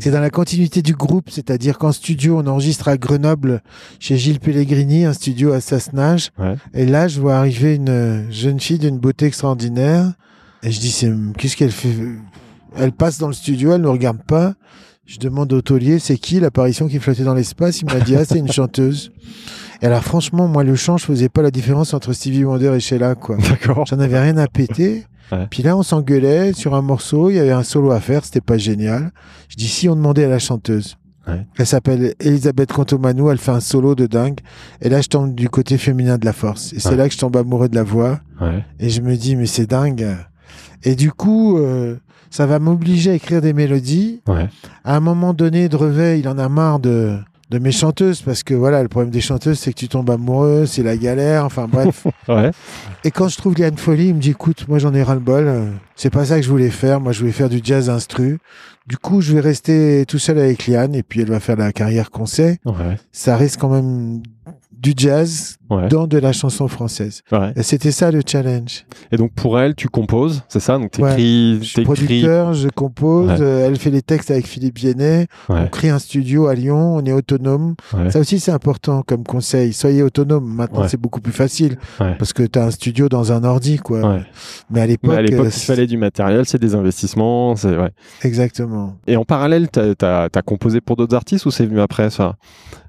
C'est 0.00 0.10
dans 0.10 0.20
la 0.20 0.28
continuité 0.28 0.82
du 0.82 0.92
groupe, 0.94 1.30
c'est-à-dire 1.30 1.78
qu'en 1.78 1.92
studio, 1.92 2.38
on 2.38 2.46
enregistre 2.46 2.88
à 2.88 2.98
Grenoble 2.98 3.62
chez 4.00 4.18
Gilles 4.18 4.38
Pellegrini, 4.38 5.06
un 5.06 5.14
studio 5.14 5.52
à 5.52 5.62
Sassenage. 5.62 6.28
Ouais. 6.38 6.56
Et 6.74 6.84
là, 6.84 7.08
je 7.08 7.20
vois 7.22 7.36
arriver 7.36 7.76
une 7.76 7.88
euh, 7.88 8.30
jeune 8.30 8.60
fille 8.60 8.78
d'une 8.78 8.98
beauté 8.98 9.24
extraordinaire, 9.24 10.12
Et 10.62 10.70
je 10.70 10.78
dis, 10.78 10.90
c'est, 10.90 11.10
qu'est-ce 11.38 11.56
qu'elle 11.56 11.70
fait? 11.72 11.94
Elle 12.76 12.92
passe 12.92 13.16
dans 13.18 13.28
le 13.28 13.32
studio, 13.32 13.72
elle 13.72 13.80
ne 13.80 13.88
regarde 13.88 14.22
pas. 14.24 14.56
Je 15.06 15.18
demande 15.18 15.50
au 15.54 15.62
taulier, 15.62 16.00
c'est 16.00 16.18
qui 16.18 16.38
l'apparition 16.38 16.86
qui 16.86 16.98
flottait 16.98 17.24
dans 17.24 17.32
l'espace? 17.32 17.80
Il 17.80 17.86
m'a 17.86 18.00
dit, 18.00 18.14
ah, 18.14 18.26
c'est 18.26 18.38
une 18.38 18.52
chanteuse. 18.52 19.10
Et 19.80 19.86
alors, 19.86 20.02
franchement, 20.02 20.48
moi, 20.48 20.64
le 20.64 20.74
chant, 20.74 20.96
je 20.96 21.04
faisais 21.04 21.28
pas 21.28 21.42
la 21.42 21.50
différence 21.50 21.94
entre 21.94 22.12
Stevie 22.12 22.44
Wonder 22.44 22.72
et 22.74 22.80
Sheila, 22.80 23.14
quoi. 23.14 23.36
D'accord. 23.48 23.86
J'en 23.86 24.00
avais 24.00 24.20
rien 24.20 24.36
à 24.36 24.48
péter. 24.48 25.04
Ouais. 25.30 25.46
Puis 25.50 25.62
là, 25.62 25.76
on 25.76 25.82
s'engueulait 25.82 26.52
sur 26.52 26.74
un 26.74 26.82
morceau, 26.82 27.30
il 27.30 27.36
y 27.36 27.38
avait 27.38 27.52
un 27.52 27.62
solo 27.62 27.90
à 27.90 28.00
faire, 28.00 28.24
c'était 28.24 28.40
pas 28.40 28.58
génial. 28.58 29.12
Je 29.48 29.56
dis, 29.56 29.68
si 29.68 29.88
on 29.88 29.94
demandait 29.94 30.24
à 30.24 30.28
la 30.28 30.38
chanteuse. 30.38 30.96
Ouais. 31.28 31.46
Elle 31.58 31.66
s'appelle 31.66 32.14
Elisabeth 32.20 32.72
Contomanou, 32.72 33.30
elle 33.30 33.38
fait 33.38 33.50
un 33.50 33.60
solo 33.60 33.94
de 33.94 34.06
dingue. 34.06 34.40
Et 34.80 34.88
là, 34.88 35.02
je 35.02 35.08
tombe 35.08 35.34
du 35.34 35.50
côté 35.50 35.76
féminin 35.76 36.16
de 36.16 36.24
la 36.24 36.32
force. 36.32 36.72
Et 36.72 36.80
c'est 36.80 36.96
là 36.96 37.06
que 37.06 37.14
je 37.14 37.18
tombe 37.18 37.36
amoureux 37.36 37.68
de 37.68 37.74
la 37.74 37.82
voix. 37.82 38.20
Ouais. 38.40 38.64
Et 38.80 38.88
je 38.88 39.02
me 39.02 39.16
dis, 39.16 39.36
mais 39.36 39.46
c'est 39.46 39.66
dingue. 39.66 40.16
Et 40.82 40.94
du 40.94 41.12
coup, 41.12 41.58
euh, 41.58 41.96
ça 42.30 42.46
va 42.46 42.58
m'obliger 42.58 43.10
à 43.10 43.14
écrire 43.14 43.42
des 43.42 43.52
mélodies. 43.52 44.22
Ouais. 44.26 44.48
À 44.84 44.96
un 44.96 45.00
moment 45.00 45.34
donné, 45.34 45.68
Drevet, 45.68 46.18
il 46.18 46.28
en 46.28 46.38
a 46.38 46.48
marre 46.48 46.80
de, 46.80 47.18
de 47.50 47.58
mes 47.58 47.72
chanteuses, 47.72 48.20
parce 48.22 48.42
que 48.42 48.54
voilà, 48.54 48.82
le 48.82 48.88
problème 48.88 49.10
des 49.10 49.20
chanteuses, 49.20 49.58
c'est 49.58 49.72
que 49.72 49.78
tu 49.78 49.88
tombes 49.88 50.10
amoureux, 50.10 50.66
c'est 50.66 50.82
la 50.82 50.96
galère, 50.96 51.44
enfin 51.44 51.66
bref. 51.66 52.06
Ouais. 52.28 52.50
Et 53.04 53.10
quand 53.10 53.28
je 53.28 53.38
trouve 53.38 53.54
Liane 53.54 53.78
Folly, 53.78 54.08
il 54.08 54.14
me 54.14 54.20
dit, 54.20 54.30
écoute, 54.30 54.66
moi 54.68 54.78
j'en 54.78 54.92
ai 54.92 55.02
ras-le-bol, 55.02 55.44
euh, 55.46 55.70
c'est 55.96 56.10
pas 56.10 56.26
ça 56.26 56.36
que 56.36 56.42
je 56.42 56.50
voulais 56.50 56.68
faire, 56.68 57.00
moi 57.00 57.12
je 57.12 57.20
voulais 57.20 57.32
faire 57.32 57.48
du 57.48 57.60
jazz 57.62 57.88
instru. 57.88 58.38
Du 58.86 58.98
coup, 58.98 59.20
je 59.20 59.32
vais 59.32 59.40
rester 59.40 60.04
tout 60.06 60.18
seul 60.18 60.38
avec 60.38 60.66
Liane, 60.66 60.94
et 60.94 61.02
puis 61.02 61.22
elle 61.22 61.28
va 61.28 61.40
faire 61.40 61.56
la 61.56 61.72
carrière 61.72 62.10
qu'on 62.10 62.26
sait. 62.26 62.58
Ouais. 62.66 62.98
Ça 63.12 63.36
reste 63.36 63.58
quand 63.58 63.70
même 63.70 64.22
du 64.72 64.92
jazz 64.96 65.57
Ouais. 65.70 65.88
dans 65.88 66.06
de 66.06 66.16
la 66.18 66.32
chanson 66.32 66.66
française. 66.68 67.22
Ouais. 67.30 67.52
C'était 67.62 67.90
ça 67.90 68.10
le 68.10 68.22
challenge. 68.26 68.86
Et 69.12 69.16
donc 69.16 69.32
pour 69.32 69.58
elle, 69.60 69.74
tu 69.74 69.88
composes, 69.88 70.42
c'est 70.48 70.60
ça? 70.60 70.78
Donc 70.78 70.92
Ouais. 70.98 71.10
t'écris, 71.10 71.58
Je 71.60 71.64
suis 71.68 71.82
producteur, 71.84 72.54
je 72.54 72.68
compose, 72.68 73.28
Ouais. 73.30 73.36
euh, 73.40 73.66
elle 73.66 73.76
fait 73.76 73.90
les 73.90 74.00
textes 74.02 74.30
avec 74.30 74.46
Philippe 74.46 74.78
Viennet, 74.78 75.26
on 75.48 75.54
Ouais. 75.54 75.68
crée 75.70 75.90
un 75.90 75.98
studio 75.98 76.46
à 76.46 76.54
Lyon, 76.54 76.96
on 76.96 77.04
est 77.04 77.12
autonome. 77.12 77.74
Ouais. 77.92 78.10
Ça 78.10 78.18
aussi 78.20 78.40
c'est 78.40 78.50
important 78.52 79.02
comme 79.06 79.24
conseil, 79.24 79.72
soyez 79.72 80.02
autonome. 80.02 80.46
Maintenant 80.46 80.82
Ouais. 80.82 80.88
c'est 80.88 81.00
beaucoup 81.00 81.20
plus 81.20 81.32
facile 81.32 81.76
Ouais. 82.00 82.14
parce 82.18 82.32
que 82.32 82.42
tu 82.44 82.58
as 82.58 82.64
un 82.64 82.70
studio 82.70 83.08
dans 83.08 83.32
un 83.32 83.44
ordi 83.44 83.76
quoi. 83.78 84.00
Ouais. 84.14 84.22
Mais 84.70 84.80
à 84.80 84.86
l'époque, 84.86 85.12
euh, 85.18 85.26
il 85.44 85.50
fallait 85.50 85.86
du 85.86 85.96
matériel, 85.98 86.46
c'est 86.46 86.60
des 86.60 86.74
investissements, 86.74 87.56
c'est 87.56 87.76
ouais. 87.76 87.90
exactement. 88.22 88.96
Et 89.06 89.16
en 89.16 89.24
parallèle, 89.24 89.68
t'as 89.68 90.28
as, 90.34 90.42
composé 90.42 90.80
pour 90.80 90.96
d'autres 90.96 91.14
artistes 91.16 91.44
ou 91.46 91.50
c'est 91.50 91.66
venu 91.66 91.80
après 91.80 92.10
ça? 92.10 92.36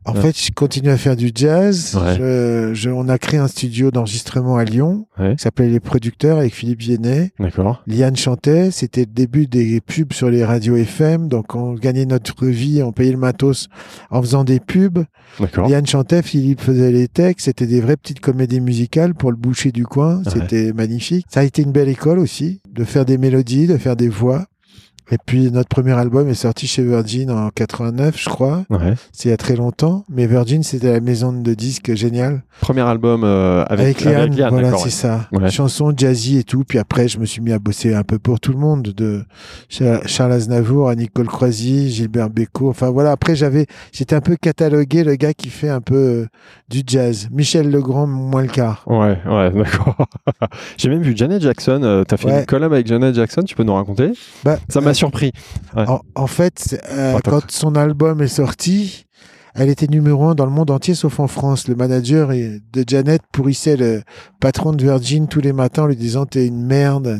En 0.05 0.13
Ouais. 0.13 0.21
fait, 0.21 0.39
je 0.45 0.51
continue 0.51 0.89
à 0.89 0.97
faire 0.97 1.15
du 1.15 1.29
jazz. 1.35 1.95
Ouais. 2.01 2.68
Je- 2.73 2.89
on 2.89 3.07
a 3.09 3.17
créé 3.17 3.39
un 3.39 3.47
studio 3.47 3.91
d'enregistrement 3.91 4.57
à 4.57 4.63
Lyon 4.63 5.07
Ouais. 5.19 5.35
qui 5.35 5.43
s'appelait 5.43 5.69
Les 5.69 5.79
Producteurs 5.79 6.37
avec 6.37 6.53
Philippe 6.53 6.79
Viennet. 6.81 7.31
D'accord. 7.39 7.83
Liane 7.87 8.15
chantait, 8.15 8.71
c'était 8.71 9.01
le 9.01 9.13
début 9.13 9.47
des 9.47 9.81
pubs 9.81 10.13
sur 10.13 10.29
les 10.29 10.43
radios 10.45 10.75
FM, 10.75 11.27
donc 11.27 11.55
on 11.55 11.73
gagnait 11.73 12.05
notre 12.05 12.45
vie, 12.45 12.81
on 12.83 12.91
payait 12.91 13.11
le 13.11 13.17
matos 13.17 13.67
en 14.11 14.21
faisant 14.21 14.43
des 14.43 14.59
pubs. 14.59 15.03
D'accord. 15.39 15.67
Liane 15.69 15.85
chantait, 15.87 16.21
Philippe 16.21 16.61
faisait 16.61 16.91
les 16.91 17.07
textes, 17.07 17.45
c'était 17.45 17.67
des 17.67 17.81
vraies 17.81 17.97
petites 17.97 18.19
comédies 18.19 18.61
musicales 18.61 19.13
pour 19.13 19.31
le 19.31 19.37
boucher 19.37 19.71
du 19.71 19.85
coin, 19.85 20.17
Ouais. 20.17 20.23
c'était 20.33 20.73
magnifique. 20.73 21.25
Ça 21.29 21.41
a 21.41 21.43
été 21.43 21.61
une 21.61 21.71
belle 21.71 21.89
école 21.89 22.19
aussi, 22.19 22.61
de 22.73 22.83
faire 22.83 23.05
des 23.05 23.17
mélodies, 23.17 23.67
de 23.67 23.77
faire 23.77 23.95
des 23.95 24.09
voix. 24.09 24.45
Et 25.11 25.17
puis 25.25 25.51
notre 25.51 25.69
premier 25.69 25.93
album 25.93 26.27
est 26.29 26.33
sorti 26.35 26.67
chez 26.67 26.83
Virgin 26.83 27.31
en 27.31 27.49
89, 27.49 28.15
je 28.21 28.29
crois. 28.29 28.63
Ouais. 28.69 28.93
C'est 29.11 29.29
il 29.29 29.31
y 29.31 29.33
a 29.33 29.37
très 29.37 29.55
longtemps, 29.55 30.03
mais 30.09 30.27
Virgin 30.27 30.61
c'était 30.63 30.91
la 30.93 30.99
maison 30.99 31.33
de 31.33 31.53
disques 31.53 31.93
géniale. 31.95 32.43
Premier 32.61 32.81
album 32.81 33.23
euh, 33.23 33.63
avec, 33.67 34.05
Avec 34.05 34.35
Liane, 34.35 34.49
voilà, 34.51 34.71
c'est 34.77 34.83
ouais. 34.85 34.89
ça. 34.89 35.27
Ouais. 35.31 35.49
Chansons 35.49 35.93
jazzy 35.95 36.37
et 36.37 36.43
tout. 36.43 36.63
Puis 36.67 36.77
après, 36.77 37.07
je 37.07 37.19
me 37.19 37.25
suis 37.25 37.41
mis 37.41 37.51
à 37.53 37.59
bosser 37.59 37.93
un 37.93 38.03
peu 38.03 38.19
pour 38.19 38.39
tout 38.39 38.51
le 38.51 38.59
monde, 38.59 38.83
de 38.95 39.23
Cha- 39.69 40.05
Charles 40.05 40.33
Aznavour 40.33 40.89
à 40.89 40.95
Nicole 40.95 41.27
Croisy, 41.27 41.89
Gilbert 41.89 42.29
Bécaud. 42.29 42.69
Enfin 42.69 42.89
voilà. 42.89 43.11
Après, 43.11 43.35
j'avais, 43.35 43.65
j'étais 43.91 44.15
un 44.15 44.21
peu 44.21 44.35
catalogué 44.35 45.03
le 45.03 45.15
gars 45.15 45.33
qui 45.33 45.49
fait 45.49 45.69
un 45.69 45.81
peu 45.81 45.95
euh, 45.95 46.27
du 46.69 46.81
jazz. 46.85 47.29
Michel 47.31 47.71
Legrand, 47.71 48.05
moins 48.07 48.41
le 48.43 48.47
quart. 48.49 48.83
Ouais, 48.87 49.17
ouais, 49.27 49.51
d'accord. 49.55 50.07
J'ai 50.77 50.89
même 50.89 51.01
vu 51.01 51.13
Janet 51.15 51.41
Jackson. 51.41 51.81
euh, 51.83 52.03
T'as 52.03 52.17
fait 52.17 52.29
une 52.39 52.45
collab 52.45 52.73
avec 52.73 52.87
Janet 52.87 53.15
Jackson, 53.15 53.41
tu 53.43 53.55
peux 53.55 53.63
nous 53.63 53.73
raconter? 53.73 54.11
Bah, 54.43 54.57
Ça 54.69 54.81
m'a 54.81 54.93
surpris. 54.99 55.31
Ouais. 55.75 55.87
en, 55.87 56.01
en 56.15 56.27
fait, 56.27 56.79
euh, 56.91 57.17
quand 57.23 57.49
son 57.51 57.75
album 57.75 58.21
est 58.21 58.27
sorti, 58.27 59.05
elle 59.55 59.69
était 59.69 59.87
numéro 59.87 60.25
un 60.25 60.35
dans 60.35 60.45
le 60.45 60.51
monde 60.51 60.69
entier, 60.71 60.93
sauf 60.93 61.19
en 61.19 61.27
France. 61.27 61.67
Le 61.67 61.75
manager 61.75 62.29
de 62.29 62.83
Janet 62.87 63.21
pourrissait 63.31 63.75
le 63.77 64.03
patron 64.39 64.73
de 64.73 64.83
Virgin 64.83 65.27
tous 65.27 65.41
les 65.41 65.53
matins 65.53 65.83
en 65.83 65.87
lui 65.87 65.95
disant 65.95 66.25
t'es 66.25 66.45
une 66.47 66.63
merde. 66.65 67.19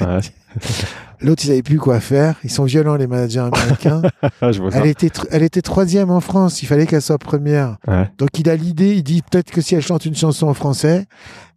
Ouais. 0.00 0.20
L'autre, 1.20 1.44
ils 1.44 1.48
savaient 1.48 1.62
plus 1.62 1.78
quoi 1.78 2.00
faire. 2.00 2.36
Ils 2.44 2.50
sont 2.50 2.64
violents, 2.64 2.96
les 2.96 3.06
managers 3.06 3.40
américains. 3.40 4.02
Je 4.42 4.60
vois 4.60 4.70
ça. 4.70 4.78
Elle 4.78 4.86
était, 4.86 5.10
elle 5.30 5.42
était 5.42 5.62
troisième 5.62 6.10
en 6.10 6.20
France. 6.20 6.62
Il 6.62 6.66
fallait 6.66 6.86
qu'elle 6.86 7.00
soit 7.02 7.18
première. 7.18 7.76
Ouais. 7.86 8.10
Donc 8.18 8.30
il 8.38 8.48
a 8.50 8.56
l'idée. 8.56 8.94
Il 8.96 9.02
dit 9.02 9.22
peut-être 9.22 9.50
que 9.50 9.60
si 9.60 9.74
elle 9.74 9.82
chante 9.82 10.04
une 10.06 10.16
chanson 10.16 10.46
en 10.46 10.54
français. 10.54 11.06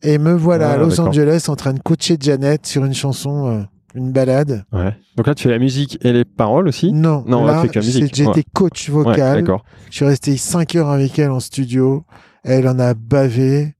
Et 0.02 0.18
me 0.18 0.34
voilà 0.34 0.72
Ah, 0.72 0.74
à 0.74 0.78
Los. 0.78 1.00
Angeles 1.02 1.46
en 1.50 1.56
train 1.56 1.74
de 1.74 1.80
coacher 1.80 2.16
Janet 2.20 2.66
sur 2.66 2.86
une 2.86 2.94
chanson, 2.94 3.48
euh, 3.48 3.64
une 3.96 4.12
balade. 4.12 4.64
Ouais. 4.72 4.96
Donc 5.18 5.28
là, 5.28 5.36
tu 5.36 5.44
fais 5.44 5.50
la 5.50 5.60
musique 5.60 5.98
et 6.06 6.14
les 6.14 6.26
paroles 6.26 6.68
aussi 6.68 6.92
Non, 6.94 7.24
Non, 7.28 7.46
là, 7.46 7.64
là, 7.64 7.82
j'étais 7.82 8.26
Ouais. 8.28 8.44
coach 8.54 8.90
Ouais, 8.90 9.04
vocal. 9.04 9.40
d'accord. 9.42 9.64
Je 9.90 9.96
suis 9.96 10.06
resté 10.06 10.38
5 10.38 10.76
heures 10.76 10.90
avec 10.90 11.18
elle 11.20 11.32
en 11.32 11.40
studio. 11.40 12.04
Elle 12.44 12.68
en 12.68 12.80
a 12.80 12.94
bavé. 12.94 13.76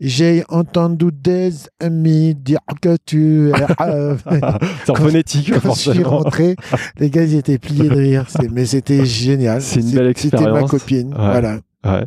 J'ai 0.00 0.44
entendu 0.48 1.06
des 1.12 1.52
amis 1.80 2.34
dire 2.34 2.58
que 2.82 2.96
tu 3.06 3.50
es. 3.50 3.52
C'est 4.84 4.90
en 4.90 4.94
phonétique, 4.96 5.52
Quand 5.62 5.74
je 5.74 5.92
suis 5.92 6.02
rentré, 6.02 6.56
les 6.98 7.10
gars, 7.10 7.22
ils 7.22 7.36
étaient 7.36 7.58
pliés 7.58 7.88
de 7.88 7.94
rire. 7.94 8.26
Mais 8.52 8.66
c'était 8.66 9.04
génial. 9.06 9.62
C'est 9.62 9.80
une 9.80 9.92
belle 9.92 10.12
C'était 10.16 10.36
ma 10.36 10.42
expérience. 10.42 10.70
copine. 10.70 11.08
Ouais. 11.08 11.14
Voilà. 11.16 11.58
Ouais. 11.84 12.06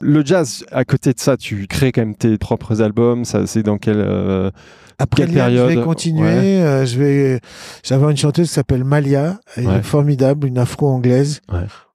Le 0.00 0.24
jazz, 0.24 0.64
à 0.70 0.84
côté 0.84 1.12
de 1.12 1.18
ça, 1.20 1.36
tu 1.36 1.66
crées 1.66 1.92
quand 1.92 2.02
même 2.02 2.14
tes 2.14 2.38
propres 2.38 2.80
albums. 2.82 3.24
Ça, 3.24 3.46
c'est 3.46 3.62
dans 3.62 3.76
quelle 3.78 4.00
euh, 4.00 4.50
Après, 4.98 5.26
Quelle 5.26 5.34
je 5.54 5.60
vais 5.62 5.76
continuer. 5.82 6.22
Ouais. 6.22 6.62
euh, 6.62 6.86
je 6.86 6.98
vais. 6.98 7.40
J'avais 7.82 8.10
une 8.10 8.16
chanteuse 8.16 8.48
qui 8.48 8.54
s'appelle 8.54 8.84
Malia. 8.84 9.38
Elle 9.56 9.66
Ouais. 9.66 9.76
est 9.78 9.82
formidable, 9.82 10.46
une 10.46 10.58
afro-anglaise. 10.58 11.40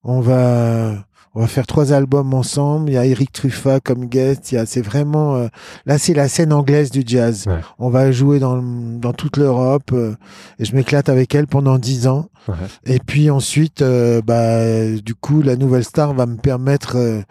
On 0.03 0.19
va. 0.21 1.05
On 1.35 1.41
va 1.41 1.47
faire 1.47 1.67
trois 1.67 1.91
albums 1.91 2.33
ensemble. 2.33 2.89
Il 2.89 2.93
y 2.93 2.97
a 2.97 3.05
Eric 3.05 3.33
Truffat 3.33 3.81
comme 3.81 4.05
guest. 4.05 4.51
Il 4.51 4.55
y 4.55 4.57
a, 4.57 4.65
c'est 4.65 4.81
vraiment, 4.81 5.35
euh, 5.35 5.47
là, 5.85 5.97
c'est 5.97 6.13
la 6.13 6.29
scène 6.29 6.53
anglaise 6.53 6.91
du 6.91 7.03
jazz. 7.05 7.45
Ouais. 7.45 7.59
On 7.77 7.89
va 7.89 8.11
jouer 8.13 8.39
dans, 8.39 8.61
dans 8.63 9.11
toute 9.11 9.35
l'Europe. 9.35 9.91
euh, 9.91 10.15
et 10.59 10.65
je 10.65 10.73
m'éclate 10.73 11.09
avec 11.09 11.35
elle 11.35 11.47
pendant 11.47 11.77
dix 11.77 12.07
ans. 12.07 12.29
Ouais. 12.47 12.55
Et 12.85 12.99
puis 12.99 13.29
ensuite, 13.29 13.81
euh, 13.81 14.21
bah, 14.25 14.91
du 15.03 15.13
coup, 15.13 15.41
la 15.41 15.57
nouvelle 15.57 15.83
star 15.83 16.13
va 16.13 16.25
me 16.25 16.37
permettre 16.37 16.95
euh, 16.95 17.21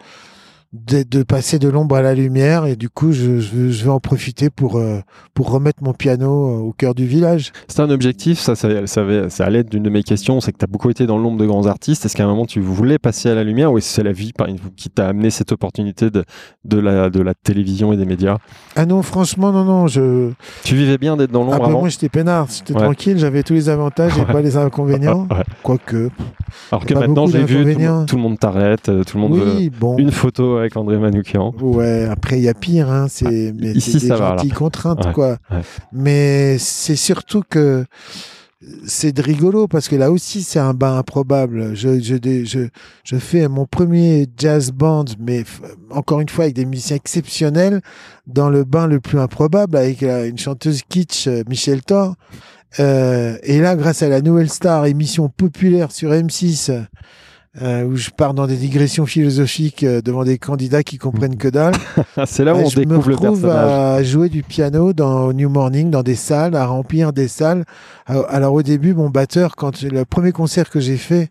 de, 0.87 1.03
de 1.03 1.23
passer 1.23 1.59
de 1.59 1.69
l'ombre 1.69 1.95
à 1.95 2.01
la 2.01 2.13
lumière. 2.13 2.65
Et 2.65 2.75
du 2.75 2.89
coup, 2.89 3.11
je, 3.11 3.39
je, 3.39 3.83
vais 3.83 3.89
en 3.89 3.99
profiter 3.99 4.49
pour, 4.49 4.77
euh, 4.77 4.99
pour 5.33 5.49
remettre 5.51 5.83
mon 5.83 5.93
piano 5.93 6.25
euh, 6.29 6.57
au 6.59 6.71
cœur 6.73 6.93
du 6.95 7.05
village. 7.05 7.51
C'est 7.67 7.79
un 7.81 7.89
objectif, 7.89 8.39
ça, 8.39 8.55
ça, 8.55 8.85
ça, 8.87 9.03
c'est 9.29 9.43
à 9.43 9.49
l'aide 9.49 9.69
d'une 9.69 9.83
de 9.83 9.89
mes 9.89 10.03
questions, 10.03 10.41
c'est 10.41 10.51
que 10.51 10.57
tu 10.57 10.65
as 10.65 10.67
beaucoup 10.67 10.89
été 10.89 11.05
dans 11.05 11.17
l'ombre 11.17 11.37
de 11.37 11.45
grands 11.45 11.65
artistes. 11.67 12.05
Est-ce 12.05 12.15
qu'à 12.15 12.23
un 12.25 12.27
moment 12.27 12.45
tu 12.45 12.59
voulais 12.59 12.97
passer 12.99 13.29
à 13.29 13.35
la 13.35 13.43
lumière 13.43 13.71
ou 13.71 13.77
est-ce 13.77 13.89
que 13.89 13.95
c'est 13.95 14.03
la 14.03 14.11
vie 14.11 14.31
qui 14.75 14.89
t'a 14.89 15.07
amené 15.07 15.29
cette 15.29 15.51
opportunité 15.51 16.09
de, 16.09 16.23
de, 16.65 16.77
la, 16.79 17.09
de 17.09 17.21
la 17.21 17.33
télévision 17.33 17.93
et 17.93 17.97
des 17.97 18.05
médias? 18.05 18.37
Ah 18.75 18.85
non, 18.85 19.01
franchement, 19.01 19.51
non, 19.51 19.63
non. 19.63 19.87
Je... 19.87 20.31
Tu 20.63 20.75
vivais 20.75 20.97
bien 20.97 21.15
d'être 21.17 21.31
dans 21.31 21.41
Ah 21.43 21.45
l'ombre 21.45 21.59
bah, 21.59 21.65
avant? 21.67 21.79
moi, 21.81 21.89
j'étais 21.89 22.09
peinard. 22.09 22.47
J'étais 22.49 22.73
Ouais. 22.73 22.81
tranquille. 22.83 23.17
J'avais 23.17 23.43
tous 23.43 23.53
les 23.53 23.69
avantages 23.69 24.17
et 24.17 24.21
Ouais. 24.21 24.25
pas 24.33 24.41
les 24.41 24.57
inconvénients. 24.57 25.27
Ouais. 25.35 25.43
Quoique. 25.63 26.09
Alors 26.71 26.85
que 26.85 26.93
maintenant 26.93 27.25
j'ai 27.27 27.43
vu, 27.43 27.45
tout, 27.45 27.53
le 27.53 27.65
d'inconvénients. 27.65 27.95
monde- 27.99 28.07
tout 28.07 28.15
le 28.15 28.21
monde 28.21 28.39
t'arrête, 28.39 28.89
euh, 28.89 29.03
tout 29.03 29.17
le 29.17 29.21
monde 29.23 29.33
Oui, 29.33 29.69
bon. 29.69 29.95
veut 29.95 30.01
une 30.01 30.11
photo 30.11 30.57
avec 30.65 30.77
André 30.77 30.97
Manoukian. 30.97 31.53
Ouais, 31.61 32.05
après 32.09 32.37
il 32.37 32.43
y 32.43 32.49
a 32.49 32.53
pire, 32.53 32.89
hein. 32.91 33.07
C'est 33.09 33.53
Ici, 33.59 33.93
c'est 33.93 33.99
des 33.99 34.07
ça 34.07 34.15
va, 34.17 34.29
gentilles 34.37 34.51
contraintes, 34.51 35.05
Ouais, 35.05 35.13
quoi. 35.13 35.37
ouais. 35.51 35.61
Mais 35.93 36.57
c'est 36.59 36.95
surtout 36.95 37.41
que 37.49 37.85
c'est 38.87 39.11
de 39.11 39.21
rigolo 39.21 39.67
parce 39.67 39.87
que 39.87 39.95
là 39.95 40.09
aussi 40.11 40.41
c'est 40.41 40.57
un 40.59 40.73
bain 40.73 40.97
improbable. 40.97 41.75
Je, 41.75 41.99
je, 41.99 42.15
dé- 42.15 42.45
je, 42.45 42.61
je 43.03 43.15
fais 43.17 43.47
mon 43.47 43.65
premier 43.65 44.27
jazz 44.37 44.71
band, 44.71 45.05
mais 45.19 45.43
encore 45.91 46.19
une 46.19 46.29
fois 46.29 46.45
avec 46.45 46.55
des 46.55 46.65
musiciens 46.65 46.95
exceptionnels 46.95 47.81
dans 48.25 48.49
le 48.49 48.63
bain 48.63 48.87
le 48.87 48.99
plus 48.99 49.19
improbable 49.19 49.77
avec 49.77 50.01
euh, 50.01 50.27
une 50.27 50.37
chanteuse 50.39 50.81
kitsch, 50.87 51.27
euh, 51.27 51.43
Michel 51.47 51.83
Thor. 51.83 52.15
Euh, 52.79 53.37
et 53.43 53.59
là, 53.59 53.75
grâce 53.75 54.01
à 54.01 54.09
la 54.09 54.21
Nouvelle 54.21 54.49
Star, 54.49 54.85
émission 54.85 55.29
populaire 55.29 55.91
sur 55.91 56.11
M6, 56.11 56.85
euh, 57.61 57.83
où 57.85 57.95
je 57.95 58.09
pars 58.09 58.33
dans 58.33 58.47
des 58.47 58.57
digressions 58.57 59.05
philosophiques 59.05 59.83
euh, 59.83 60.01
devant 60.01 60.23
des 60.23 60.37
candidats 60.37 60.83
qui 60.83 60.97
comprennent 60.97 61.37
que 61.37 61.47
dalle. 61.47 61.73
c'est 62.25 62.43
là 62.43 62.53
où 62.53 62.57
Bah, 62.57 62.63
on 62.65 62.69
je 62.69 62.79
me 62.79 62.85
le 62.85 62.97
retrouve 62.97 63.41
personnage. 63.41 63.99
à 63.99 64.03
jouer 64.03 64.29
du 64.29 64.43
piano 64.43 64.93
dans 64.93 65.31
New 65.33 65.49
Morning, 65.49 65.89
dans 65.89 66.03
des 66.03 66.15
salles, 66.15 66.55
à 66.55 66.65
remplir 66.65 67.13
des 67.13 67.27
salles. 67.27 67.65
Alors, 68.07 68.25
alors, 68.29 68.53
au 68.53 68.63
début, 68.63 68.93
mon 68.93 69.09
batteur, 69.09 69.55
quand 69.55 69.81
le 69.83 70.03
premier 70.05 70.31
concert 70.31 70.69
que 70.69 70.79
j'ai 70.79 70.97
fait, 70.97 71.29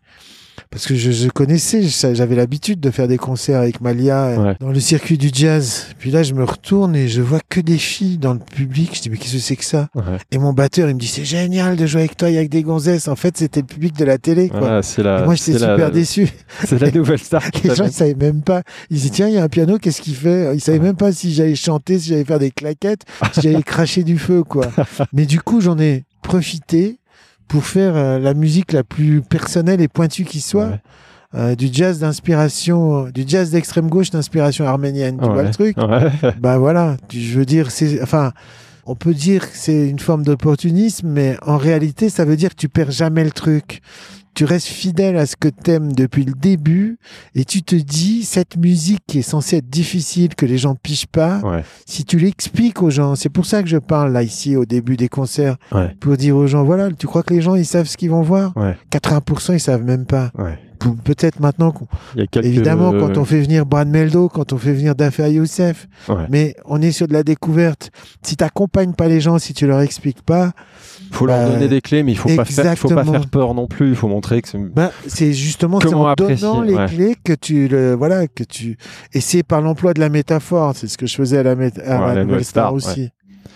parce 0.75 0.87
que 0.89 0.97
je, 0.97 1.13
je 1.13 1.29
connaissais, 1.29 1.83
j'avais 2.15 2.35
l'habitude 2.35 2.81
de 2.81 2.91
faire 2.91 3.07
des 3.07 3.17
concerts 3.17 3.61
avec 3.61 3.81
Malia 3.81 4.25
euh, 4.25 4.37
Ouais. 4.45 4.57
dans 4.59 4.71
le 4.73 4.81
circuit 4.81 5.17
du 5.17 5.31
jazz. 5.33 5.87
Puis 6.01 6.11
là, 6.11 6.25
je 6.25 6.35
me 6.35 6.43
retourne 6.43 6.97
et 6.97 7.07
je 7.07 7.23
vois 7.23 7.39
que 7.49 7.61
des 7.61 7.79
filles 7.79 8.19
dans 8.19 8.33
le 8.33 8.41
public. 8.41 8.91
Je 8.97 9.03
dis, 9.03 9.09
mais 9.11 9.17
qu'est-ce 9.17 9.35
que 9.35 9.39
c'est 9.39 9.55
que 9.55 9.65
ça 9.65 9.89
Ouais. 9.95 10.03
Et 10.33 10.39
mon 10.39 10.53
batteur, 10.53 10.89
il 10.89 10.97
me 10.97 11.01
dit, 11.01 11.07
c'est 11.07 11.25
génial 11.25 11.77
de 11.77 11.87
jouer 11.87 12.01
avec 12.01 12.17
toi 12.17 12.29
et 12.29 12.37
avec 12.37 12.51
des 12.51 12.65
gonzesses. 12.65 13.07
En 13.07 13.15
fait, 13.15 13.37
c'était 13.37 13.61
le 13.61 13.67
public 13.67 13.97
de 13.97 14.05
la 14.05 14.19
télé, 14.19 14.49
quoi. 14.49 14.81
Et 14.99 15.03
la, 15.03 15.25
moi, 15.25 15.37
j'étais 15.37 15.53
super 15.53 15.77
la, 15.79 15.91
déçu. 15.91 16.29
c'est 16.65 16.81
la 16.81 16.91
nouvelle 16.93 17.21
star. 17.21 17.43
Les 17.63 17.73
gens, 17.73 17.85
ils 17.85 17.93
savaient 17.93 18.17
même 18.17 18.43
pas. 18.43 18.63
Ils 18.91 18.97
disaient, 18.97 19.11
tiens, 19.11 19.29
il 19.29 19.35
y 19.35 19.39
a 19.39 19.45
un 19.45 19.49
piano, 19.49 19.79
qu'est-ce 19.79 20.03
qu'il 20.03 20.17
fait? 20.17 20.57
Ils 20.57 20.61
savaient 20.61 20.81
même 20.81 20.97
pas 20.97 21.13
si 21.13 21.33
j'allais 21.33 21.55
chanter, 21.55 22.01
si 22.01 22.09
j'allais 22.09 22.25
faire 22.25 22.41
des 22.41 22.51
claquettes, 22.51 23.03
si 23.33 23.43
j'allais 23.43 23.63
cracher 23.65 24.03
du 24.03 24.19
feu, 24.19 24.43
quoi. 24.43 24.67
Mais 25.13 25.25
du 25.25 25.41
coup, 25.41 25.61
j'en 25.61 25.79
ai 25.79 26.03
profité 26.23 26.99
pour 27.49 27.65
faire 27.65 27.97
euh, 27.97 28.19
la 28.19 28.35
musique 28.35 28.73
la 28.73 28.83
plus 28.85 29.21
personnelle 29.23 29.81
et 29.81 29.89
pointue 29.89 30.25
qui 30.25 30.41
soit. 30.41 30.67
Ouais. 30.69 30.81
Euh, 31.37 31.55
du 31.57 31.69
jazz 31.73 31.99
d'inspiration, 31.99 33.07
du 33.11 33.25
jazz 33.27 33.51
d'extrême 33.51 33.89
gauche 33.89 34.11
d'inspiration 34.11 34.67
arménienne. 34.67 35.19
Tu 35.21 35.29
vois 35.29 35.43
le 35.43 35.51
truc? 35.51 35.77
Ouais. 35.77 36.33
Bah 36.41 36.59
voilà, 36.59 36.97
tu- 37.09 37.19
je 37.21 37.39
veux 37.39 37.45
dire, 37.45 37.73
c'est, 37.73 38.01
enfin, 38.03 38.31
on 38.87 38.95
peut 38.95 39.15
dire 39.15 39.51
que 39.51 39.57
c'est 39.57 39.89
une 39.89 39.99
forme 39.99 40.23
d'opportunisme, 40.23 41.09
mais 41.09 41.37
en 41.45 41.57
réalité, 41.57 42.09
ça 42.09 42.25
veut 42.25 42.37
dire 42.37 42.51
que 42.51 42.55
tu 42.61 42.69
perds 42.69 42.93
jamais 42.93 43.25
le 43.25 43.33
truc. 43.33 43.81
Tu 44.35 44.45
restes 44.45 44.67
fidèle 44.67 45.17
à 45.17 45.27
ce 45.27 45.37
que 45.37 45.49
t'aimes 45.49 45.93
depuis 45.93 46.25
le 46.25 46.33
début 46.33 46.99
et 47.35 47.45
tu 47.45 47.63
te 47.63 47.77
dis, 47.77 48.25
cette 48.25 48.57
musique 48.57 49.01
qui 49.07 49.21
est 49.21 49.23
censée 49.23 49.59
être 49.59 49.69
difficile, 49.71 50.35
que 50.35 50.45
les 50.47 50.59
gens 50.59 50.75
pichent 50.75 51.07
pas, 51.07 51.41
Ouais. 51.45 51.63
si 51.87 52.05
tu 52.05 52.19
l'expliques 52.19 52.83
aux 52.83 52.91
gens, 52.91 53.15
c'est 53.15 53.29
pour 53.29 53.47
ça 53.47 53.63
que 53.63 53.69
je 53.69 53.79
parle 53.79 54.13
là 54.13 54.23
ici 54.23 54.57
au 54.57 54.65
début 54.65 54.97
des 54.97 55.09
concerts, 55.09 55.57
Ouais. 55.73 55.95
pour 56.01 56.17
dire 56.17 56.37
aux 56.37 56.47
gens, 56.47 56.65
voilà, 56.65 56.91
tu 56.91 57.07
crois 57.07 57.23
que 57.23 57.33
les 57.33 57.41
gens 57.43 57.55
ils 57.55 57.65
savent 57.67 57.87
ce 57.87 57.97
qu'ils 57.97 58.11
vont 58.11 58.23
voir? 58.23 58.53
Ouais. 58.57 58.77
80% 58.91 59.53
ils 59.55 59.61
savent 59.61 59.85
même 59.85 60.05
pas. 60.07 60.33
Peut-être 60.93 61.41
maintenant 61.41 61.73
Il 62.17 62.23
a 62.23 62.27
quelques... 62.27 62.47
Évidemment, 62.47 62.93
quand 62.93 63.17
on 63.19 63.25
fait 63.25 63.41
venir 63.41 63.67
Brad 63.67 63.89
Meldo, 63.89 64.29
quand 64.29 64.53
on 64.53 64.59
fait 64.59 64.73
venir 64.73 64.95
Dafer 64.95 65.31
Youssef, 65.33 65.89
Ouais. 66.09 66.27
mais 66.31 66.55
on 66.67 66.81
est 66.83 66.93
sur 66.93 67.09
de 67.09 67.13
la 67.13 67.23
découverte. 67.23 67.91
Si 68.23 68.37
t'accompagnes 68.37 68.93
pas 68.93 69.09
les 69.09 69.21
gens, 69.21 69.39
si 69.39 69.55
tu 69.55 69.67
leur 69.67 69.81
expliques 69.81 70.23
pas, 70.23 70.53
faut 71.11 71.27
leur 71.27 71.39
Bah, 71.39 71.51
donner 71.51 71.69
des 71.69 71.81
clés, 71.81 72.03
mais 72.03 72.13
il 72.13 72.19
faut 72.19 72.29
pas 72.35 72.45
faire, 72.45 72.77
faut 72.77 72.89
pas 72.89 73.05
faire 73.05 73.27
peur 73.29 73.55
non 73.55 73.67
plus. 73.67 73.91
Il 73.91 73.97
faut 73.97 74.09
montrer 74.09 74.43
que 74.43 74.49
c'est. 74.49 74.59
bah, 74.59 74.91
c'est 75.07 75.33
justement 75.33 75.79
en 75.79 76.07
apprécier, 76.07 76.47
donnant 76.47 76.63
les 76.63 76.75
ouais. 76.75 76.87
clés 76.87 77.17
que 77.23 77.33
tu 77.33 77.69
le, 77.69 77.95
voilà, 77.95 78.27
que 78.29 78.45
tu, 78.45 78.77
et 79.13 79.21
c'est 79.21 79.43
par 79.43 79.61
l'emploi 79.61 79.95
de 79.95 80.01
la 80.01 80.09
métaphore. 80.09 80.73
C'est 80.75 80.89
ce 80.89 80.99
que 80.99 81.07
je 81.07 81.15
faisais 81.15 81.39
à 81.39 81.43
la, 81.43 81.53
à 81.53 81.55
Ouais, 81.55 81.69
la 81.87 82.15
la 82.15 82.25
Nouvelle 82.25 82.45
Star, 82.45 82.67
Star, 82.69 82.75
aussi. 82.75 83.11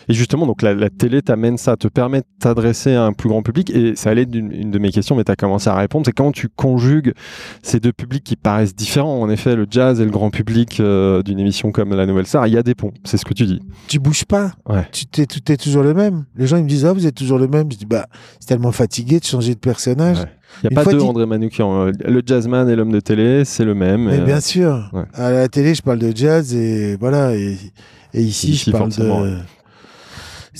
Et 0.09 0.14
justement, 0.14 0.46
donc 0.46 0.62
la, 0.62 0.74
la 0.74 0.90
télé 0.90 1.22
t'amène 1.22 1.59
ça, 1.59 1.77
te 1.77 1.88
permet 1.88 2.20
de 2.20 2.27
t'adresser 2.40 2.94
à 2.94 3.05
un 3.05 3.12
plus 3.12 3.29
grand 3.29 3.42
public. 3.42 3.70
Et 3.70 3.94
ça 3.96 4.11
allait 4.11 4.27
d'une 4.27 4.53
une 4.53 4.70
de 4.70 4.79
mes 4.79 4.90
questions, 4.90 5.14
mais 5.16 5.24
tu 5.24 5.33
as 5.33 5.37
commencé 5.37 5.68
à 5.68 5.74
répondre. 5.77 6.07
C'est 6.07 6.12
comment 6.12 6.33
tu 6.33 6.48
conjugues 6.48 7.12
ces 7.62 7.81
deux 7.81 7.92
publics 7.92 8.24
qui 8.24 8.37
paraissent 8.37 8.74
différents. 8.74 9.20
En 9.20 9.29
effet, 9.31 9.55
le 9.57 9.66
jazz 9.70 10.01
et 10.01 10.05
le 10.05 10.11
grand 10.11 10.31
public 10.31 10.81
euh, 10.81 11.22
d'une 11.22 11.38
émission 11.38 11.70
comme 11.72 11.94
La 11.94 12.07
Nouvelle 12.07 12.27
Star, 12.27 12.46
il 12.46 12.55
y 12.55 12.59
a 12.59 12.62
des 12.62 12.74
ponts. 12.74 12.92
C'est 13.05 13.16
ce 13.16 13.24
que 13.24 13.35
tu 13.35 13.44
dis. 13.46 13.61
Tu 13.88 13.98
bouges 13.98 14.24
pas. 14.24 14.53
Ouais. 14.68 14.87
Tu 14.92 15.07
t'es, 15.07 15.22
est 15.22 15.57
toujours 15.62 15.83
le 15.83 15.94
même. 15.94 16.24
Les 16.37 16.46
gens 16.46 16.57
ils 16.57 16.64
me 16.64 16.68
disent 16.68 16.85
ah 16.87 16.92
vous 16.92 17.07
êtes 17.07 17.14
toujours 17.14 17.38
le 17.38 17.48
même. 17.48 17.70
Je 17.70 17.77
dis 17.79 17.87
bah 17.87 18.07
c'est 18.40 18.48
tellement 18.48 18.72
fatigué 18.72 19.20
de 19.20 19.24
changer 19.24 19.55
de 19.55 19.61
personnage. 19.61 20.18
Ouais. 20.20 20.24
Il 20.64 20.68
n'y 20.70 20.72
Une 20.74 20.79
a 20.79 20.85
pas 20.85 20.90
deux 20.90 20.98
dit- 20.98 21.05
André 21.05 21.27
Manoukian. 21.27 21.87
Euh, 21.88 21.92
Le 22.07 22.22
jazzman 22.24 22.68
et 22.70 22.74
l'homme 22.74 22.90
de 22.92 23.01
télé, 23.01 23.44
c'est 23.44 23.64
le 23.66 23.74
même. 23.74 24.07
Mais 24.07 24.16
Et, 24.16 24.20
euh, 24.20 24.24
bien 24.24 24.40
sûr, 24.40 24.88
ouais. 24.94 25.03
à 25.12 25.31
la 25.31 25.46
télé, 25.48 25.74
je 25.74 25.83
parle 25.83 25.98
de 25.98 26.11
jazz 26.16 26.55
et 26.55 26.96
voilà. 26.98 27.35
Et, 27.37 27.59
et 28.14 28.22
ici, 28.22 28.53
Ici, 28.53 28.64
je 28.66 28.70
parle 28.70 28.85
forcément, 28.90 29.20
de. 29.20 29.27
ouais. 29.31 29.37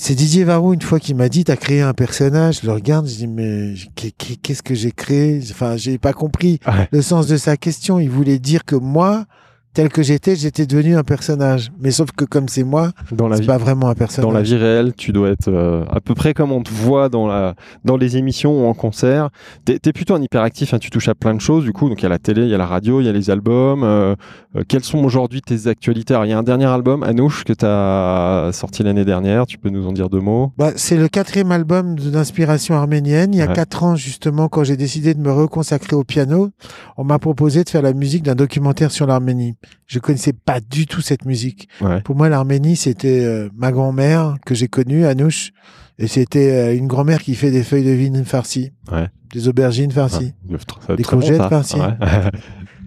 C'est 0.01 0.15
Didier 0.15 0.45
Varou 0.45 0.73
une 0.73 0.81
fois 0.81 0.97
qui 0.97 1.13
m'a 1.13 1.27
dit 1.27 1.43
T'as 1.43 1.57
créé 1.57 1.81
un 1.81 1.93
personnage. 1.93 2.59
Je 2.61 2.67
le 2.67 2.71
regarde, 2.71 3.05
je 3.05 3.15
dis 3.17 3.27
Mais 3.27 3.73
qu'est- 3.95 4.11
qu'est- 4.17 4.37
qu'est-ce 4.37 4.63
que 4.63 4.73
j'ai 4.73 4.91
créé? 4.93 5.41
Enfin, 5.51 5.75
j'ai 5.75 5.97
pas 5.97 6.13
compris 6.13 6.61
Ouais. 6.65 6.87
le 6.91 7.01
sens 7.01 7.27
de 7.27 7.35
sa 7.35 7.57
question. 7.57 7.99
Il 7.99 8.09
voulait 8.09 8.39
dire 8.39 8.63
que 8.63 8.77
moi, 8.77 9.25
tel 9.73 9.89
que 9.89 10.01
j'étais, 10.03 10.35
j'étais 10.35 10.65
devenu 10.65 10.95
un 10.97 11.03
personnage. 11.03 11.71
Mais 11.79 11.91
sauf 11.91 12.11
que 12.11 12.25
comme 12.25 12.47
c'est 12.49 12.63
moi, 12.63 12.91
dans 13.11 13.27
la 13.27 13.35
c'est 13.37 13.41
vie. 13.43 13.47
pas 13.47 13.57
vraiment 13.57 13.89
un 13.89 13.95
personnage. 13.95 14.27
Dans 14.29 14.35
la 14.35 14.41
vie 14.41 14.55
réelle, 14.55 14.93
tu 14.95 15.11
dois 15.11 15.29
être 15.29 15.47
euh, 15.49 15.83
à 15.89 16.01
peu 16.01 16.15
près 16.15 16.33
comme 16.33 16.51
on 16.51 16.61
te 16.63 16.71
voit 16.71 17.09
dans, 17.09 17.27
la, 17.27 17.55
dans 17.85 17.97
les 17.97 18.17
émissions 18.17 18.63
ou 18.63 18.67
en 18.67 18.73
concert. 18.73 19.29
T'es 19.65 19.79
es 19.85 19.93
plutôt 19.93 20.15
un 20.15 20.21
hyperactif, 20.21 20.73
hein, 20.73 20.79
tu 20.79 20.89
touches 20.89 21.07
à 21.09 21.15
plein 21.15 21.33
de 21.33 21.41
choses. 21.41 21.63
Du 21.63 21.71
coup, 21.73 21.87
donc 21.89 21.99
il 22.01 22.03
y 22.03 22.05
a 22.05 22.09
la 22.09 22.19
télé, 22.19 22.43
il 22.43 22.49
y 22.49 22.55
a 22.55 22.57
la 22.57 22.65
radio, 22.65 22.99
il 23.01 23.05
y 23.05 23.09
a 23.09 23.13
les 23.13 23.29
albums. 23.29 23.83
Euh, 23.83 24.15
euh, 24.55 24.63
quelles 24.67 24.83
sont 24.83 24.99
aujourd'hui 25.03 25.41
tes 25.41 25.67
actualités? 25.67 26.13
Alors, 26.13 26.25
Il 26.25 26.29
y 26.29 26.33
a 26.33 26.37
un 26.37 26.43
dernier 26.43 26.65
album, 26.65 27.03
Anouche, 27.03 27.43
que 27.43 27.53
tu 27.53 27.65
as 27.65 28.49
sorti 28.53 28.83
l'année 28.83 29.05
dernière. 29.05 29.45
Tu 29.45 29.57
peux 29.57 29.69
nous 29.69 29.85
en 29.87 29.91
dire 29.91 30.09
deux 30.09 30.19
mots? 30.21 30.51
Bah, 30.57 30.71
c'est 30.75 30.97
le 30.97 31.07
quatrième 31.07 31.51
album 31.51 31.95
d'inspiration 31.97 32.75
arménienne. 32.75 33.33
Il 33.33 33.37
y 33.37 33.41
a 33.41 33.47
Ouais. 33.47 33.53
quatre 33.53 33.83
ans, 33.83 33.95
justement, 33.95 34.47
quand 34.47 34.63
j'ai 34.63 34.77
décidé 34.77 35.13
de 35.13 35.19
me 35.21 35.31
reconsacrer 35.31 35.95
au 35.95 36.03
piano, 36.03 36.49
on 36.97 37.03
m'a 37.03 37.19
proposé 37.19 37.63
de 37.63 37.69
faire 37.69 37.81
la 37.81 37.93
musique 37.93 38.23
d'un 38.23 38.35
documentaire 38.35 38.91
sur 38.91 39.07
l'Arménie. 39.07 39.55
Je 39.87 39.99
connaissais 39.99 40.33
pas 40.33 40.59
du 40.59 40.85
tout 40.85 41.01
cette 41.01 41.25
musique. 41.25 41.67
Ouais. 41.81 42.01
Pour 42.01 42.15
moi, 42.15 42.29
l'Arménie, 42.29 42.75
c'était 42.75 43.23
euh, 43.25 43.49
ma 43.55 43.71
grand-mère 43.71 44.35
que 44.45 44.55
j'ai 44.55 44.67
connue, 44.67 45.05
Anouche, 45.05 45.51
et 45.97 46.07
c'était 46.07 46.51
euh, 46.51 46.75
une 46.75 46.87
grand-mère 46.87 47.21
qui 47.21 47.35
fait 47.35 47.51
des 47.51 47.63
feuilles 47.63 47.83
de 47.85 47.91
vigne 47.91 48.23
farcies, 48.23 48.71
Ouais. 48.91 49.07
des 49.33 49.47
aubergines 49.47 49.91
farcies. 49.91 50.33
Ouais, 50.47 50.57
Des 50.95 51.03
bon, 51.03 51.09
courgettes. 51.09 51.41
Ouais. 51.41 51.93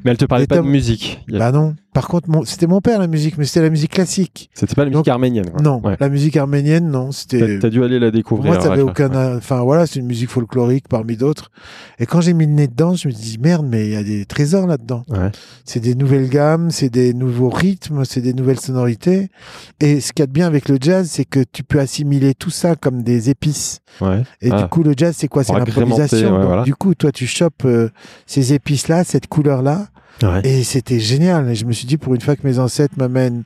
Mais 0.04 0.10
elle 0.10 0.16
te 0.16 0.24
parlait 0.24 0.44
Des 0.46 0.56
pas 0.56 0.62
de 0.62 0.66
musique. 0.66 1.20
A- 1.32 1.38
Bah 1.38 1.52
non. 1.52 1.76
Par 1.94 2.08
contre, 2.08 2.30
mon- 2.30 2.44
c'était 2.44 2.66
mon 2.66 2.80
père 2.80 2.98
la 2.98 3.06
musique, 3.06 3.36
mais 3.36 3.44
c'était 3.44 3.60
la 3.60 3.68
musique 3.68 3.92
classique. 3.92 4.48
C'était 4.54 4.74
pas 4.74 4.82
la 4.84 4.86
musique 4.90 5.04
Donc, 5.04 5.08
arménienne. 5.08 5.50
quoi. 5.50 5.60
Non, 5.60 5.80
Ouais. 5.84 5.96
la 6.00 6.08
musique 6.08 6.36
arménienne, 6.38 6.90
non. 6.90 7.12
C'était 7.12 7.58
t'as 7.58 7.68
dû 7.68 7.84
aller 7.84 7.98
la 7.98 8.06
Pour 8.06 8.12
découvrir. 8.16 8.54
moi, 8.54 8.76
la- 8.76 8.82
aucun. 8.84 9.36
Enfin, 9.36 9.60
voilà, 9.60 9.86
c'est 9.86 10.00
une 10.00 10.06
musique 10.06 10.30
folklorique 10.30 10.88
parmi 10.88 11.16
d'autres. 11.18 11.50
Et 11.98 12.06
quand 12.06 12.22
j'ai 12.22 12.32
mis 12.32 12.46
le 12.46 12.52
nez 12.52 12.66
dedans, 12.66 12.94
je 12.94 13.08
me 13.08 13.12
dis 13.12 13.36
merde, 13.38 13.66
mais 13.68 13.84
il 13.86 13.92
y 13.92 13.96
a 13.96 14.02
des 14.02 14.24
trésors 14.24 14.66
là-dedans. 14.66 15.04
Ouais. 15.10 15.30
C'est 15.66 15.80
des 15.80 15.94
nouvelles 15.94 16.30
gammes, 16.30 16.70
c'est 16.70 16.88
des 16.88 17.12
nouveaux 17.12 17.50
rythmes, 17.50 18.04
c'est 18.06 18.22
des 18.22 18.32
nouvelles 18.32 18.60
sonorités. 18.60 19.28
Et 19.80 20.00
ce 20.00 20.12
qu'il 20.14 20.22
y 20.22 20.24
a 20.24 20.26
de 20.26 20.32
bien 20.32 20.46
avec 20.46 20.70
le 20.70 20.78
jazz, 20.80 21.08
c'est 21.10 21.26
que 21.26 21.40
tu 21.52 21.62
peux 21.62 21.78
assimiler 21.78 22.32
tout 22.34 22.48
ça 22.50 22.74
comme 22.74 23.02
des 23.02 23.28
épices. 23.28 23.80
Ouais. 24.00 24.22
Et 24.40 24.50
Ah. 24.50 24.62
du 24.62 24.68
coup, 24.68 24.82
le 24.82 24.94
jazz, 24.96 25.14
c'est 25.18 25.28
quoi? 25.28 25.44
C'est 25.44 25.52
l'improvisation. 25.52 26.40
voilà. 26.42 26.62
Du 26.62 26.74
coup, 26.74 26.94
toi, 26.94 27.12
tu 27.12 27.26
chopes 27.26 27.66
euh, 27.66 27.90
ces 28.26 28.54
épices-là, 28.54 29.04
cette 29.04 29.26
couleur-là. 29.26 29.88
Ouais. 30.22 30.40
Et 30.44 30.62
c'était 30.64 31.00
génial. 31.00 31.48
Et 31.50 31.54
je 31.54 31.64
me 31.64 31.72
suis 31.72 31.86
dit, 31.86 31.96
pour 31.98 32.14
une 32.14 32.20
fois 32.20 32.36
que 32.36 32.46
mes 32.46 32.58
ancêtres 32.58 32.94
m'amènent 32.98 33.44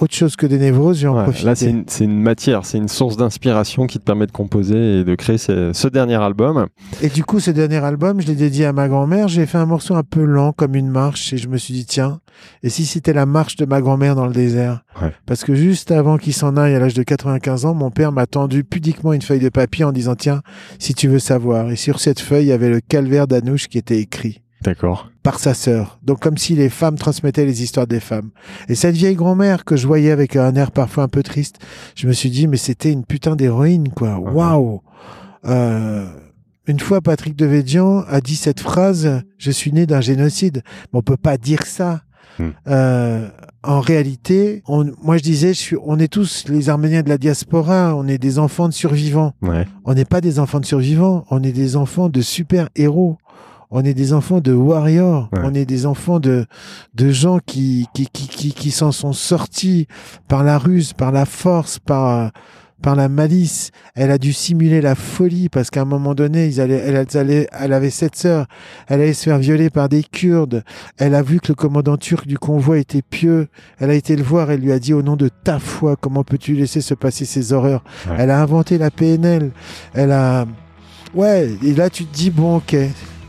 autre 0.00 0.14
chose 0.14 0.36
que 0.36 0.46
des 0.46 0.58
névroses, 0.58 0.98
je 0.98 1.02
vais 1.02 1.08
en 1.08 1.16
Ouais, 1.16 1.24
profiter. 1.24 1.44
là, 1.46 1.54
c'est 1.56 2.04
une, 2.04 2.20
matière, 2.20 2.64
c'est 2.64 2.78
une 2.78 2.86
source 2.86 3.16
d'inspiration 3.16 3.88
qui 3.88 3.98
te 3.98 4.04
permet 4.04 4.26
de 4.26 4.30
composer 4.30 5.00
et 5.00 5.04
de 5.04 5.14
créer 5.16 5.38
ce, 5.38 5.72
ce 5.72 5.88
dernier 5.88 6.14
album. 6.14 6.66
Et 7.02 7.08
du 7.08 7.24
coup, 7.24 7.40
ce 7.40 7.50
dernier 7.50 7.78
album, 7.78 8.20
je 8.20 8.28
l'ai 8.28 8.36
dédié 8.36 8.66
à 8.66 8.72
ma 8.72 8.86
grand-mère. 8.86 9.26
J'ai 9.26 9.44
fait 9.46 9.58
un 9.58 9.66
morceau 9.66 9.96
un 9.96 10.04
peu 10.04 10.22
lent, 10.22 10.52
comme 10.52 10.76
une 10.76 10.88
marche, 10.88 11.32
et 11.32 11.36
je 11.36 11.48
me 11.48 11.56
suis 11.56 11.74
dit, 11.74 11.84
tiens, 11.84 12.20
et 12.62 12.68
si 12.68 12.86
c'était 12.86 13.12
la 13.12 13.26
marche 13.26 13.56
de 13.56 13.64
ma 13.64 13.80
grand-mère 13.80 14.14
dans 14.14 14.26
le 14.26 14.32
désert? 14.32 14.84
Ouais. 15.02 15.10
Parce 15.26 15.42
que 15.42 15.56
juste 15.56 15.90
avant 15.90 16.16
qu'il 16.16 16.32
s'en 16.34 16.56
aille 16.56 16.76
à 16.76 16.78
l'âge 16.78 16.94
de 16.94 17.02
95 17.02 17.64
ans, 17.64 17.74
mon 17.74 17.90
père 17.90 18.12
m'a 18.12 18.26
tendu 18.26 18.62
pudiquement 18.62 19.12
une 19.12 19.22
feuille 19.22 19.40
de 19.40 19.48
papier 19.48 19.84
en 19.84 19.90
disant, 19.90 20.14
tiens, 20.14 20.42
si 20.78 20.94
tu 20.94 21.08
veux 21.08 21.18
savoir. 21.18 21.72
Et 21.72 21.76
sur 21.76 21.98
cette 21.98 22.20
feuille, 22.20 22.44
il 22.44 22.48
y 22.48 22.52
avait 22.52 22.70
le 22.70 22.78
calvaire 22.80 23.26
d'Anouche 23.26 23.66
qui 23.66 23.78
était 23.78 23.98
écrit 23.98 24.42
D'accord. 24.62 25.10
par 25.22 25.38
sa 25.38 25.54
sœur. 25.54 25.98
Donc 26.02 26.20
comme 26.20 26.36
si 26.38 26.54
les 26.54 26.68
femmes 26.68 26.96
transmettaient 26.96 27.44
les 27.46 27.62
histoires 27.62 27.86
des 27.86 28.00
femmes. 28.00 28.30
Et 28.68 28.74
cette 28.74 28.94
vieille 28.96 29.14
grand-mère 29.14 29.64
que 29.64 29.76
je 29.76 29.86
voyais 29.86 30.10
avec 30.10 30.36
un 30.36 30.54
air 30.54 30.70
parfois 30.72 31.04
un 31.04 31.08
peu 31.08 31.22
triste, 31.22 31.58
je 31.94 32.06
me 32.06 32.12
suis 32.12 32.30
dit, 32.30 32.46
mais 32.48 32.56
c'était 32.56 32.90
une 32.92 33.04
putain 33.04 33.36
d'héroïne, 33.36 33.88
quoi. 33.90 34.18
Ouais. 34.18 34.30
Waouh 34.32 34.80
Euh, 35.44 36.06
Une 36.66 36.80
fois, 36.80 37.00
Patrick 37.00 37.36
Devédian 37.36 38.00
a 38.08 38.20
dit 38.20 38.36
cette 38.36 38.60
phrase, 38.60 39.22
je 39.38 39.50
suis 39.50 39.72
né 39.72 39.86
d'un 39.86 40.00
génocide. 40.00 40.62
Mais 40.92 40.98
on 40.98 41.02
peut 41.02 41.16
pas 41.16 41.36
dire 41.38 41.62
ça. 41.64 42.02
Hmm. 42.38 42.50
Euh, 42.68 43.28
en 43.64 43.80
réalité, 43.80 44.62
on, 44.68 44.86
moi 45.02 45.16
je 45.16 45.22
disais, 45.22 45.48
je 45.54 45.58
suis, 45.58 45.76
on 45.84 45.98
est 45.98 46.12
tous 46.12 46.44
les 46.48 46.68
Arméniens 46.68 47.02
de 47.02 47.08
la 47.08 47.18
diaspora, 47.18 47.94
on 47.96 48.06
est 48.06 48.18
des 48.18 48.38
enfants 48.38 48.68
de 48.68 48.72
survivants. 48.74 49.32
Ouais. 49.42 49.66
On 49.84 49.94
n'est 49.94 50.04
pas 50.04 50.20
des 50.20 50.38
enfants 50.38 50.60
de 50.60 50.66
survivants, 50.66 51.24
on 51.30 51.42
est 51.42 51.52
des 51.52 51.74
enfants 51.76 52.08
de 52.08 52.20
super-héros. 52.20 53.18
On 53.70 53.84
est 53.84 53.94
des 53.94 54.12
enfants 54.14 54.40
de 54.40 54.52
warriors. 54.54 55.28
Ouais. 55.32 55.40
On 55.44 55.52
est 55.54 55.66
des 55.66 55.84
enfants 55.84 56.20
de, 56.20 56.46
de 56.94 57.10
gens 57.10 57.38
qui, 57.44 57.86
qui, 57.94 58.06
qui, 58.12 58.26
qui, 58.28 58.52
qui 58.52 58.70
s'en 58.70 58.92
sont 58.92 59.12
sortis 59.12 59.86
par 60.26 60.42
la 60.42 60.56
ruse, 60.58 60.94
par 60.94 61.12
la 61.12 61.26
force, 61.26 61.78
par, 61.78 62.30
par 62.80 62.96
la 62.96 63.10
malice. 63.10 63.70
Elle 63.94 64.10
a 64.10 64.16
dû 64.16 64.32
simuler 64.32 64.80
la 64.80 64.94
folie 64.94 65.50
parce 65.50 65.68
qu'à 65.68 65.82
un 65.82 65.84
moment 65.84 66.14
donné, 66.14 66.46
ils 66.46 66.62
allaient, 66.62 66.82
elle, 66.82 66.94
elle 67.12 67.18
allait- 67.18 67.48
elle 67.52 67.72
avait 67.74 67.90
sept 67.90 68.16
sœurs. 68.16 68.46
Elle 68.86 69.02
allait 69.02 69.12
se 69.12 69.24
faire 69.24 69.36
violer 69.38 69.68
par 69.68 69.90
des 69.90 70.02
Kurdes. 70.02 70.64
Elle 70.96 71.14
a 71.14 71.20
vu 71.22 71.38
que 71.40 71.48
le 71.48 71.54
commandant 71.54 71.98
turc 71.98 72.26
du 72.26 72.38
convoi 72.38 72.78
était 72.78 73.02
pieux. 73.02 73.48
Elle 73.80 73.90
a 73.90 73.94
été 73.94 74.16
le 74.16 74.22
voir. 74.22 74.50
Elle 74.50 74.60
lui 74.60 74.72
a 74.72 74.78
dit 74.78 74.94
au 74.94 75.02
nom 75.02 75.16
de 75.16 75.28
ta 75.28 75.58
foi, 75.58 75.96
comment 76.00 76.24
peux-tu 76.24 76.54
laisser 76.54 76.80
se 76.80 76.94
passer 76.94 77.26
ces 77.26 77.52
horreurs? 77.52 77.84
Ouais. 78.08 78.16
Elle 78.20 78.30
a 78.30 78.40
inventé 78.40 78.78
la 78.78 78.90
PNL. 78.90 79.50
Elle 79.92 80.12
a, 80.12 80.46
ouais. 81.14 81.50
Et 81.62 81.74
là, 81.74 81.90
tu 81.90 82.06
te 82.06 82.14
dis, 82.16 82.30
bon, 82.30 82.56
ok. 82.56 82.74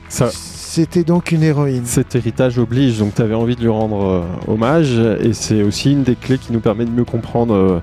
Ça, 0.10 0.30
C'était 0.32 1.04
donc 1.04 1.32
une 1.32 1.44
héroïne. 1.44 1.86
cet 1.86 2.16
héritage 2.16 2.58
oblige, 2.60 3.00
donc 3.00 3.16
tu 3.16 3.22
avais 3.22 3.36
envie 3.36 3.56
de 3.56 3.62
lui 3.62 3.70
rendre 3.70 4.04
euh, 4.06 4.22
hommage, 4.52 4.92
et 5.22 5.34
c'est 5.34 5.64
aussi 5.64 5.92
une 5.94 6.04
des 6.04 6.16
clés 6.16 6.38
qui 6.38 6.52
nous 6.52 6.60
permet 6.60 6.86
de 6.86 6.92
mieux 6.92 7.06
comprendre. 7.06 7.54
euh, 7.54 7.80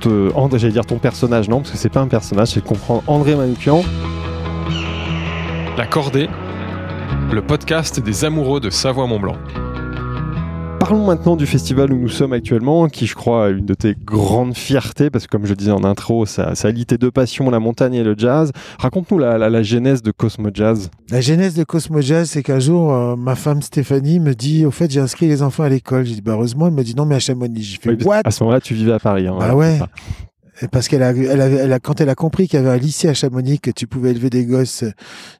te- 0.00 0.32
André, 0.34 0.58
j'allais 0.58 0.72
dire 0.72 0.86
ton 0.86 0.98
personnage, 0.98 1.48
non, 1.48 1.58
parce 1.60 1.70
que 1.72 1.76
c'est 1.78 1.88
pas 1.88 2.00
un 2.00 2.08
personnage, 2.08 2.48
c'est 2.48 2.60
de 2.60 2.66
comprendre 2.66 3.02
André 3.06 3.34
Manoukian. 3.34 3.82
La 5.76 5.86
cordée, 5.86 6.28
le 7.32 7.42
podcast 7.42 8.00
des 8.00 8.24
amoureux 8.24 8.60
de 8.60 8.70
Savoie-Mont-Blanc. 8.70 9.36
Parlons 10.80 11.04
maintenant 11.04 11.34
du 11.36 11.44
festival 11.46 11.92
où 11.92 11.98
nous 11.98 12.08
sommes 12.08 12.32
actuellement, 12.32 12.88
qui 12.88 13.06
je 13.06 13.14
crois 13.14 13.48
est 13.48 13.52
une 13.52 13.66
de 13.66 13.74
tes 13.74 13.94
grandes 13.94 14.56
fiertés, 14.56 15.10
parce 15.10 15.26
que 15.26 15.30
comme 15.30 15.44
je 15.44 15.54
disais 15.54 15.72
en 15.72 15.82
intro, 15.82 16.24
ça, 16.24 16.54
ça 16.54 16.72
tes 16.72 16.98
deux 16.98 17.10
passions, 17.10 17.50
la 17.50 17.58
montagne 17.58 17.94
et 17.94 18.04
le 18.04 18.14
jazz. 18.16 18.52
Raconte-nous 18.78 19.18
la, 19.18 19.38
la, 19.38 19.50
la, 19.50 19.62
genèse 19.62 20.02
de 20.02 20.12
Cosmo 20.12 20.50
Jazz. 20.54 20.90
La 21.10 21.20
genèse 21.20 21.54
de 21.54 21.64
Cosmo 21.64 22.00
Jazz, 22.00 22.30
c'est 22.30 22.42
qu'un 22.42 22.60
jour, 22.60 22.92
euh, 22.92 23.16
ma 23.16 23.34
femme 23.34 23.60
Stéphanie 23.60 24.20
me 24.20 24.34
dit, 24.34 24.64
au 24.64 24.70
fait, 24.70 24.90
j'ai 24.90 25.00
inscrit 25.00 25.26
les 25.26 25.42
enfants 25.42 25.64
à 25.64 25.68
l'école. 25.68 26.06
J'ai 26.06 26.14
dit, 26.14 26.22
bah, 26.22 26.32
heureusement, 26.32 26.68
elle 26.68 26.74
me 26.74 26.84
dit 26.84 26.94
non, 26.94 27.04
mais 27.04 27.16
à 27.16 27.20
Chamonix. 27.20 27.62
J'ai 27.62 27.78
fait, 27.78 27.90
Oui, 27.90 28.04
what? 28.04 28.22
À 28.24 28.30
ce 28.30 28.44
moment-là, 28.44 28.60
tu 28.60 28.74
vivais 28.74 28.92
à 28.92 29.00
Paris. 29.00 29.26
Hein, 29.26 29.36
Ah 29.40 29.56
ouais. 29.56 29.78
Parce 30.72 30.88
qu'elle 30.88 31.02
a, 31.02 31.10
elle 31.10 31.40
avait, 31.40 31.56
elle 31.56 31.72
a, 31.72 31.78
quand 31.78 32.00
elle 32.00 32.08
a 32.08 32.14
compris 32.14 32.48
qu'il 32.48 32.58
y 32.58 32.62
avait 32.62 32.70
un 32.74 32.76
lycée 32.78 33.08
à 33.08 33.14
Chamonix, 33.14 33.60
que 33.60 33.70
tu 33.70 33.86
pouvais 33.86 34.10
élever 34.10 34.28
des 34.30 34.44
gosses 34.44 34.84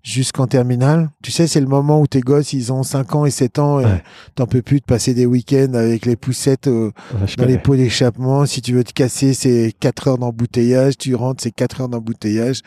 jusqu'en 0.03 0.47
terminale. 0.47 1.11
Tu 1.23 1.33
sais, 1.33 1.47
c'est 1.47 1.61
le 1.61 1.67
moment 1.67 2.01
où 2.01 2.07
tes 2.07 2.21
gosses, 2.21 2.53
ils 2.53 2.73
ont 2.73 2.83
5 2.83 3.15
ans 3.15 3.25
et 3.27 3.31
7 3.31 3.59
ans 3.59 3.81
et 3.81 3.85
Ouais. 3.85 4.03
t'en 4.35 4.47
peux 4.47 4.63
plus 4.63 4.81
de 4.81 4.85
passer 4.85 5.15
des 5.15 5.27
week-ends 5.27 5.75
avec 5.75 6.07
les 6.07 6.17
poussettes 6.17 6.67
au- 6.69 6.87
Ouais, 6.89 6.93
je 7.27 7.37
dans 7.37 7.45
les 7.47 7.59
pots 7.59 7.77
d'échappement. 7.77 8.47
Si 8.47 8.63
tu 8.63 8.73
veux 8.75 8.85
te 8.85 8.93
casser, 8.93 9.35
c'est 9.35 9.73
4 9.81 10.09
heures 10.09 10.19
d'embouteillage. 10.19 10.97
Tu 10.99 11.15
rentres, 11.15 11.43
c'est 11.43 11.51
4 11.51 11.81
heures 11.81 11.89
d'embouteillage. 11.89 12.61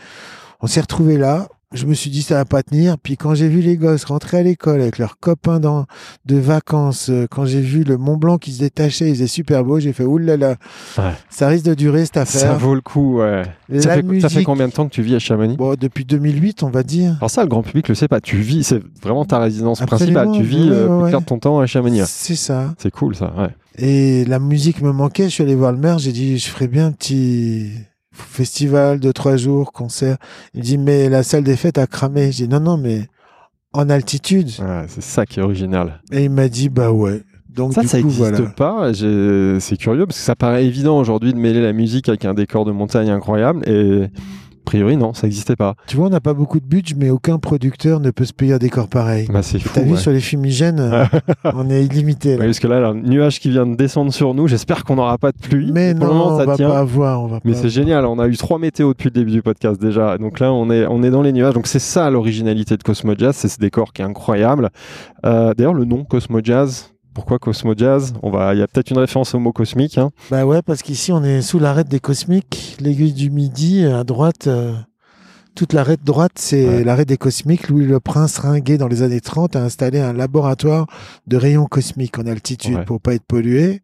On 0.60 0.68
s'est 0.68 0.82
retrouvés 0.82 1.18
là. 1.18 1.48
Je 1.74 1.86
me 1.86 1.94
suis 1.94 2.10
dit, 2.10 2.22
ça 2.22 2.36
va 2.36 2.46
pas 2.46 2.64
tenir. 2.64 2.98
Puis 2.98 3.16
quand 3.16 3.34
j'ai 3.34 3.48
vu 3.48 3.62
les 3.62 3.78
gosses 3.78 4.04
rentrer 4.04 4.40
à 4.40 4.44
l'école 4.44 4.82
avec 4.82 4.98
leurs 4.98 5.18
copains 5.20 5.60
dans, 5.62 5.86
de 6.26 6.36
vacances, 6.38 7.10
euh, 7.10 7.28
quand 7.32 7.46
j'ai 7.46 7.62
vu 7.62 7.84
le 7.86 7.98
Mont 7.98 8.18
Blanc 8.18 8.38
qui 8.38 8.52
se 8.52 8.60
détachait, 8.60 9.08
il 9.10 9.14
faisait 9.16 9.28
super 9.28 9.64
beau, 9.64 9.80
j'ai 9.80 9.94
fait, 9.94 10.04
oulala, 10.04 10.56
Ouais. 10.98 11.12
ça 11.30 11.48
risque 11.48 11.66
de 11.66 11.74
durer 11.74 12.04
cette 12.06 12.16
Ça 12.16 12.22
affaire. 12.24 12.58
vaut 12.60 12.76
le 12.76 12.82
coup, 12.82 13.20
ouais. 13.20 13.44
La 13.70 13.82
Ça 13.82 13.94
fait, 13.96 14.04
musique, 14.04 14.22
ça 14.22 14.30
fait 14.30 14.44
combien 14.44 14.68
de 14.68 14.74
temps 14.74 14.86
que 14.88 14.94
tu 14.94 15.02
vis 15.02 15.16
à 15.16 15.20
Chamonix? 15.20 15.56
Bon, 15.56 15.76
depuis 15.80 16.04
2008, 16.04 16.64
on 16.64 16.70
va 16.70 16.84
dire. 16.84 17.16
Alors 17.20 17.30
ça, 17.30 17.44
le 17.44 17.48
grand 17.48 17.64
public 17.64 17.88
le 17.88 17.96
sait 17.96 18.10
pas. 18.10 18.20
Tu 18.20 18.38
vis, 18.38 18.64
c'est 18.66 18.82
vraiment 19.02 19.24
ta 19.24 19.40
résidence 19.40 19.82
Absolument, 19.82 20.20
principale. 20.26 20.42
Tu 20.42 20.44
vis 20.48 20.70
euh, 20.70 20.88
ouais, 20.88 21.08
clair 21.10 21.22
de 21.22 21.26
ton 21.26 21.40
temps 21.40 21.60
à 21.60 21.66
Chamonix. 21.68 22.02
C'est 22.06 22.36
ça. 22.36 22.74
C'est 22.80 22.92
cool 22.92 23.16
ça, 23.16 23.34
ouais. 23.38 23.50
Et 23.78 24.26
la 24.26 24.40
musique 24.40 24.82
me 24.82 24.92
manquait. 24.92 25.24
Je 25.26 25.30
suis 25.30 25.44
allé 25.44 25.56
voir 25.56 25.72
le 25.72 25.78
maire. 25.78 26.00
J'ai 26.00 26.12
dit, 26.12 26.38
je 26.38 26.50
ferais 26.50 26.68
bien 26.68 26.88
un 26.88 26.92
petit 26.92 27.72
festival 28.22 29.00
de 29.00 29.12
trois 29.12 29.38
jours, 29.38 29.72
concert. 29.72 30.18
Il 30.54 30.62
dit, 30.62 30.78
mais 30.78 31.10
la 31.10 31.24
salle 31.24 31.44
des 31.44 31.56
fêtes 31.56 31.78
a 31.78 31.88
cramé. 31.88 32.32
J'ai 32.32 32.48
dit, 32.48 32.54
non, 32.54 32.60
non, 32.60 32.78
mais 32.78 33.08
en 33.74 33.90
altitude. 33.90 34.50
C'est 34.88 35.02
ça 35.04 35.26
qui 35.26 35.40
est 35.40 35.44
original. 35.44 36.02
Et 36.12 36.26
il 36.26 36.30
m'a 36.32 36.48
dit, 36.48 36.70
bah 36.70 36.92
ouais. 36.92 37.22
Donc, 37.50 37.74
Ça, 37.74 37.82
du 37.82 37.88
ça 37.88 37.98
n'existe 37.98 38.18
voilà. 38.18 38.50
pas. 38.52 38.94
C'est 38.94 39.78
curieux 39.78 40.06
parce 40.06 40.18
que 40.20 40.24
ça 40.24 40.36
paraît 40.36 40.66
évident 40.66 40.98
aujourd'hui 40.98 41.34
de 41.34 41.38
mêler 41.38 41.62
la 41.62 41.74
musique 41.74 42.08
avec 42.08 42.24
un 42.24 42.34
décor 42.34 42.64
de 42.64 42.72
montagne 42.72 43.10
incroyable 43.10 43.68
et 43.68 44.08
a 44.62 44.64
priori 44.72 44.96
non, 44.96 45.14
ça 45.14 45.28
n'existait 45.28 45.56
pas. 45.56 45.76
Tu 45.88 45.98
vois, 45.98 46.08
on 46.08 46.10
n'a 46.10 46.20
pas 46.20 46.34
beaucoup 46.34 46.60
de 46.60 46.66
budget, 46.66 46.96
mais 46.98 47.10
aucun 47.10 47.40
producteur 47.40 48.00
ne 48.00 48.12
peut 48.12 48.26
se 48.26 48.34
payer 48.34 48.54
un 48.54 48.58
décor 48.58 48.88
pareil. 48.88 49.28
Bah, 49.32 49.42
c'est 49.42 49.60
fou. 49.60 49.70
T'as 49.74 49.82
vu 49.82 49.92
ouais. 49.94 49.98
sur 49.98 50.12
les 50.12 50.20
fumigènes, 50.22 50.80
euh, 50.80 51.06
on 51.54 51.70
est 51.70 51.84
illimité. 51.84 52.38
Ouais, 52.38 52.46
parce 52.46 52.60
que 52.60 52.68
là, 52.68 52.80
là, 52.80 52.90
un 52.90 52.94
nuage 52.94 53.40
qui 53.40 53.50
vient 53.50 53.66
de 53.66 53.76
descendre 53.76 54.14
sur 54.14 54.34
nous. 54.34 54.48
J'espère 54.48 54.84
qu'on 54.86 54.96
n'aura 54.96 55.18
pas 55.18 55.32
de 55.32 55.38
pluie. 55.38 55.72
mais 55.74 55.94
non, 55.94 56.08
moment, 56.08 56.36
on 56.36 56.38
ça 56.38 56.46
va 56.46 56.56
tient. 56.56 56.70
pas 56.70 56.80
avoir. 56.80 57.24
On 57.24 57.28
va 57.28 57.40
Mais 57.44 57.52
pas 57.54 57.58
c'est 57.58 57.70
génial, 57.70 58.06
on 58.06 58.20
a 58.20 58.28
eu 58.28 58.38
trois 58.38 58.60
météos 58.60 58.90
depuis 58.94 59.08
le 59.08 59.14
début 59.14 59.32
du 59.32 59.42
podcast 59.42 59.82
déjà. 59.82 60.18
Donc 60.18 60.40
là, 60.40 60.54
on 60.54 60.70
est, 60.70 60.86
on 60.88 61.02
est 61.04 61.10
dans 61.12 61.22
les 61.22 61.34
nuages. 61.34 61.54
Donc 61.54 61.68
c'est 61.68 61.80
ça 61.80 62.10
l'originalité 62.10 62.78
de 62.78 62.84
Cosmo 62.84 63.14
Jazz, 63.18 63.36
c'est 63.36 63.48
ce 63.50 63.60
décor 63.60 63.94
qui 63.94 64.02
est 64.04 64.06
incroyable. 64.06 64.70
Euh, 65.26 65.54
D'ailleurs, 65.56 65.74
le 65.74 65.86
nom 65.86 66.04
Cosmo 66.04 66.40
Jazz, 66.44 66.91
pourquoi 67.14 67.40
Cosmo 67.40 67.74
Jazz 67.78 68.14
On 68.24 68.30
va, 68.32 68.54
Il 68.54 68.60
y 68.60 68.64
a 68.64 68.68
peut-être 68.68 68.90
une 68.92 68.98
référence 69.00 69.34
au 69.36 69.40
mot 69.40 69.52
cosmique. 69.52 69.98
hein. 69.98 70.10
Bah 70.30 70.46
ouais, 70.46 70.62
parce 70.62 70.82
qu'ici, 70.82 71.12
on 71.12 71.24
est 71.24 71.42
sous 71.42 71.60
l'arête 71.60 71.88
des 71.90 72.00
cosmiques, 72.00 72.78
l'aiguille 72.80 73.14
du 73.14 73.30
midi, 73.30 73.86
à 73.86 74.04
droite. 74.04 74.48
euh, 74.48 74.74
toute 75.54 75.74
l'arête 75.74 76.02
droite, 76.06 76.32
c'est 76.36 76.66
Ouais. 76.66 76.84
l'arête 76.86 77.10
des 77.10 77.18
cosmiques. 77.18 77.68
Louis 77.68 77.86
le 77.86 78.00
Prince 78.00 78.38
Ringuet, 78.38 78.78
dans 78.78 78.88
les 78.88 79.02
années 79.02 79.20
30, 79.20 79.58
a 79.58 79.62
installé 79.62 80.00
un 80.00 80.14
laboratoire 80.14 80.88
de 81.28 81.36
rayons 81.36 81.66
cosmiques 81.66 82.18
en 82.20 82.26
altitude 82.26 82.76
Ouais. 82.78 82.86
pour 82.86 83.02
pas 83.02 83.16
être 83.16 83.26
pollué. 83.26 83.82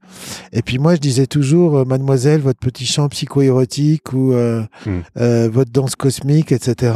Et 0.54 0.62
puis 0.62 0.80
moi, 0.80 0.96
je 0.96 1.02
disais 1.02 1.28
toujours, 1.28 1.80
euh, 1.80 1.84
mademoiselle, 1.84 2.40
votre 2.40 2.60
petit 2.60 2.86
chant 2.86 3.10
psycho-érotique 3.10 4.14
ou 4.14 4.32
euh, 4.32 4.62
Mm. 4.86 4.90
euh, 5.20 5.50
votre 5.52 5.72
danse 5.72 5.98
cosmique, 5.98 6.54
etc. 6.54 6.94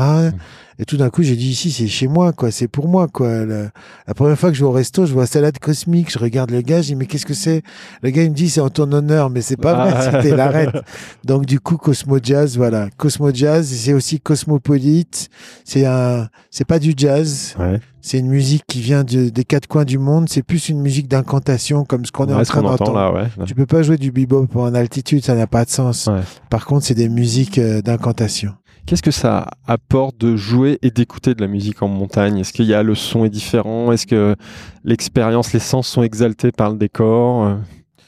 Et 0.82 0.86
tout 0.86 0.98
d'un 0.98 1.10
coup, 1.12 1.22
j'ai 1.22 1.36
dit 1.36 1.50
ici, 1.52 1.72
c'est 1.72 1.88
chez 1.88 2.08
moi, 2.08 2.34
quoi. 2.34 2.50
C'est 2.50 2.68
pour 2.68 2.88
moi, 2.88 3.08
quoi. 3.08 3.46
La, 3.46 3.70
la 4.08 4.14
première 4.16 4.38
fois 4.38 4.50
que 4.50 4.56
je 4.58 4.62
vais 4.64 4.68
au 4.68 4.72
resto, 4.72 5.06
je 5.06 5.14
vois 5.14 5.28
salade 5.28 5.60
cosmique. 5.60 6.12
Je 6.12 6.18
regarde 6.18 6.50
le 6.50 6.62
gars, 6.62 6.82
je 6.82 6.88
dis, 6.88 6.96
mais 6.96 7.06
qu'est-ce 7.06 7.26
que 7.28 7.36
c'est? 7.36 7.62
Le 8.02 8.10
gars, 8.10 8.24
il 8.24 8.32
me 8.32 8.36
dit, 8.36 8.50
c'est 8.50 8.62
en 8.62 8.70
ton 8.72 8.92
honneur, 8.92 9.30
mais 9.30 9.42
c'est 9.42 9.58
pas 9.58 9.76
vrai, 9.76 9.94
Ah. 9.96 10.12
c'était 10.22 10.36
l'arête. 10.36 10.72
Donc, 11.24 11.46
du 11.46 11.60
coup, 11.60 11.78
Cosmo 11.78 12.18
Jazz, 12.22 12.58
voilà. 12.58 12.90
Cosmo 12.98 13.30
Jazz, 13.32 13.68
c'est 13.68 13.94
aussi 13.94 14.20
cosmopolite. 14.20 15.30
C'est 15.66 15.86
un, 15.86 16.28
c'est 16.50 16.66
pas 16.66 16.80
du 16.80 16.94
jazz. 16.98 17.56
Ouais. 17.60 17.80
C'est 18.04 18.18
une 18.18 18.28
musique 18.30 18.64
qui 18.68 18.82
vient 18.82 19.04
de- 19.04 19.30
des 19.30 19.44
quatre 19.44 19.68
coins 19.68 19.86
du 19.86 20.00
monde. 20.00 20.28
C'est 20.28 20.42
plus 20.42 20.70
une 20.70 20.82
musique 20.82 21.08
d'incantation, 21.08 21.86
comme 21.86 22.04
ce 22.06 22.12
qu'on 22.12 22.28
est 22.28 22.34
en 22.34 22.42
train 22.42 22.64
d'entendre. 22.64 22.96
là, 22.98 23.14
ouais. 23.14 23.46
Tu 23.46 23.54
peux 23.54 23.68
pas 23.68 23.84
jouer 23.84 23.98
du 23.98 24.12
bebop 24.12 24.48
en 24.56 24.74
altitude, 24.74 25.24
ça 25.24 25.36
n'a 25.36 25.46
pas 25.46 25.64
de 25.66 25.70
sens. 25.70 26.08
Ouais. 26.08 26.22
Par 26.50 26.66
contre, 26.66 26.84
c'est 26.86 26.96
des 26.96 27.10
musiques 27.10 27.60
euh, 27.60 27.84
d'incantation. 27.84 28.54
Qu'est-ce 28.86 29.04
que 29.04 29.12
ça 29.12 29.48
apporte 29.68 30.18
de 30.18 30.36
jouer 30.36 30.80
et 30.82 30.92
d'écouter 30.92 31.34
de 31.34 31.42
la 31.42 31.48
musique 31.48 31.82
en 31.82 31.88
montagne? 31.88 32.40
Est-ce 32.40 32.52
qu'il 32.52 32.66
y 32.66 32.74
a 32.74 32.84
le 32.84 32.96
son 32.96 33.26
est 33.26 33.30
différent? 33.30 33.92
Est-ce 33.92 34.06
que 34.06 34.36
l'expérience, 34.84 35.54
les 35.54 35.60
sens 35.60 35.88
sont 35.88 36.04
exaltés 36.04 36.52
par 36.52 36.72
le 36.72 36.78
décor? 36.78 37.58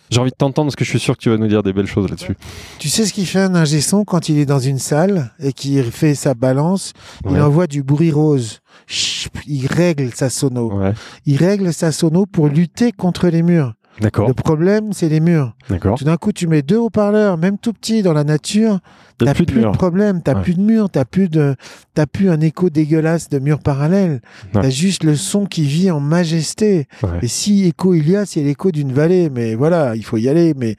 J'ai 0.10 0.20
envie 0.20 0.32
de 0.32 0.36
t'entendre 0.36 0.68
parce 0.68 0.76
que 0.76 0.86
je 0.86 0.90
suis 0.90 1.00
sûr 1.00 1.18
que 1.18 1.24
tu 1.24 1.30
vas 1.30 1.38
nous 1.38 1.48
dire 1.48 1.64
des 1.64 1.74
belles 1.74 1.88
choses 1.88 2.08
là-dessus. 2.08 2.36
Tu 2.78 2.88
sais 2.88 3.06
ce 3.06 3.14
qu'il 3.14 3.26
fait 3.26 3.40
un 3.40 3.56
ingé 3.56 3.82
son 3.82 4.04
quand 4.04 4.30
il 4.30 4.38
est 4.38 4.46
dans 4.46 4.60
une 4.60 4.78
salle 4.78 5.32
et 5.40 5.54
qu'il 5.54 5.84
fait 5.86 6.14
sa 6.14 6.36
balance? 6.36 6.94
Il 7.28 7.42
envoie 7.42 7.66
du 7.66 7.82
bruit 7.82 8.12
rose. 8.12 8.60
Chut, 8.86 9.32
Il 9.48 9.66
règle 9.68 10.12
sa 10.14 10.30
sono. 10.30 10.72
Ouais. 10.72 10.94
Il 11.26 11.38
règle 11.38 11.74
sa 11.74 11.92
sono 11.92 12.26
pour 12.26 12.48
lutter 12.48 12.92
contre 12.92 13.28
les 13.28 13.42
murs. 13.42 13.74
D'accord, 14.02 14.28
Le 14.28 14.34
problème, 14.34 14.92
c'est 14.92 15.08
les 15.10 15.20
murs. 15.20 15.56
d'accord. 15.70 15.98
Tout 15.98 16.04
d'un 16.06 16.18
coup, 16.18 16.32
tu 16.32 16.48
mets 16.48 16.62
deux 16.64 16.78
haut-parleurs, 16.78 17.38
même 17.38 17.58
tout 17.60 17.74
petits 17.74 18.02
dans 18.02 18.14
la 18.14 18.24
nature, 18.24 18.80
t'as 19.20 19.34
plus 19.36 19.46
de 19.46 19.54
mur. 19.54 19.72
problème, 19.72 20.22
t'as 20.24 20.34
Ouais. 20.36 20.42
plus 20.42 20.56
de 20.56 20.62
murs, 20.62 20.90
t'as 20.90 21.06
plus 21.06 21.30
de, 21.30 21.56
t'as 21.94 22.08
plus 22.08 22.30
un 22.32 22.42
écho 22.42 22.72
dégueulasse 22.72 23.30
de 23.30 23.38
murs 23.38 23.60
parallèles. 23.60 24.22
Ouais. 24.56 24.62
T'as 24.64 24.70
juste 24.72 25.04
le 25.04 25.16
son 25.16 25.46
qui 25.46 25.64
vit 25.64 25.92
en 25.92 26.00
majesté. 26.00 26.88
Ouais. 27.04 27.20
Et 27.22 27.28
si 27.28 27.66
écho 27.66 27.94
il 27.94 28.10
y 28.10 28.16
a, 28.16 28.26
c'est 28.26 28.42
l'écho 28.42 28.72
d'une 28.72 28.92
vallée. 28.92 29.30
Mais 29.30 29.54
voilà, 29.54 29.96
il 29.96 30.04
faut 30.04 30.18
y 30.18 30.28
aller. 30.28 30.54
Mais 30.58 30.76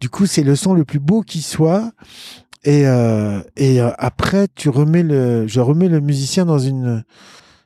du 0.00 0.10
coup, 0.10 0.26
c'est 0.26 0.42
le 0.42 0.54
son 0.54 0.74
le 0.74 0.84
plus 0.84 0.98
beau 1.00 1.22
qui 1.22 1.40
soit. 1.40 1.90
Et, 2.64 2.86
euh, 2.86 3.40
et 3.56 3.80
euh, 3.80 3.90
après, 3.98 4.46
tu 4.54 4.68
remets 4.68 5.02
le, 5.04 5.46
je 5.46 5.60
remets 5.60 5.88
le 5.88 6.00
musicien 6.00 6.44
dans 6.44 6.58
une, 6.58 7.02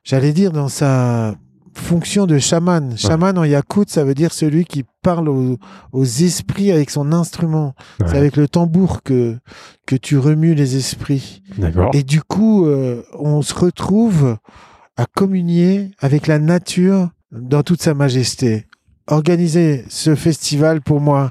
j'allais 0.05 0.33
dire 0.33 0.53
dans 0.53 0.69
sa 0.69 1.35
fonction 1.75 2.27
de 2.27 2.39
chaman. 2.39 2.97
Chaman 2.97 3.37
en 3.39 3.45
yakout, 3.45 3.89
ça 3.89 4.05
veut 4.05 4.15
dire 4.15 4.33
celui 4.33 4.65
qui 4.65 4.85
parle 5.03 5.29
aux, 5.29 5.59
aux 5.93 6.05
esprits 6.05 6.71
avec 6.71 6.91
son 6.91 7.13
instrument. 7.13 7.75
Ouais. 8.01 8.09
C'est 8.09 8.17
avec 8.19 8.37
le 8.37 8.49
tambour 8.49 9.03
que 9.03 9.39
que 9.87 9.97
tu 9.97 10.19
remues 10.19 10.55
les 10.55 10.77
esprits. 10.77 11.43
D'accord. 11.59 11.91
Et 11.95 12.03
du 12.03 12.23
coup, 12.23 12.67
euh, 12.67 13.03
on 13.19 13.43
se 13.43 13.55
retrouve 13.55 14.37
à 14.97 15.07
communier 15.07 15.91
avec 15.99 16.27
la 16.27 16.39
nature 16.39 17.11
dans 17.33 17.63
toute 17.63 17.83
sa 17.83 17.95
majesté. 17.95 18.67
Organiser 19.07 19.85
ce 19.89 20.15
festival, 20.15 20.81
pour 20.81 21.01
moi, 21.01 21.31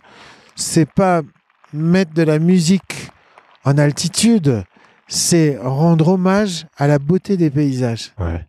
c'est 0.56 0.90
pas 0.90 1.22
mettre 1.74 2.14
de 2.14 2.24
la 2.24 2.40
musique 2.40 3.10
en 3.64 3.78
altitude, 3.78 4.64
c'est 5.08 5.58
rendre 5.62 6.10
hommage 6.10 6.66
à 6.78 6.88
la 6.88 7.00
beauté 7.00 7.38
des 7.38 7.50
paysages. 7.50 8.14
Ouais. 8.20 8.46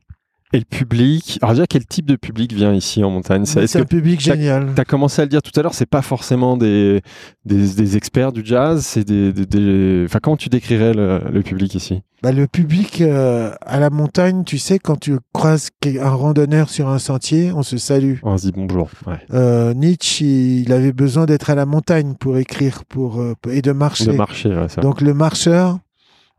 Et 0.54 0.58
le 0.58 0.64
public 0.64 1.38
Alors 1.40 1.54
déjà, 1.54 1.66
quel 1.66 1.86
type 1.86 2.04
de 2.06 2.16
public 2.16 2.52
vient 2.52 2.74
ici 2.74 3.02
en 3.02 3.10
montagne? 3.10 3.46
Ça, 3.46 3.54
C'est 3.54 3.62
Est-ce 3.64 3.78
un 3.78 3.84
public 3.84 4.20
génial. 4.20 4.72
tu 4.74 4.80
as 4.80 4.84
commencé 4.84 5.22
à 5.22 5.24
le 5.24 5.30
dire 5.30 5.40
tout 5.40 5.58
à 5.58 5.62
l'heure, 5.62 5.72
c'est 5.72 5.86
pas 5.86 6.02
forcément 6.02 6.56
des, 6.58 7.00
des, 7.46 7.74
des 7.74 7.96
experts 7.96 8.32
du 8.32 8.42
jazz, 8.44 8.84
c'est 8.84 9.04
des, 9.04 9.32
des- 9.32 9.46
des- 9.46 10.02
Enfin, 10.04 10.18
comment 10.22 10.36
tu 10.36 10.50
décrirais 10.50 10.92
le, 10.92 11.20
le 11.32 11.42
public 11.42 11.74
ici? 11.74 12.02
Bah, 12.22 12.32
le 12.32 12.46
public 12.46 13.00
euh, 13.00 13.52
à 13.62 13.80
la 13.80 13.88
montagne, 13.90 14.44
tu 14.44 14.58
sais, 14.58 14.78
quand 14.78 15.00
tu 15.00 15.16
croises 15.32 15.70
un 15.86 16.10
randonneur 16.10 16.68
sur 16.68 16.88
un 16.88 16.98
sentier, 16.98 17.50
on 17.52 17.62
se 17.62 17.78
salue. 17.78 18.16
On 18.22 18.36
se 18.36 18.46
dit 18.46 18.52
bonjour. 18.54 18.90
Ouais. 19.06 19.14
Euh, 19.32 19.72
Nietzsche, 19.74 20.24
il 20.60 20.72
avait 20.72 20.92
besoin 20.92 21.24
d'être 21.26 21.48
à 21.50 21.54
la 21.54 21.66
montagne 21.66 22.14
pour 22.14 22.36
écrire 22.36 22.84
pour, 22.84 23.20
euh, 23.20 23.34
et 23.50 23.62
de 23.62 23.72
marcher. 23.72 24.06
De 24.06 24.12
marcher, 24.12 24.50
ouais, 24.50 24.66
vrai. 24.66 24.82
Donc 24.82 25.00
le 25.00 25.14
marcheur, 25.14 25.78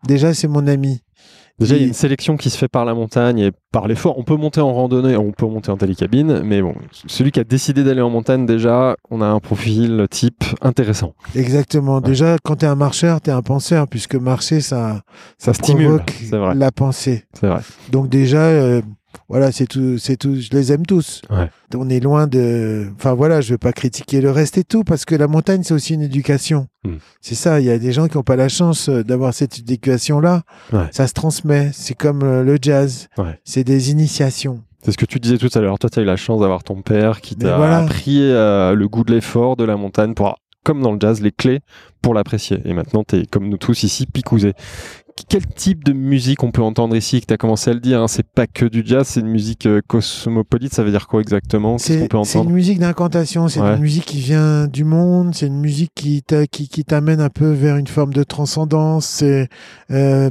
déjà, 0.07 0.33
c'est 0.35 0.47
mon 0.47 0.67
ami. 0.67 1.01
Déjà, 1.59 1.75
il 1.75 1.81
y 1.81 1.83
a 1.85 1.87
une 1.87 1.93
sélection 1.93 2.35
qui 2.35 2.49
se 2.49 2.57
fait 2.57 2.67
par 2.67 2.83
la 2.83 2.95
montagne 2.95 3.37
et 3.39 3.51
par 3.71 3.87
l'effort. 3.87 4.17
On 4.17 4.23
peut 4.23 4.35
monter 4.35 4.59
en 4.59 4.73
randonnée, 4.73 5.15
on 5.15 5.31
peut 5.31 5.45
monter 5.45 5.69
en 5.69 5.77
télécabine, 5.77 6.41
mais 6.43 6.61
bon, 6.61 6.73
celui 7.05 7.31
qui 7.31 7.39
a 7.39 7.43
décidé 7.43 7.83
d'aller 7.83 8.01
en 8.01 8.09
montagne, 8.09 8.45
déjà, 8.45 8.95
on 9.11 9.21
a 9.21 9.27
un 9.27 9.39
profil 9.39 10.07
type 10.09 10.43
intéressant. 10.61 11.13
Exactement. 11.35 12.01
Déjà, 12.01 12.37
quand 12.43 12.57
tu 12.57 12.65
es 12.65 12.67
un 12.67 12.75
marcheur, 12.75 13.21
tu 13.21 13.29
es 13.29 13.33
un 13.33 13.43
penseur, 13.43 13.87
puisque 13.87 14.15
marcher, 14.15 14.61
ça, 14.61 15.01
Ça 15.37 15.53
stimule, 15.53 16.01
la 16.31 16.71
pensée. 16.71 17.25
C'est 17.39 17.47
vrai. 17.47 17.61
Donc 17.91 18.09
déjà, 18.09 18.41
euh, 18.41 18.81
voilà, 19.29 19.51
c'est 19.51 19.67
tout, 19.67 19.97
c'est 19.97 20.17
tout. 20.17 20.35
Je 20.35 20.49
les 20.51 20.71
aime 20.71 20.85
tous. 20.85 21.21
Ouais. 21.29 21.49
On 21.75 21.89
est 21.89 21.99
loin 21.99 22.27
de. 22.27 22.87
Enfin 22.95 23.13
voilà, 23.13 23.41
je 23.41 23.53
veux 23.53 23.57
pas 23.57 23.73
critiquer 23.73 24.21
le 24.21 24.31
reste 24.31 24.57
et 24.57 24.63
tout, 24.63 24.83
parce 24.83 25.05
que 25.05 25.15
la 25.15 25.27
montagne, 25.27 25.63
c'est 25.63 25.73
aussi 25.73 25.93
une 25.93 26.01
éducation. 26.01 26.67
Mm. 26.83 26.95
C'est 27.21 27.35
ça. 27.35 27.59
Il 27.59 27.65
y 27.65 27.71
a 27.71 27.79
des 27.79 27.91
gens 27.91 28.07
qui 28.07 28.17
n'ont 28.17 28.23
pas 28.23 28.35
la 28.35 28.49
chance 28.49 28.89
euh, 28.89 29.03
d'avoir 29.03 29.33
cette 29.33 29.59
éducation-là. 29.59 30.43
Ouais. 30.71 30.87
Ça 30.91 31.07
se 31.07 31.13
transmet. 31.13 31.71
C'est 31.73 31.95
comme 31.95 32.23
euh, 32.23 32.43
le 32.43 32.57
jazz. 32.61 33.07
Ouais. 33.17 33.39
C'est 33.43 33.63
des 33.63 33.91
initiations. 33.91 34.61
C'est 34.83 34.91
ce 34.91 34.97
que 34.97 35.05
tu 35.05 35.19
disais 35.19 35.37
tout 35.37 35.49
à 35.53 35.61
l'heure. 35.61 35.79
Toi, 35.79 35.89
tu 35.89 35.99
as 35.99 36.01
eu 36.01 36.05
la 36.05 36.17
chance 36.17 36.41
d'avoir 36.41 36.63
ton 36.63 36.81
père 36.81 37.21
qui 37.21 37.35
t'a 37.35 37.55
voilà. 37.55 37.77
appris 37.79 38.19
euh, 38.19 38.75
le 38.75 38.87
goût 38.89 39.03
de 39.03 39.13
l'effort, 39.13 39.55
de 39.55 39.63
la 39.63 39.77
montagne, 39.77 40.13
pour, 40.13 40.35
comme 40.63 40.81
dans 40.81 40.91
le 40.91 40.99
jazz, 40.99 41.21
les 41.21 41.31
clés 41.31 41.61
pour 42.01 42.13
l'apprécier. 42.13 42.59
Et 42.65 42.73
maintenant, 42.73 43.03
tu 43.07 43.15
es 43.17 43.25
comme 43.25 43.47
nous 43.47 43.57
tous 43.57 43.83
ici, 43.83 44.05
picousé. 44.05 44.53
Quel 45.29 45.45
type 45.45 45.83
de 45.83 45.93
musique 45.93 46.43
on 46.43 46.51
peut 46.51 46.61
entendre 46.63 46.95
ici 46.95 47.21
Que 47.21 47.27
tu 47.27 47.33
as 47.33 47.37
commencé 47.37 47.69
à 47.69 47.73
le 47.73 47.79
dire, 47.79 48.01
hein, 48.01 48.07
c'est 48.07 48.25
pas 48.27 48.47
que 48.47 48.65
du 48.65 48.81
jazz, 48.85 49.07
c'est 49.07 49.19
une 49.19 49.27
musique 49.29 49.65
euh, 49.67 49.79
cosmopolite. 49.87 50.73
Ça 50.73 50.83
veut 50.83 50.89
dire 50.91 51.07
quoi 51.07 51.21
exactement 51.21 51.77
C'est 51.77 52.07
une 52.35 52.51
musique 52.51 52.79
d'incantation, 52.79 53.47
c'est 53.47 53.59
Ouais. 53.61 53.75
une 53.75 53.81
musique 53.81 54.05
qui 54.05 54.17
vient 54.19 54.67
du 54.67 54.83
monde, 54.83 55.33
c'est 55.35 55.45
une 55.47 55.59
musique 55.59 55.91
qui 55.95 56.23
t'a- 56.23 56.47
qui, 56.47 56.67
qui 56.67 56.83
t'amène 56.83 57.21
un 57.21 57.29
peu 57.29 57.51
vers 57.51 57.77
une 57.77 57.87
forme 57.87 58.13
de 58.13 58.23
transcendance, 58.23 59.05
c'est 59.05 59.49
euh, 59.91 60.29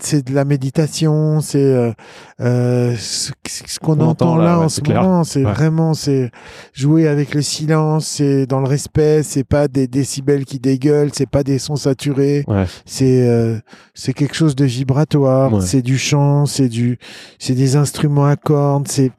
c'est 0.00 0.26
de 0.26 0.34
la 0.34 0.44
méditation, 0.44 1.40
c'est 1.40 1.58
euh, 1.62 1.92
euh, 2.40 2.94
ce, 2.98 3.32
ce 3.46 3.78
qu'on 3.78 3.92
On 4.00 4.08
entend 4.08 4.32
entend 4.32 4.36
là, 4.36 4.58
ouais, 4.58 4.64
en 4.66 4.68
ce 4.68 4.80
clair. 4.82 5.02
moment, 5.02 5.24
c'est 5.24 5.44
Ouais. 5.44 5.52
vraiment 5.52 5.94
c'est 5.94 6.30
jouer 6.74 7.08
avec 7.08 7.34
le 7.34 7.42
silence, 7.42 8.06
c'est 8.06 8.46
dans 8.46 8.60
le 8.60 8.68
respect, 8.68 9.22
c'est 9.22 9.44
pas 9.44 9.66
des 9.68 9.86
décibels 9.86 10.44
qui 10.44 10.58
dégueulent, 10.60 11.10
c'est 11.14 11.28
pas 11.28 11.42
des 11.42 11.58
sons 11.58 11.76
saturés, 11.76 12.44
c'est 12.84 13.26
euh, 13.26 13.58
c'est 13.94 14.12
quelque 14.20 14.36
chose 14.36 14.54
de 14.54 14.64
vibratoire, 14.66 15.52
Ouais. 15.54 15.60
c'est 15.60 15.82
du 15.82 15.98
chant, 15.98 16.46
c'est 16.46 16.68
du 16.68 16.98
c'est 17.38 17.54
des 17.54 17.76
instruments 17.76 18.26
à 18.26 18.36
cordes, 18.36 18.86
c'est 18.88 19.10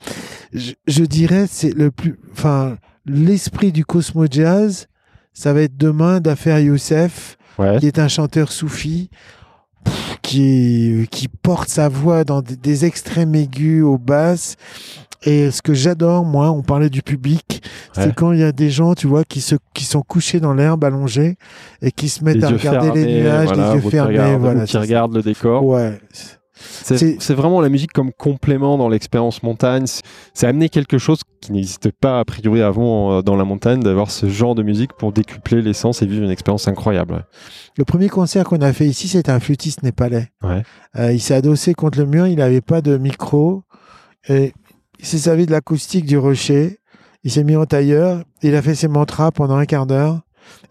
je, 0.54 0.72
je 0.88 1.04
dirais 1.04 1.46
c'est 1.50 1.74
le 1.74 1.92
plus 1.92 2.20
enfin 2.34 2.78
l'esprit 3.06 3.72
du 3.72 3.84
Cosmo 3.84 4.26
Jazz, 4.30 4.88
ça 5.34 5.54
va 5.54 5.62
être 5.64 5.76
demain 5.78 6.20
d'affaire 6.20 6.60
Youssef 6.60 7.38
Ouais. 7.60 7.80
qui 7.80 7.88
est 7.88 8.00
un 8.00 8.08
chanteur 8.08 8.52
soufi 8.52 9.10
qui 10.22 11.08
qui 11.12 11.28
porte 11.28 11.70
sa 11.70 11.90
voix 11.90 12.24
dans 12.24 12.42
des, 12.42 12.56
des 12.56 12.86
extrêmes 12.86 13.36
aigus 13.36 13.84
aux 13.84 13.98
basses 13.98 14.56
et 15.24 15.52
ce 15.52 15.62
que 15.62 15.74
j'adore 15.74 16.26
moi, 16.26 16.52
on 16.52 16.62
parlait 16.64 16.90
du 16.90 17.02
public, 17.02 17.62
Ouais. 17.98 18.04
c'est 18.06 18.16
quand 18.16 18.32
il 18.32 18.40
y 18.40 18.44
a 18.44 18.52
des 18.52 18.70
gens, 18.70 18.94
tu 18.96 19.08
vois, 19.08 19.24
qui 19.24 19.42
se 19.42 19.56
qui 19.74 19.84
sont 19.86 20.02
couchés 20.02 20.40
dans 20.40 20.54
l'herbe 20.54 20.84
allongés 20.84 21.36
et 21.82 21.92
qui 21.92 22.10
se 22.10 22.24
mettent 22.24 22.38
Les 22.38 22.44
à 22.46 22.48
regarder 22.50 22.88
fermés, 22.88 23.06
les 23.06 23.22
nuages, 23.22 23.48
voilà, 23.48 23.76
les 23.76 23.82
yeux 23.84 23.90
fermés, 23.90 24.36
voilà. 24.38 24.66
qui 24.66 24.78
regardent 24.78 25.16
le 25.16 25.22
décor. 25.22 25.64
Ouais. 25.66 26.00
C'est 26.84 27.34
vraiment 27.34 27.60
la 27.62 27.70
musique 27.70 27.92
comme 27.92 28.12
complément 28.12 28.78
dans 28.78 28.88
l'expérience 28.90 29.42
montagne. 29.42 29.86
C'est- 29.88 30.46
amener 30.48 30.70
quelque 30.70 30.98
chose 30.98 31.22
qui 31.40 31.52
n'existait 31.54 31.92
pas 31.92 32.20
a 32.20 32.26
priori 32.26 32.62
avant 32.62 33.22
dans 33.24 33.36
la 33.36 33.44
montagne, 33.46 33.80
d'avoir 33.82 34.12
ce 34.12 34.28
genre 34.30 34.54
de 34.54 34.62
musique 34.64 34.94
pour 34.94 35.12
décupler 35.12 35.62
l'essence 35.62 36.02
et 36.02 36.06
vivre 36.06 36.24
une 36.24 36.30
expérience 36.30 36.68
incroyable. 36.68 37.26
Le 37.78 37.86
premier 37.86 38.10
concert 38.10 38.44
qu'on 38.46 38.62
a 38.62 38.74
fait 38.74 38.86
ici, 38.86 39.08
c'était 39.08 39.32
un 39.32 39.40
flûtiste 39.40 39.82
népalais. 39.84 40.30
Ouais. 40.44 40.62
Euh, 41.00 41.12
il 41.14 41.20
s'est 41.20 41.34
adossé 41.36 41.74
contre 41.74 41.98
le 42.00 42.06
mur, 42.06 42.28
il 42.28 42.36
n'avait 42.38 42.62
pas 42.62 42.82
de 42.82 42.98
micro. 42.98 43.64
Et 44.30 44.54
il 45.02 45.06
s'est 45.08 45.18
servi 45.18 45.46
de 45.46 45.52
l'acoustique 45.52 46.06
du 46.06 46.18
rocher. 46.18 46.78
Il 47.24 47.32
s'est 47.32 47.44
mis 47.44 47.56
en 47.56 47.66
tailleur. 47.66 48.24
Il 48.42 48.56
a 48.56 48.62
fait 48.62 48.76
ses 48.76 48.88
mantras 48.88 49.32
pendant 49.32 49.56
un 49.56 49.66
quart 49.66 49.86
d'heure. 49.86 50.22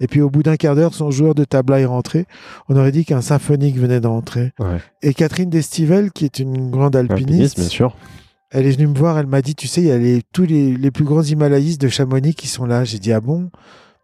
Et 0.00 0.06
puis 0.08 0.20
au 0.20 0.30
bout 0.30 0.42
d'un 0.42 0.56
quart 0.56 0.74
d'heure, 0.74 0.94
son 0.94 1.10
joueur 1.10 1.34
de 1.34 1.44
tabla 1.44 1.80
est 1.80 1.84
rentré. 1.84 2.26
On 2.68 2.76
aurait 2.76 2.90
dit 2.92 3.04
qu'un 3.04 3.20
symphonique 3.20 3.76
venait 3.78 4.00
d'entrer. 4.00 4.52
Ouais. 4.58 4.78
Et 5.02 5.14
Catherine 5.14 5.48
Destivelle, 5.50 6.10
qui 6.10 6.24
est 6.24 6.38
une 6.38 6.70
grande 6.70 6.96
Alpiniste, 6.96 7.28
alpiniste, 7.30 7.58
bien 7.60 7.68
sûr. 7.68 7.96
elle 8.50 8.66
est 8.66 8.72
venue 8.72 8.88
me 8.88 8.98
voir. 8.98 9.18
Elle 9.18 9.26
m'a 9.26 9.42
dit, 9.42 9.54
tu 9.54 9.68
sais, 9.68 9.80
il 9.80 9.86
y 9.86 9.92
a 9.92 9.98
les- 9.98 10.22
tous 10.32 10.44
les, 10.44 10.76
les 10.76 10.90
plus 10.90 11.04
grands 11.04 11.22
Himalayistes 11.22 11.80
de 11.80 11.88
Chamonix 11.88 12.34
qui 12.34 12.48
sont 12.48 12.66
là. 12.66 12.84
J'ai 12.84 12.98
dit, 12.98 13.12
ah 13.12 13.20
bon? 13.20 13.50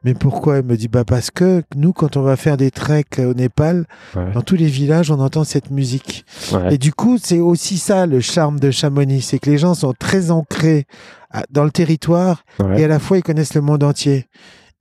Mais 0.06 0.14
pourquoi? 0.14 0.58
Elle 0.58 0.64
me 0.64 0.76
dit 0.76 0.88
bah 0.88 1.04
parce 1.04 1.30
que 1.30 1.62
nous 1.74 1.92
quand 1.92 2.16
on 2.16 2.22
va 2.22 2.36
faire 2.36 2.56
des 2.56 2.70
treks 2.70 3.18
au 3.18 3.34
Népal, 3.34 3.84
Ouais. 4.14 4.32
dans 4.32 4.40
tous 4.40 4.56
les 4.56 4.66
villages, 4.68 5.10
on 5.10 5.20
entend 5.20 5.44
cette 5.44 5.70
musique. 5.70 6.24
Ouais. 6.52 6.74
Et 6.74 6.78
du 6.78 6.92
coup, 6.94 7.18
c'est 7.22 7.40
aussi 7.40 7.76
ça 7.76 8.06
le 8.06 8.20
charme 8.20 8.58
de 8.60 8.70
Chamonix, 8.70 9.20
c'est 9.20 9.38
que 9.38 9.50
les 9.50 9.58
gens 9.58 9.74
sont 9.74 9.92
très 9.98 10.30
ancrés 10.30 10.86
à- 11.30 11.42
dans 11.50 11.64
le 11.64 11.70
territoire 11.72 12.44
Ouais. 12.60 12.80
et 12.80 12.84
à 12.84 12.88
la 12.88 12.98
fois 13.00 13.18
ils 13.18 13.22
connaissent 13.22 13.54
le 13.54 13.60
monde 13.60 13.82
entier. 13.82 14.26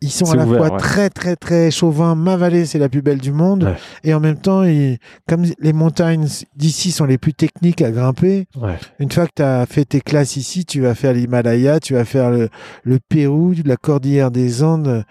Ils 0.01 0.11
sont 0.11 0.29
à 0.31 0.35
la 0.35 0.45
ouvert, 0.45 0.57
fois 0.59 0.71
ouais. 0.73 0.77
très 0.77 1.09
très 1.09 1.35
très 1.35 1.71
chauvins. 1.71 2.15
Ma 2.15 2.35
vallée, 2.37 2.65
c'est 2.65 2.77
la 2.79 2.89
plus 2.89 3.01
belle 3.01 3.19
du 3.19 3.31
monde. 3.31 3.63
Ouais. 3.63 3.75
Et 4.03 4.13
en 4.13 4.19
même 4.19 4.37
temps, 4.37 4.63
ils- 4.63 4.97
comme 5.27 5.45
les 5.59 5.73
montagnes 5.73 6.27
d'ici 6.55 6.91
sont 6.91 7.05
les 7.05 7.17
plus 7.17 7.33
techniques 7.33 7.81
à 7.81 7.91
grimper, 7.91 8.45
Ouais. 8.61 8.77
une 8.99 9.11
fois 9.11 9.25
que 9.25 9.31
tu 9.37 9.41
as 9.41 9.65
fait 9.65 9.85
tes 9.85 10.01
classes 10.01 10.35
ici, 10.35 10.65
tu 10.65 10.81
vas 10.81 10.95
faire 10.95 11.13
l'Himalaya, 11.13 11.79
tu 11.79 11.93
vas 11.93 12.05
faire 12.05 12.29
le, 12.29 12.49
le 12.83 12.99
Pérou, 12.99 13.53
la 13.65 13.77
cordillère 13.77 14.31
des 14.31 14.63
Andes. 14.63 15.05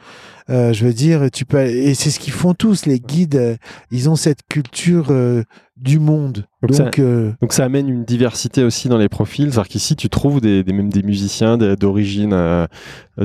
Euh, 0.51 0.73
je 0.75 0.85
veux 0.85 0.93
dire, 0.93 1.31
tu 1.33 1.45
peux 1.47 1.61
et 1.65 1.95
c'est 1.95 2.11
ce 2.11 2.21
qu'ils 2.21 2.33
font 2.35 2.53
tous 2.53 2.85
les 2.87 3.01
guides. 3.01 3.37
euh, 3.37 3.57
ils 3.91 4.11
ont 4.11 4.17
cette 4.17 4.41
culture 4.51 5.07
euh, 5.11 5.43
du 5.79 5.99
monde. 5.99 6.45
Donc 6.63 6.77
Donc, 6.79 6.99
euh, 6.99 7.33
Donc 7.41 7.53
ça 7.55 7.65
amène 7.65 7.89
une 7.89 8.05
diversité 8.05 8.63
aussi 8.63 8.89
dans 8.91 8.99
les 8.99 9.09
profils. 9.09 9.51
C'est-à-dire 9.51 9.69
qu'ici, 9.69 9.97
tu 9.97 10.09
trouves 10.11 10.41
des, 10.43 10.63
des- 10.63 10.73
même 10.75 10.91
des 10.91 11.03
musiciens 11.03 11.57
d'origine 11.57 12.67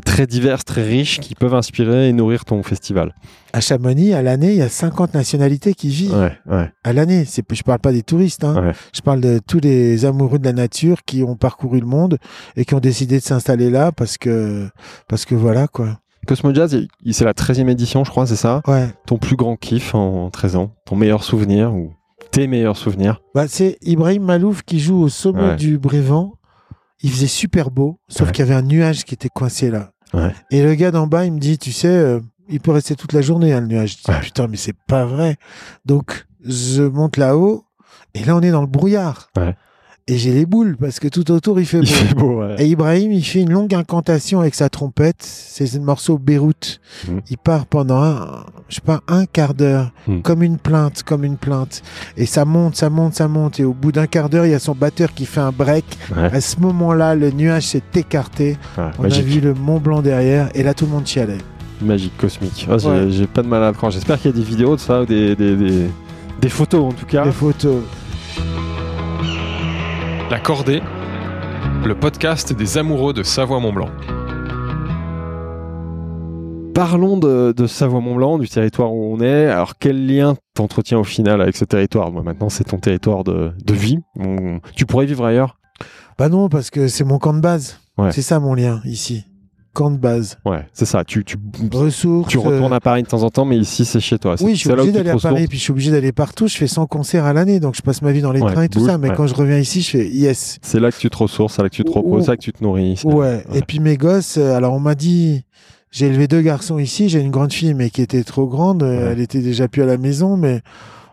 très 0.05 0.27
diverses, 0.27 0.63
très 0.65 0.83
riches, 0.83 1.19
qui 1.19 1.35
peuvent 1.35 1.53
inspirer 1.55 2.09
et 2.09 2.13
nourrir 2.13 2.45
ton 2.45 2.61
festival. 2.63 3.13
à 3.53 3.59
Chamonix, 3.61 4.13
à 4.13 4.21
l'année, 4.21 4.51
il 4.51 4.57
y 4.57 4.61
a 4.61 4.69
50 4.69 5.13
nationalités 5.13 5.73
qui 5.73 5.89
vivent. 5.89 6.15
Ouais, 6.17 6.37
ouais, 6.49 6.71
À 6.83 6.93
l'année, 6.93 7.25
c'est 7.25 7.43
je 7.51 7.63
parle 7.63 7.79
pas 7.79 7.91
des 7.91 8.03
touristes. 8.03 8.43
hein. 8.43 8.67
ouais. 8.67 8.73
Je 8.93 9.01
parle 9.01 9.21
de 9.21 9.39
tous 9.45 9.59
les 9.59 10.05
amoureux 10.05 10.39
de 10.39 10.45
la 10.45 10.53
nature 10.53 11.03
qui 11.05 11.23
ont 11.23 11.35
parcouru 11.35 11.79
le 11.79 11.87
monde 11.87 12.17
et 12.55 12.65
qui 12.65 12.75
ont 12.75 12.79
décidé 12.79 13.17
de 13.19 13.23
s'installer 13.23 13.69
là 13.69 13.91
parce 13.91 14.17
que 14.17 14.67
parce 15.07 15.25
que 15.25 15.35
voilà 15.35 15.67
quoi. 15.67 15.99
Cosmo 16.27 16.53
Jazz, 16.53 16.77
c'est 17.11 17.25
la 17.25 17.33
13e 17.33 17.69
édition, 17.69 18.03
je 18.03 18.11
crois, 18.11 18.27
c'est 18.27 18.35
ça? 18.35 18.61
Ouais. 18.67 18.89
Ton 19.05 19.17
plus 19.17 19.35
grand 19.35 19.55
kiff 19.55 19.95
en 19.95 20.29
13 20.29 20.55
ans 20.57 20.71
Ton 20.85 20.95
meilleur 20.95 21.23
souvenir 21.23 21.73
ou 21.73 21.93
tes 22.31 22.45
meilleurs 22.47 22.77
souvenirs? 22.77 23.21
Bah, 23.33 23.47
c'est 23.47 23.77
Ibrahim 23.81 24.23
Malouf 24.23 24.61
qui 24.63 24.79
joue 24.79 25.01
au 25.01 25.09
sommet 25.09 25.41
Ouais. 25.49 25.55
du 25.55 25.77
Brévent. 25.79 26.33
Il 27.01 27.09
faisait 27.11 27.27
super 27.27 27.71
beau, 27.71 27.99
sauf 28.09 28.27
Ouais. 28.27 28.33
qu'il 28.33 28.45
y 28.45 28.47
avait 28.49 28.55
un 28.59 28.61
nuage 28.61 29.05
qui 29.05 29.13
était 29.15 29.29
coincé 29.29 29.71
là. 29.71 29.91
Ouais. 30.13 30.33
Et 30.51 30.61
le 30.61 30.75
gars 30.75 30.91
d'en 30.91 31.07
bas, 31.07 31.25
il 31.25 31.31
me 31.33 31.39
dit, 31.39 31.57
tu 31.57 31.71
sais, 31.71 31.87
euh, 31.87 32.19
il 32.49 32.59
peut 32.59 32.71
rester 32.71 32.95
toute 32.95 33.13
la 33.13 33.21
journée, 33.21 33.53
hein, 33.53 33.61
le 33.61 33.67
nuage. 33.67 33.97
Je 34.05 34.11
dis, 34.11 34.19
putain, 34.21 34.47
mais 34.47 34.57
c'est 34.57 34.75
pas 34.87 35.05
vrai. 35.05 35.37
Donc, 35.85 36.27
je 36.45 36.83
monte 36.83 37.17
là-haut, 37.17 37.63
et 38.13 38.23
là, 38.25 38.35
on 38.35 38.41
est 38.41 38.51
dans 38.51 38.61
le 38.61 38.67
brouillard. 38.67 39.29
Et 40.11 40.17
j'ai 40.17 40.31
les 40.33 40.45
boules, 40.47 40.75
parce 40.75 40.99
que 40.99 41.07
tout 41.07 41.29
autour, 41.31 41.59
il 41.59 41.65
fait 41.67 41.77
beau. 41.81 41.83
Il 41.85 41.89
fait 41.93 42.15
beau, 42.15 42.39
ouais. 42.41 42.55
Et 42.57 42.65
Ibrahim, 42.67 43.11
il 43.11 43.23
fait 43.23 43.41
une 43.41 43.51
longue 43.51 43.75
incantation 43.75 44.39
avec 44.39 44.55
sa 44.55 44.67
trompette. 44.67 45.17
C'est 45.21 45.71
le 45.75 45.81
morceau 45.81 46.17
Beyrouth. 46.17 46.79
Mhm. 47.07 47.21
Il 47.29 47.37
part 47.37 47.67
pendant 47.67 48.01
un, 48.01 48.43
je 48.69 48.75
sais 48.75 48.81
pas, 48.81 49.01
un 49.07 49.25
quart 49.25 49.53
d'heure, 49.53 49.91
Mhm. 50.07 50.21
comme 50.23 50.41
une 50.41 50.57
plainte, 50.57 51.03
comme 51.03 51.23
une 51.23 51.37
plainte. 51.37 51.83
Et 52.17 52.25
ça 52.25 52.43
monte, 52.43 52.75
ça 52.75 52.89
monte, 52.89 53.13
ça 53.13 53.27
monte. 53.27 53.59
Et 53.59 53.63
au 53.65 53.73
bout 53.73 53.91
d'un 53.91 54.07
quart 54.07 54.29
d'heure, 54.29 54.45
il 54.47 54.51
y 54.51 54.55
a 54.55 54.59
son 54.59 54.73
batteur 54.73 55.13
qui 55.13 55.25
fait 55.27 55.41
un 55.41 55.51
break. 55.51 55.85
Ouais, 56.15 56.23
À 56.33 56.41
ce 56.41 56.59
moment-là, 56.59 57.13
le 57.13 57.29
nuage 57.29 57.67
s'est 57.67 57.83
écarté. 57.95 58.57
ouais, 58.79 58.85
On 58.97 59.03
magique, 59.03 59.23
a 59.25 59.27
vu 59.27 59.39
le 59.41 59.53
Mont 59.53 59.79
Blanc 59.79 60.01
derrière. 60.01 60.49
Et 60.55 60.63
là, 60.63 60.73
tout 60.73 60.85
le 60.85 60.91
monde 60.91 61.05
chialait. 61.05 61.37
magique, 61.81 62.17
cosmique. 62.17 62.67
Ah, 62.69 62.77
j'ai, 63.09 63.27
pas 63.27 63.43
de 63.43 63.47
mal 63.47 63.61
à 63.63 63.67
le 63.67 63.73
croire. 63.73 63.91
J'espère 63.91 64.19
qu'il 64.19 64.31
y 64.31 64.33
a 64.33 64.37
des 64.37 64.43
vidéos 64.43 64.75
de 64.75 64.81
ça, 64.81 65.01
ou 65.03 65.05
des, 65.05 65.35
des, 65.35 65.55
des, 65.55 65.85
des 66.41 66.49
photos 66.49 66.83
en 66.83 66.91
tout 66.93 67.05
cas. 67.05 67.23
Les 67.25 67.31
photos. 67.31 67.83
La 70.29 70.39
Cordée, 70.39 70.81
le 71.85 71.95
podcast 71.95 72.53
des 72.53 72.77
amoureux 72.77 73.13
de 73.13 73.23
Savoie-Mont-Blanc. 73.23 73.89
Parlons 76.73 77.17
de, 77.17 77.51
de 77.55 77.67
Savoie-Mont-Blanc, 77.67 78.37
du 78.37 78.47
territoire 78.47 78.93
où 78.93 79.13
on 79.15 79.19
est. 79.19 79.47
Alors, 79.47 79.77
quel 79.79 80.05
lien 80.07 80.35
t'entretiens 80.53 80.99
au 80.99 81.03
final 81.03 81.41
avec 81.41 81.55
ce 81.57 81.65
territoire? 81.65 82.11
Moi, 82.11 82.21
Maintenant, 82.23 82.49
c'est 82.49 82.63
ton 82.65 82.77
territoire 82.77 83.23
de, 83.23 83.51
de 83.65 83.73
vie. 83.73 83.99
On- 84.17 84.59
Tu 84.75 84.85
pourrais 84.85 85.05
vivre 85.05 85.25
ailleurs? 85.25 85.57
Bah 86.17 86.29
non, 86.29 86.47
parce 86.49 86.69
que 86.69 86.87
c'est 86.87 87.03
mon 87.03 87.17
camp 87.17 87.33
de 87.33 87.39
base. 87.41 87.79
Ouais. 87.97 88.11
C'est 88.11 88.21
ça 88.21 88.39
mon 88.39 88.53
lien 88.53 88.81
ici. 88.85 89.25
Camp 89.79 89.91
de 89.91 89.97
base. 89.97 90.37
Ouais, 90.45 90.67
c'est 90.73 90.83
ça. 90.83 91.05
Tu, 91.05 91.23
tu, 91.23 91.37
Ressources. 91.71 92.27
tu 92.27 92.37
retournes 92.37 92.73
euh, 92.73 92.75
à 92.75 92.81
Paris 92.81 93.01
de 93.03 93.07
temps 93.07 93.23
en 93.23 93.29
temps, 93.29 93.45
mais 93.45 93.57
ici, 93.57 93.85
c'est 93.85 94.01
chez 94.01 94.19
toi. 94.19 94.35
Oui, 94.41 94.55
je 94.55 94.59
suis 94.59 94.69
obligé 94.71 94.91
d'aller 94.91 95.11
à 95.11 95.15
Paris, 95.15 95.47
puis 95.47 95.57
je 95.57 95.63
suis 95.63 95.71
obligé 95.71 95.89
d'aller 95.89 96.11
partout. 96.11 96.49
Je 96.49 96.57
fais 96.57 96.67
100 96.67 96.85
concerts 96.87 97.23
à 97.23 97.31
l'année, 97.31 97.61
donc 97.61 97.75
je 97.75 97.81
passe 97.81 98.01
ma 98.01 98.11
vie 98.11 98.21
dans 98.21 98.33
les 98.33 98.41
Ouais, 98.41 98.51
trains 98.51 98.63
et 98.63 98.69
tout 98.69 98.85
ça. 98.85 98.97
Mais 98.97 99.07
ouais. 99.09 99.15
quand 99.15 99.25
je 99.25 99.33
reviens 99.33 99.57
ici, 99.57 99.81
je 99.81 99.91
fais 99.91 100.05
yes. 100.05 100.57
C'est 100.61 100.81
là 100.81 100.91
que 100.91 100.97
tu 100.97 101.09
te 101.09 101.15
ressources, 101.15 101.55
c'est 101.55 101.63
là 101.63 101.69
que 101.69 101.75
tu 101.75 101.85
te 101.85 101.91
reposes, 101.91 102.25
c'est 102.25 102.31
là 102.31 102.35
que 102.35 102.41
tu 102.41 102.51
te 102.51 102.61
nourris. 102.61 102.99
Ouais. 103.05 103.41
Et 103.53 103.61
puis 103.61 103.79
mes 103.79 103.95
gosses, 103.95 104.35
euh, 104.37 104.57
alors 104.57 104.73
on 104.73 104.81
m'a 104.81 104.95
dit, 104.95 105.43
j'ai 105.91 106.07
élevé 106.07 106.27
deux 106.27 106.41
garçons 106.41 106.77
ici, 106.77 107.07
j'ai 107.07 107.21
une 107.21 107.31
grande 107.31 107.53
fille, 107.53 107.73
mais 107.73 107.89
qui 107.89 108.01
était 108.01 108.23
trop 108.23 108.47
grande. 108.47 108.83
Elle 108.83 109.21
était 109.21 109.39
déjà 109.41 109.69
plus 109.69 109.81
à 109.81 109.85
la 109.85 109.97
maison, 109.97 110.35
mais 110.35 110.59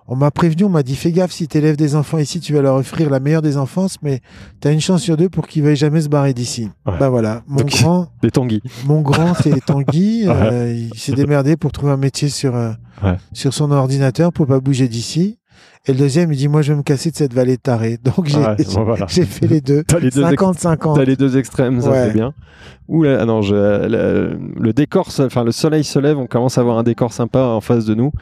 on 0.08 0.16
m'a 0.16 0.30
prévenu, 0.30 0.64
on 0.64 0.68
m'a 0.68 0.82
dit, 0.82 0.94
fais 0.96 1.10
gaffe, 1.12 1.32
si 1.32 1.48
tu 1.48 1.58
élèves 1.58 1.76
des 1.76 1.96
enfants 1.96 2.18
ici, 2.18 2.40
tu 2.40 2.52
vas 2.54 2.62
leur 2.62 2.76
offrir 2.76 3.10
la 3.10 3.18
meilleure 3.20 3.42
des 3.42 3.56
enfances, 3.56 3.96
mais 4.02 4.20
tu 4.60 4.68
as 4.68 4.70
une 4.72 4.80
chance 4.80 5.02
sur 5.02 5.16
deux 5.16 5.28
pour 5.28 5.46
qu'ils 5.48 5.62
veuillent 5.64 5.74
jamais 5.76 6.00
se 6.00 6.08
barrer 6.08 6.32
d'ici. 6.34 6.70
Ouais. 6.86 6.94
Bah 6.98 7.08
voilà, 7.08 7.42
mon 7.48 7.56
Donc, 7.58 7.70
grand, 7.70 8.08
Des 8.22 8.30
tanguis. 8.30 8.62
mon 8.86 9.00
grand, 9.00 9.34
c'est 9.34 9.64
Tanguy. 9.64 10.24
Ouais. 10.28 10.32
euh, 10.34 10.74
il 10.92 10.98
s'est 10.98 11.12
démerdé 11.12 11.56
pour 11.56 11.72
trouver 11.72 11.92
un 11.92 11.96
métier 11.96 12.28
sur, 12.28 12.54
euh, 12.54 12.72
Ouais. 13.02 13.16
sur 13.32 13.52
son 13.52 13.70
ordinateur 13.72 14.32
pour 14.32 14.46
pas 14.46 14.60
bouger 14.60 14.88
d'ici. 14.88 15.38
Et 15.88 15.92
le 15.92 15.98
deuxième, 15.98 16.32
il 16.32 16.36
dit, 16.36 16.48
moi, 16.48 16.62
je 16.62 16.72
vais 16.72 16.78
me 16.78 16.82
casser 16.82 17.10
de 17.12 17.16
cette 17.16 17.32
vallée 17.32 17.58
tarée. 17.58 17.98
Donc, 18.04 18.26
j'ai 18.26 18.38
Ouais, 18.38 18.56
bon, 18.74 18.84
voilà. 18.84 19.06
j'ai 19.08 19.24
fait 19.24 19.46
les 19.46 19.60
deux. 19.60 19.84
T'as 19.84 19.98
les 20.00 20.10
deux, 20.10 20.22
ex- 20.32 20.42
50-50. 20.42 20.94
t'as 20.96 21.04
les 21.04 21.14
deux 21.16 21.36
extrêmes, 21.36 21.80
ça 21.80 21.90
Ouais. 21.90 22.06
c'est 22.06 22.12
bien. 22.14 22.32
Ouh 22.88 23.02
là, 23.02 23.24
non, 23.24 23.42
je- 23.42 23.54
le, 23.88 24.38
le 24.58 24.72
décor, 24.72 25.08
enfin 25.18 25.42
le 25.44 25.50
soleil 25.52 25.82
se 25.84 25.98
lève, 25.98 26.18
on 26.18 26.26
commence 26.26 26.56
à 26.58 26.60
avoir 26.60 26.78
un 26.78 26.82
décor 26.84 27.12
sympa 27.12 27.40
en 27.40 27.60
face 27.60 27.84
de 27.84 27.94
nous. 27.94 28.12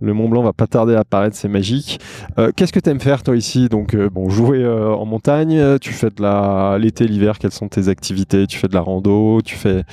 Le 0.00 0.12
Mont 0.12 0.28
Blanc 0.28 0.42
va 0.42 0.52
pas 0.52 0.66
tarder 0.66 0.94
à 0.94 1.00
apparaître, 1.00 1.36
c'est 1.36 1.48
magique. 1.48 2.00
Euh, 2.38 2.50
Qu'est-ce 2.54 2.72
que 2.72 2.80
t'aimes 2.80 3.00
faire 3.00 3.22
toi 3.22 3.36
ici? 3.36 3.68
Donc 3.68 3.94
euh, 3.94 4.10
bon, 4.10 4.28
jouer 4.28 4.62
euh, 4.62 4.92
en 4.94 5.04
montagne, 5.06 5.56
euh, 5.58 5.78
tu 5.78 5.92
fais 5.92 6.10
de 6.10 6.20
la 6.22 6.76
l'été, 6.78 7.06
l'hiver, 7.06 7.38
quelles 7.38 7.52
sont 7.52 7.68
tes 7.68 7.88
activités? 7.88 8.46
Tu 8.46 8.58
fais 8.58 8.68
de 8.68 8.74
la 8.74 8.80
rando, 8.80 9.40
tu 9.42 9.54
fais 9.56 9.84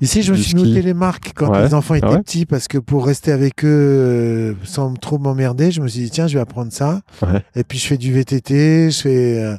Ici, 0.00 0.22
je 0.22 0.32
me 0.32 0.36
suis 0.36 0.54
noté 0.54 0.82
les 0.82 0.94
marques 0.94 1.32
quand 1.34 1.50
Ouais. 1.52 1.64
les 1.64 1.74
enfants 1.74 1.94
étaient 1.94 2.06
Ah 2.08 2.12
ouais? 2.14 2.22
petits 2.22 2.46
parce 2.46 2.68
que 2.68 2.78
pour 2.78 3.06
rester 3.06 3.32
avec 3.32 3.64
eux 3.64 3.68
euh, 3.68 4.54
sans 4.64 4.94
trop 4.94 5.18
m'emmerder, 5.18 5.70
je 5.70 5.80
me 5.80 5.88
suis 5.88 6.02
dit, 6.02 6.10
tiens, 6.10 6.26
je 6.26 6.34
vais 6.34 6.40
apprendre 6.40 6.72
ça. 6.72 7.00
Ouais. 7.22 7.40
Et 7.56 7.64
puis, 7.64 7.78
je 7.78 7.86
fais 7.86 7.96
du 7.98 8.12
VTT, 8.12 8.90
je 8.90 9.00
fais, 9.00 9.38
euh, 9.42 9.56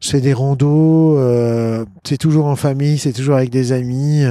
je 0.00 0.10
fais 0.10 0.20
des 0.20 0.32
randos. 0.32 1.16
euh, 1.18 1.84
c'est 2.04 2.18
toujours 2.18 2.46
en 2.46 2.56
famille, 2.56 2.98
c'est 2.98 3.12
toujours 3.12 3.36
avec 3.36 3.50
des 3.50 3.72
amis. 3.72 4.24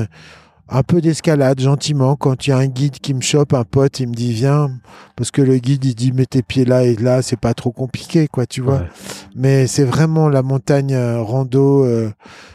Un 0.69 0.81
peu 0.83 1.01
d'escalade, 1.01 1.59
gentiment. 1.59 2.15
Quand 2.15 2.47
il 2.47 2.49
y 2.51 2.53
a 2.53 2.57
un 2.57 2.67
guide 2.67 2.99
qui 2.99 3.13
me 3.13 3.21
chope, 3.21 3.53
un 3.53 3.63
pote, 3.63 3.99
il 3.99 4.07
me 4.09 4.13
dit, 4.13 4.33
viens. 4.33 4.69
Parce 5.15 5.29
que 5.31 5.41
le 5.41 5.57
guide, 5.57 5.83
il 5.85 5.93
dit, 5.95 6.11
mets 6.11 6.25
tes 6.25 6.41
pieds 6.41 6.65
là 6.65 6.83
et 6.83 6.95
là, 6.95 7.21
c'est 7.21 7.39
pas 7.39 7.53
trop 7.53 7.71
compliqué, 7.71 8.27
quoi, 8.27 8.45
tu 8.45 8.61
vois. 8.61 8.77
Ouais. 8.79 8.87
Mais 9.35 9.67
c'est 9.67 9.83
vraiment 9.83 10.29
la 10.29 10.41
montagne, 10.41 10.93
euh, 10.93 11.21
rando, 11.21 11.83
euh, 11.85 12.11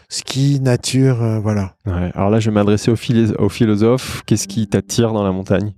ski, 0.09 0.59
nature, 0.61 1.23
euh, 1.23 1.39
voilà. 1.39 1.75
Ouais, 1.87 2.11
alors 2.15 2.31
là, 2.31 2.41
je 2.41 2.51
vais 2.51 2.55
m'adresser 2.55 2.91
au, 2.91 2.97
philé- 2.97 3.35
au 3.39 3.49
philosophe. 3.49 4.23
Qu'est-ce 4.27 4.49
qui 4.49 4.67
t'attire 4.67 5.13
dans 5.13 5.23
la 5.23 5.33
montagne? 5.33 5.73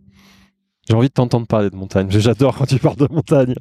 J'ai 0.88 0.94
envie 0.94 1.08
de 1.08 1.12
t'entendre 1.12 1.46
parler 1.46 1.70
de 1.70 1.76
montagne. 1.76 2.06
J'adore 2.10 2.56
quand 2.56 2.66
tu 2.66 2.78
parles 2.78 2.96
de 2.96 3.06
montagne. 3.10 3.54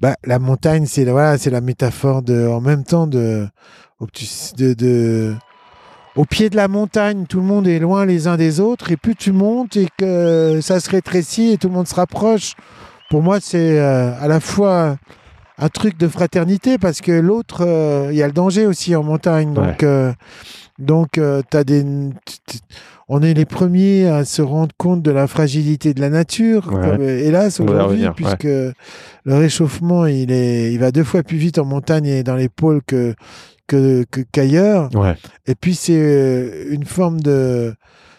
Bah, 0.00 0.16
la 0.24 0.38
montagne, 0.38 0.84
c'est 0.86 1.04
la- 1.04 1.12
voilà, 1.12 1.38
c'est 1.38 1.50
la 1.50 1.60
métaphore 1.60 2.22
de, 2.22 2.46
en 2.46 2.60
même 2.60 2.84
temps 2.84 3.06
de, 3.06 3.46
de, 4.56 4.74
de- 4.74 5.34
au 6.16 6.24
pied 6.24 6.50
de 6.50 6.56
la 6.56 6.68
montagne, 6.68 7.24
tout 7.28 7.38
le 7.40 7.46
monde 7.46 7.66
est 7.66 7.78
loin 7.78 8.04
les 8.04 8.26
uns 8.28 8.36
des 8.36 8.60
autres, 8.60 8.90
et 8.92 8.96
plus 8.96 9.14
tu 9.16 9.32
montes 9.32 9.76
et 9.76 9.88
que 9.98 10.60
ça 10.60 10.78
se 10.80 10.90
rétrécit 10.90 11.50
et 11.52 11.56
tout 11.58 11.68
le 11.68 11.74
monde 11.74 11.88
se 11.88 11.94
rapproche. 11.94 12.54
Pour 13.10 13.22
moi, 13.22 13.38
c'est 13.40 13.78
euh, 13.78 14.12
à 14.20 14.28
la 14.28 14.40
fois 14.40 14.96
un 15.58 15.68
truc 15.68 15.98
de 15.98 16.08
fraternité 16.08 16.78
parce 16.78 17.00
que 17.00 17.12
l'autre, 17.12 17.62
euh, 17.66 18.08
il 18.10 18.16
y 18.16 18.22
a 18.22 18.26
le 18.26 18.32
danger 18.32 18.66
aussi 18.66 18.94
en 18.96 19.02
montagne, 19.02 19.52
donc. 19.54 19.64
Ouais. 19.64 19.76
euh, 19.84 20.12
donc, 20.78 21.18
euh, 21.18 21.42
t'as 21.48 21.62
des, 21.62 21.84
on 23.08 23.22
est 23.22 23.34
les 23.34 23.44
premiers 23.44 24.08
à 24.08 24.24
se 24.24 24.42
rendre 24.42 24.72
compte 24.78 25.02
de 25.02 25.10
la 25.12 25.26
fragilité 25.28 25.92
de 25.94 26.00
la 26.00 26.08
nature, 26.08 26.72
Ouais. 26.72 26.80
comme, 26.80 27.00
euh, 27.02 27.18
hélas 27.20 27.60
aujourd'hui, 27.60 28.06
ouais. 28.06 28.12
puisque 28.16 28.44
le 28.44 28.74
réchauffement, 29.26 30.06
il, 30.06 30.32
est, 30.32 30.72
il 30.72 30.78
va 30.78 30.90
deux 30.90 31.04
fois 31.04 31.22
plus 31.22 31.36
vite 31.36 31.58
en 31.58 31.64
montagne 31.66 32.06
et 32.06 32.22
dans 32.24 32.34
les 32.34 32.48
pôles 32.48 32.80
que 32.84 33.14
que- 33.66 34.04
qu'ailleurs. 34.32 34.88
Ouais, 34.94 35.16
et 35.46 35.54
puis, 35.54 35.74
c'est 35.74 35.96
euh, 35.96 36.66
une 36.70 36.84
forme 36.84 37.20
de... 37.20 37.74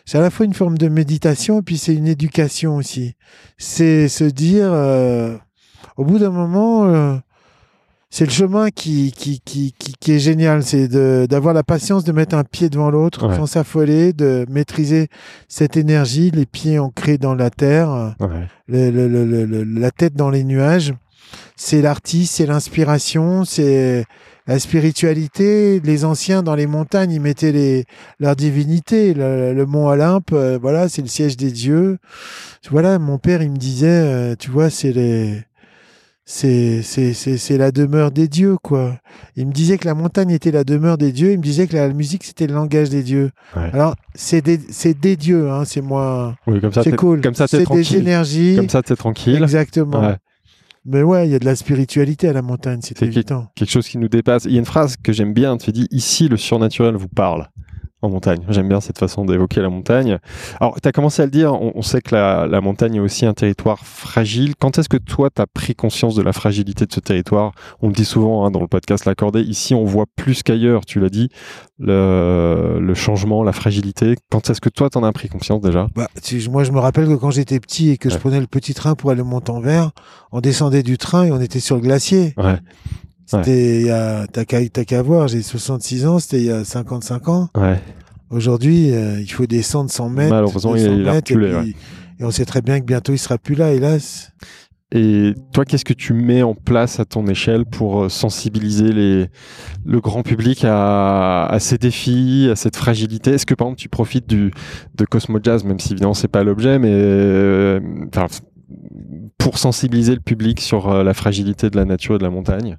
C'est 0.05 0.17
à 0.17 0.21
la 0.21 0.29
fois 0.29 0.45
une 0.45 0.53
forme 0.53 0.77
de 0.77 0.89
méditation 0.89 1.59
et 1.59 1.61
puis 1.61 1.77
c'est 1.77 1.95
une 1.95 2.07
éducation 2.07 2.75
aussi. 2.75 3.13
C'est 3.57 4.09
se 4.09 4.25
dire, 4.25 4.67
euh, 4.73 5.37
au 5.95 6.03
bout 6.03 6.19
d'un 6.19 6.29
moment, 6.29 6.85
euh, 6.87 7.15
c'est 8.09 8.25
le 8.25 8.31
chemin 8.31 8.69
qui, 8.69 9.13
qui, 9.13 9.39
qui, 9.45 9.73
qui, 9.79 9.93
qui 9.97 10.11
est 10.11 10.19
génial. 10.19 10.61
C'est 10.61 10.89
de- 10.89 11.25
d'avoir 11.29 11.53
la 11.53 11.63
patience 11.63 12.03
de 12.03 12.11
mettre 12.11 12.35
un 12.35 12.43
pied 12.43 12.67
devant 12.69 12.89
l'autre 12.91 13.29
Ouais. 13.29 13.35
sans 13.37 13.45
s'affoler, 13.45 14.11
de 14.11 14.45
maîtriser 14.49 15.07
cette 15.47 15.77
énergie, 15.77 16.31
les 16.31 16.45
pieds 16.45 16.79
ancrés 16.79 17.17
dans 17.17 17.33
la 17.33 17.49
terre 17.49 18.13
ouais. 18.19 18.27
le- 18.67 18.91
le- 18.91 19.45
le- 19.45 19.63
la 19.63 19.91
tête 19.91 20.15
dans 20.15 20.29
les 20.29 20.43
nuages. 20.43 20.93
C'est 21.55 21.81
l'artiste, 21.81 22.35
c'est 22.35 22.45
l'inspiration, 22.45 23.45
c'est 23.45 24.03
la 24.47 24.59
spiritualité. 24.59 25.79
Les 25.83 26.05
anciens 26.05 26.43
dans 26.43 26.55
les 26.55 26.67
montagnes, 26.67 27.11
ils 27.11 27.21
mettaient 27.21 27.51
les, 27.51 27.85
leur 28.19 28.35
divinité. 28.35 29.13
Le, 29.13 29.53
le 29.53 29.65
mont 29.65 29.87
Olympe, 29.87 30.31
euh, 30.33 30.57
voilà, 30.61 30.89
c'est 30.89 31.01
le 31.01 31.07
siège 31.07 31.37
des 31.37 31.51
dieux. 31.51 31.97
Voilà, 32.69 32.99
mon 32.99 33.17
père, 33.17 33.41
il 33.41 33.51
me 33.51 33.57
disait, 33.57 33.87
euh, 33.87 34.35
tu 34.37 34.49
vois, 34.51 34.69
c'est 34.69 34.91
les, 34.91 35.43
c'est, 36.25 36.81
c'est, 36.81 37.13
c'est, 37.13 37.37
c'est 37.37 37.57
la 37.57 37.71
demeure 37.71 38.11
des 38.11 38.27
dieux, 38.29 38.55
quoi. 38.61 38.97
Il 39.35 39.47
me 39.47 39.51
disait 39.51 39.77
que 39.77 39.85
la 39.85 39.93
montagne 39.93 40.29
était 40.31 40.51
la 40.51 40.63
demeure 40.63 40.97
des 40.97 41.11
dieux. 41.11 41.31
Il 41.31 41.37
me 41.39 41.43
disait 41.43 41.67
que 41.67 41.75
la 41.75 41.89
musique, 41.89 42.23
c'était 42.23 42.47
le 42.47 42.53
langage 42.53 42.89
des 42.89 43.03
dieux. 43.03 43.31
Ouais. 43.57 43.69
Alors, 43.73 43.95
c'est 44.15 44.41
des, 44.41 44.59
c'est 44.69 44.97
des 44.97 45.17
dieux, 45.17 45.51
hein, 45.51 45.63
c'est 45.65 45.81
moi. 45.81 46.35
Oui, 46.47 46.61
comme 46.61 46.71
ça, 46.71 46.83
C'est 46.83 46.95
cool. 46.95 47.19
Comme 47.21 47.33
ça, 47.35 47.47
c'est 47.47 47.57
des 47.59 47.63
tranquille. 47.65 47.97
énergies. 47.97 48.55
Comme 48.55 48.69
ça, 48.69 48.81
t'es 48.81 48.95
tranquille. 48.95 49.41
Exactement. 49.43 50.01
Ouais. 50.01 50.15
Mais 50.85 51.01
ouais, 51.01 51.27
il 51.27 51.31
y 51.31 51.35
a 51.35 51.39
de 51.39 51.45
la 51.45 51.55
spiritualité 51.55 52.27
à 52.27 52.33
la 52.33 52.41
montagne, 52.41 52.79
c'est 52.81 53.01
évident. 53.01 53.47
Quelque 53.55 53.69
chose 53.69 53.87
qui 53.87 53.97
nous 53.97 54.09
dépasse. 54.09 54.45
Il 54.45 54.51
y 54.51 54.55
a 54.57 54.59
une 54.59 54.65
phrase 54.65 54.97
que 54.97 55.13
j'aime 55.13 55.33
bien. 55.33 55.55
Tu 55.57 55.71
dis 55.71 55.87
ici, 55.91 56.27
le 56.27 56.35
surnaturel 56.35 56.95
vous 56.95 57.07
parle 57.07 57.49
en 58.03 58.09
montagne. 58.09 58.41
J'aime 58.49 58.67
bien 58.67 58.81
cette 58.81 58.97
façon 58.99 59.25
d'évoquer 59.25 59.61
la 59.61 59.69
montagne. 59.69 60.19
Alors, 60.59 60.79
tu 60.81 60.87
as 60.87 60.91
commencé 60.91 61.21
à 61.21 61.25
le 61.25 61.31
dire, 61.31 61.53
on, 61.53 61.71
on 61.75 61.81
sait 61.81 62.01
que 62.01 62.13
la, 62.13 62.45
la 62.47 62.61
montagne 62.61 62.95
est 62.95 62.99
aussi 62.99 63.25
un 63.25 63.33
territoire 63.33 63.79
fragile. 63.79 64.53
Quand 64.59 64.77
est-ce 64.77 64.89
que 64.89 64.97
toi, 64.97 65.29
tu 65.35 65.41
as 65.41 65.47
pris 65.47 65.73
conscience 65.73 66.13
de 66.15 66.21
la 66.21 66.33
fragilité 66.33 66.85
de 66.85 66.93
ce 66.93 66.99
territoire? 66.99 67.53
On 67.81 67.87
le 67.87 67.93
dit 67.93 68.05
souvent 68.05 68.45
hein, 68.45 68.51
dans 68.51 68.59
le 68.61 68.67
podcast 68.67 69.05
L'Accordé. 69.05 69.41
Ici, 69.41 69.73
on 69.73 69.85
voit 69.85 70.05
plus 70.15 70.43
qu'ailleurs, 70.43 70.85
tu 70.85 70.99
l'as 70.99 71.09
dit, 71.09 71.29
le, 71.79 72.79
le 72.79 72.93
changement, 72.93 73.43
la 73.43 73.53
fragilité. 73.53 74.15
Quand 74.29 74.49
est-ce 74.49 74.61
que 74.61 74.69
toi, 74.69 74.89
tu 74.89 74.97
en 74.97 75.03
as 75.03 75.11
pris 75.11 75.29
conscience 75.29 75.61
déjà? 75.61 75.87
Bah, 75.95 76.07
tu- 76.21 76.49
moi, 76.49 76.63
je 76.63 76.71
me 76.71 76.79
rappelle 76.79 77.07
que 77.07 77.15
quand 77.15 77.31
j'étais 77.31 77.59
petit 77.59 77.89
et 77.91 77.97
que 77.97 78.09
je 78.09 78.17
prenais 78.17 78.39
le 78.39 78.47
petit 78.47 78.73
train 78.73 78.95
pour 78.95 79.11
aller 79.11 79.21
au 79.21 79.25
Montanvert, 79.25 79.91
on 80.31 80.41
descendait 80.41 80.83
du 80.83 80.97
train 80.97 81.25
et 81.25 81.31
on 81.31 81.39
était 81.41 81.59
sur 81.59 81.75
le 81.75 81.81
glacier. 81.81 82.33
Ouais, 82.37 82.57
C'était 83.41 83.81
il 83.81 83.85
y 83.87 83.89
a, 83.89 84.25
t'as 84.27 84.45
qu'à, 84.45 84.65
qu'à 84.67 85.01
voir, 85.01 85.27
j'ai 85.27 85.41
66 85.41 86.05
ans, 86.05 86.19
c'était 86.19 86.37
il 86.39 86.45
y 86.45 86.51
a 86.51 86.63
55 86.63 87.27
ans. 87.29 87.49
ouais. 87.57 87.79
Aujourd'hui, 88.29 88.91
euh, 88.91 89.19
il 89.21 89.31
faut 89.31 89.45
descendre 89.45 89.91
100 89.91 90.09
mètres. 90.09 90.33
Malheureusement, 90.33 90.73
200 90.73 90.91
il- 90.97 91.07
a 91.07 91.13
mètres, 91.13 91.31
et, 91.31 91.35
reculé, 91.35 91.53
puis- 91.61 91.75
et 92.19 92.23
on 92.23 92.31
sait 92.31 92.45
très 92.45 92.61
bien 92.63 92.79
que 92.79 92.85
bientôt 92.85 93.13
il 93.13 93.19
sera 93.19 93.37
plus 93.37 93.53
là, 93.53 93.71
hélas. 93.73 94.31
Et 94.95 95.33
toi, 95.53 95.65
qu'est-ce 95.65 95.85
que 95.85 95.93
tu 95.93 96.13
mets 96.13 96.41
en 96.43 96.53
place 96.55 96.99
à 96.99 97.05
ton 97.05 97.27
échelle 97.27 97.65
pour 97.65 98.03
euh, 98.03 98.09
sensibiliser 98.09 98.91
les, 98.91 99.27
le 99.85 99.99
grand 100.01 100.21
public 100.23 100.63
à, 100.65 101.45
à 101.45 101.59
ces 101.59 101.77
défis, 101.77 102.47
à 102.51 102.55
cette 102.55 102.75
fragilité? 102.75 103.31
Est-ce 103.31 103.45
que 103.45 103.53
par 103.55 103.67
exemple 103.67 103.81
tu 103.81 103.89
profites 103.89 104.27
du, 104.27 104.51
de 104.95 105.05
Cosmo 105.05 105.39
Jazz, 105.41 105.63
même 105.63 105.79
si 105.79 105.93
évidemment 105.93 106.13
c'est 106.15 106.27
pas 106.27 106.43
l'objet, 106.43 106.77
mais 106.79 106.91
euh, 106.91 107.79
pour 109.37 109.57
sensibiliser 109.57 110.13
le 110.15 110.21
public 110.21 110.59
sur 110.61 110.89
euh, 110.89 111.03
la 111.03 111.13
fragilité 111.13 111.69
de 111.69 111.75
la 111.75 111.85
nature 111.85 112.15
et 112.15 112.17
de 112.19 112.23
la 112.23 112.29
montagne? 112.29 112.77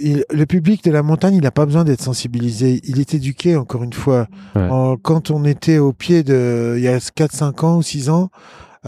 Il- 0.00 0.24
le 0.32 0.46
public 0.46 0.84
de 0.84 0.90
la 0.90 1.02
montagne, 1.02 1.34
il 1.36 1.42
n'a 1.42 1.50
pas 1.50 1.66
besoin 1.66 1.84
d'être 1.84 2.02
sensibilisé. 2.02 2.80
Il 2.84 3.00
est 3.00 3.14
éduqué, 3.14 3.56
encore 3.56 3.82
une 3.82 3.92
fois. 3.92 4.26
Ouais. 4.54 4.68
En- 4.68 4.96
quand 4.96 5.30
on 5.30 5.44
était 5.44 5.78
au 5.78 5.92
pied 5.92 6.22
de, 6.22 6.74
il 6.76 6.82
y 6.82 6.88
a 6.88 6.98
4-5 6.98 7.64
ans 7.64 7.76
ou 7.78 7.82
6 7.82 8.08
ans, 8.10 8.30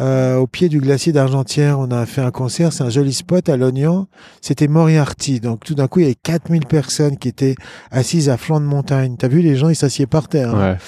euh, 0.01 0.37
au 0.39 0.47
pied 0.47 0.69
du 0.71 0.79
glacier 0.81 1.13
d'Argentière, 1.13 1.79
on 1.79 1.91
a 1.91 2.07
fait 2.07 2.23
un 2.23 2.31
concert. 2.31 2.73
C'est 2.73 2.83
un 2.83 2.89
joli 2.91 3.13
spot 3.13 3.49
à 3.49 3.57
Lognan. 3.59 4.07
C'était 4.41 4.69
Moriarty. 4.69 5.39
Donc, 5.41 5.65
tout 5.65 5.75
d'un 5.75 5.87
coup, 5.89 6.01
il 6.01 6.03
y 6.05 6.07
avait 6.07 6.15
4000 6.15 6.67
personnes 6.67 7.19
qui 7.19 7.29
étaient 7.29 7.55
assises 7.91 8.29
à 8.31 8.37
flanc 8.39 8.61
de 8.61 8.65
montagne. 8.67 9.17
T'as 9.19 9.29
vu, 9.29 9.41
les 9.43 9.57
gens, 9.57 9.69
ils 9.69 9.77
s'assiedent 9.77 10.09
par 10.09 10.29
terre. 10.29 10.55
hein. 10.55 10.73
Ouais, 10.73 10.79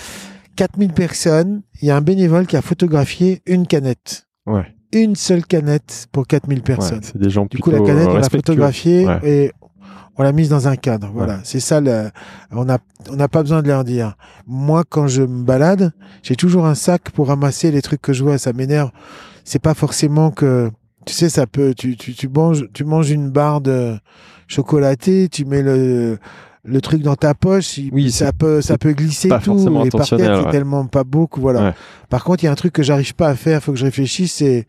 4000 0.56 0.92
personnes. 0.92 1.62
Il 1.82 1.88
y 1.88 1.90
a 1.90 1.96
un 1.96 2.00
bénévole 2.00 2.46
qui 2.46 2.56
a 2.56 2.62
photographié 2.62 3.42
une 3.46 3.66
canette. 3.66 4.26
ouais, 4.46 4.64
Une 4.94 5.16
seule 5.16 5.44
canette 5.44 6.06
pour 6.12 6.26
4000 6.26 6.58
ouais, 6.58 6.62
personnes. 6.64 7.00
c'est 7.02 7.18
des 7.18 7.28
gens 7.28 7.46
Du 7.50 7.58
coup, 7.58 7.70
la 7.70 7.80
canette, 7.80 8.06
on 8.08 8.14
l'a 8.16 8.28
photographiée 8.30 9.06
Ouais. 9.06 9.18
et 9.24 9.52
on 10.16 10.22
l'a 10.22 10.32
mise 10.32 10.48
dans 10.48 10.68
un 10.68 10.76
cadre. 10.76 11.10
Voilà, 11.12 11.40
c'est 11.44 11.60
ça. 11.60 11.80
Le, 11.80 12.10
on 12.52 12.64
n'a 12.64 12.78
on 13.10 13.16
n'a 13.16 13.28
pas 13.28 13.42
besoin 13.42 13.62
de 13.62 13.68
leur 13.68 13.84
dire. 13.84 14.16
Moi, 14.46 14.84
quand 14.88 15.06
je 15.06 15.22
me 15.22 15.44
balade, 15.44 15.92
j'ai 16.22 16.36
toujours 16.36 16.66
un 16.66 16.74
sac 16.74 17.10
pour 17.10 17.28
ramasser 17.28 17.70
les 17.70 17.82
trucs 17.82 18.00
que 18.00 18.12
je 18.12 18.22
vois. 18.22 18.38
Ça 18.38 18.52
m'énerve. 18.52 18.90
C'est 19.44 19.62
pas 19.62 19.74
forcément 19.74 20.30
que. 20.30 20.70
Tu 21.06 21.14
sais, 21.14 21.28
ça 21.28 21.46
peut. 21.46 21.74
Tu, 21.76 21.96
tu, 21.96 22.14
tu, 22.14 22.28
manges, 22.28 22.66
tu 22.72 22.84
manges 22.84 23.10
une 23.10 23.30
barre 23.30 23.60
de 23.60 23.98
chocolaté, 24.46 25.28
tu 25.28 25.44
mets 25.44 25.62
le, 25.62 26.18
le 26.66 26.80
truc 26.80 27.02
dans 27.02 27.14
ta 27.16 27.34
poche, 27.34 27.78
il- 27.78 27.90
Oui, 27.92 28.10
ça 28.10 28.32
peut, 28.32 28.60
ça 28.62 28.78
peut 28.78 28.92
glisser 28.92 29.28
tout. 29.42 29.58
Et 29.84 29.90
par 29.90 30.08
terre, 30.08 30.38
c'est 30.38 30.44
ouais. 30.46 30.50
tellement 30.50 30.86
pas 30.86 31.04
beau 31.04 31.26
que 31.26 31.38
voilà. 31.40 31.62
Ouais. 31.62 31.72
Par 32.08 32.24
contre, 32.24 32.42
il 32.42 32.46
y 32.46 32.48
a 32.48 32.52
un 32.52 32.56
truc 32.56 32.72
que 32.72 32.82
j'arrive 32.82 33.14
pas 33.14 33.28
à 33.28 33.34
faire, 33.34 33.62
faut 33.62 33.72
que 33.72 33.78
je 33.78 33.84
réfléchisse, 33.84 34.32
c'est 34.34 34.66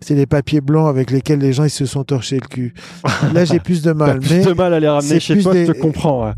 c'est 0.00 0.14
les 0.14 0.26
papiers 0.26 0.60
blancs 0.60 0.88
avec 0.88 1.10
lesquels 1.10 1.38
les 1.38 1.52
gens 1.52 1.64
ils 1.64 1.70
se 1.70 1.86
sont 1.86 2.04
torchés 2.04 2.38
le 2.40 2.46
cul. 2.46 2.74
Là, 3.32 3.44
j'ai 3.44 3.58
plus 3.60 3.82
de 3.82 3.92
mal. 4.02 4.20
plus 4.20 4.30
Mais 4.34 4.44
de 4.44 4.52
mal 4.52 4.74
à 4.74 4.80
les 4.80 4.88
ramener 4.88 5.20
chez 5.20 5.34
plus 5.34 5.42
toi, 5.44 5.52
des- 5.52 5.66
je 5.66 5.72
te 5.72 5.78
comprends. 5.80 6.26
ouais. 6.26 6.32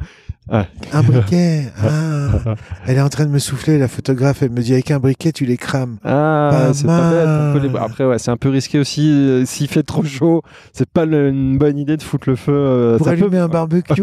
Un 0.49 1.03
briquet. 1.03 1.64
Ah. 1.78 2.55
Elle 2.86 2.97
est 2.97 3.03
en 3.03 3.09
train 3.09 3.24
de 3.24 3.30
me 3.30 3.38
souffler, 3.38 3.78
la 3.78 3.88
photographe. 3.88 4.42
Elle 4.42 4.51
me 4.51 4.61
dit 4.61 4.72
avec 4.72 4.90
un 4.90 4.99
briquet, 4.99 5.32
tu 5.32 5.44
les 5.44 5.57
crames. 5.57 5.99
Ah, 6.05 6.70
c'est 6.72 6.86
pas 6.86 7.11
bête. 7.11 7.70
Après, 7.80 8.05
ouais, 8.05 8.18
c'est 8.18 8.30
un 8.30 8.36
peu 8.36 8.49
risqué 8.49 8.78
aussi. 8.78 9.09
Euh, 9.11 9.44
s'il 9.44 9.68
fait 9.68 9.82
trop 9.82 10.05
chaud, 10.05 10.42
c'est 10.72 10.88
pas 10.88 11.05
une 11.05 11.59
bonne 11.59 11.78
idée 11.78 11.97
de 11.97 12.03
foutre 12.03 12.28
le 12.28 12.36
feu. 12.36 12.53
Euh, 12.53 12.99
Pour 12.99 13.09
allumer 13.09 13.38
un 13.38 13.49
barbecue. 13.49 14.03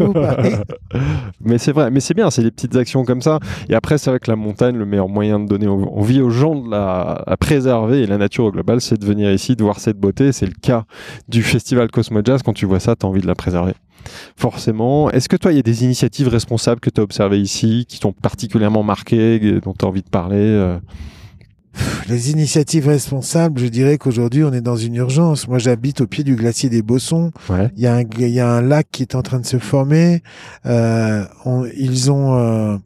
mais 1.44 1.58
c'est 1.58 1.72
vrai. 1.72 1.90
Mais 1.90 2.00
c'est 2.00 2.14
bien. 2.14 2.30
C'est 2.30 2.42
des 2.42 2.50
petites 2.50 2.76
actions 2.76 3.04
comme 3.04 3.22
ça. 3.22 3.38
Et 3.68 3.74
après, 3.74 3.98
c'est 3.98 4.10
vrai 4.10 4.18
que 4.18 4.30
la 4.30 4.36
montagne, 4.36 4.76
le 4.76 4.86
meilleur 4.86 5.08
moyen 5.08 5.40
de 5.40 5.46
donner 5.46 5.68
envie 5.68 6.20
aux 6.20 6.30
gens 6.30 6.54
de 6.54 6.70
la 6.70 7.22
à 7.26 7.36
préserver 7.36 8.02
et 8.02 8.06
la 8.06 8.18
nature 8.18 8.44
au 8.44 8.52
global, 8.52 8.80
c'est 8.80 8.98
de 8.98 9.04
venir 9.04 9.30
ici, 9.32 9.56
de 9.56 9.62
voir 9.62 9.80
cette 9.80 9.98
beauté. 9.98 10.32
C'est 10.32 10.46
le 10.46 10.54
cas 10.60 10.84
du 11.28 11.42
festival 11.42 11.90
Cosmo 11.90 12.20
Jazz. 12.24 12.42
Quand 12.42 12.54
tu 12.54 12.66
vois 12.66 12.80
ça, 12.80 12.96
tu 12.96 13.04
as 13.06 13.08
envie 13.08 13.20
de 13.20 13.26
la 13.26 13.34
préserver 13.34 13.74
forcément. 14.36 15.10
Est-ce 15.10 15.28
que 15.28 15.36
toi, 15.36 15.52
il 15.52 15.56
y 15.56 15.58
a 15.58 15.62
des 15.62 15.84
initiatives 15.84 16.28
responsables 16.28 16.80
que 16.80 16.90
tu 16.90 17.00
as 17.00 17.04
observées 17.04 17.40
ici, 17.40 17.86
qui 17.88 18.00
t'ont 18.00 18.12
particulièrement 18.12 18.82
marqué, 18.82 19.60
dont 19.62 19.74
tu 19.78 19.84
as 19.84 19.88
envie 19.88 20.02
de 20.02 20.10
parler 20.10 20.36
euh? 20.38 20.78
Les 22.08 22.30
initiatives 22.30 22.86
responsables, 22.86 23.60
je 23.60 23.66
dirais 23.66 23.98
qu'aujourd'hui, 23.98 24.44
on 24.44 24.52
est 24.52 24.60
dans 24.60 24.76
une 24.76 24.94
urgence. 24.94 25.48
Moi, 25.48 25.58
j'habite 25.58 26.02
au 26.02 26.06
pied 26.06 26.22
du 26.22 26.36
glacier 26.36 26.68
des 26.68 26.82
Bossons. 26.82 27.32
Il, 27.76 27.82
y 27.82 27.86
a 27.86 27.96
un, 27.96 28.02
il 28.18 28.28
y 28.28 28.40
a 28.40 28.48
un 28.48 28.62
lac 28.62 28.86
qui 28.92 29.02
est 29.02 29.14
en 29.14 29.22
train 29.22 29.40
de 29.40 29.46
se 29.46 29.58
former. 29.58 30.22
Euh, 30.66 31.24
ils 31.76 32.10
ont... 32.10 32.38
Euh, 32.38 32.76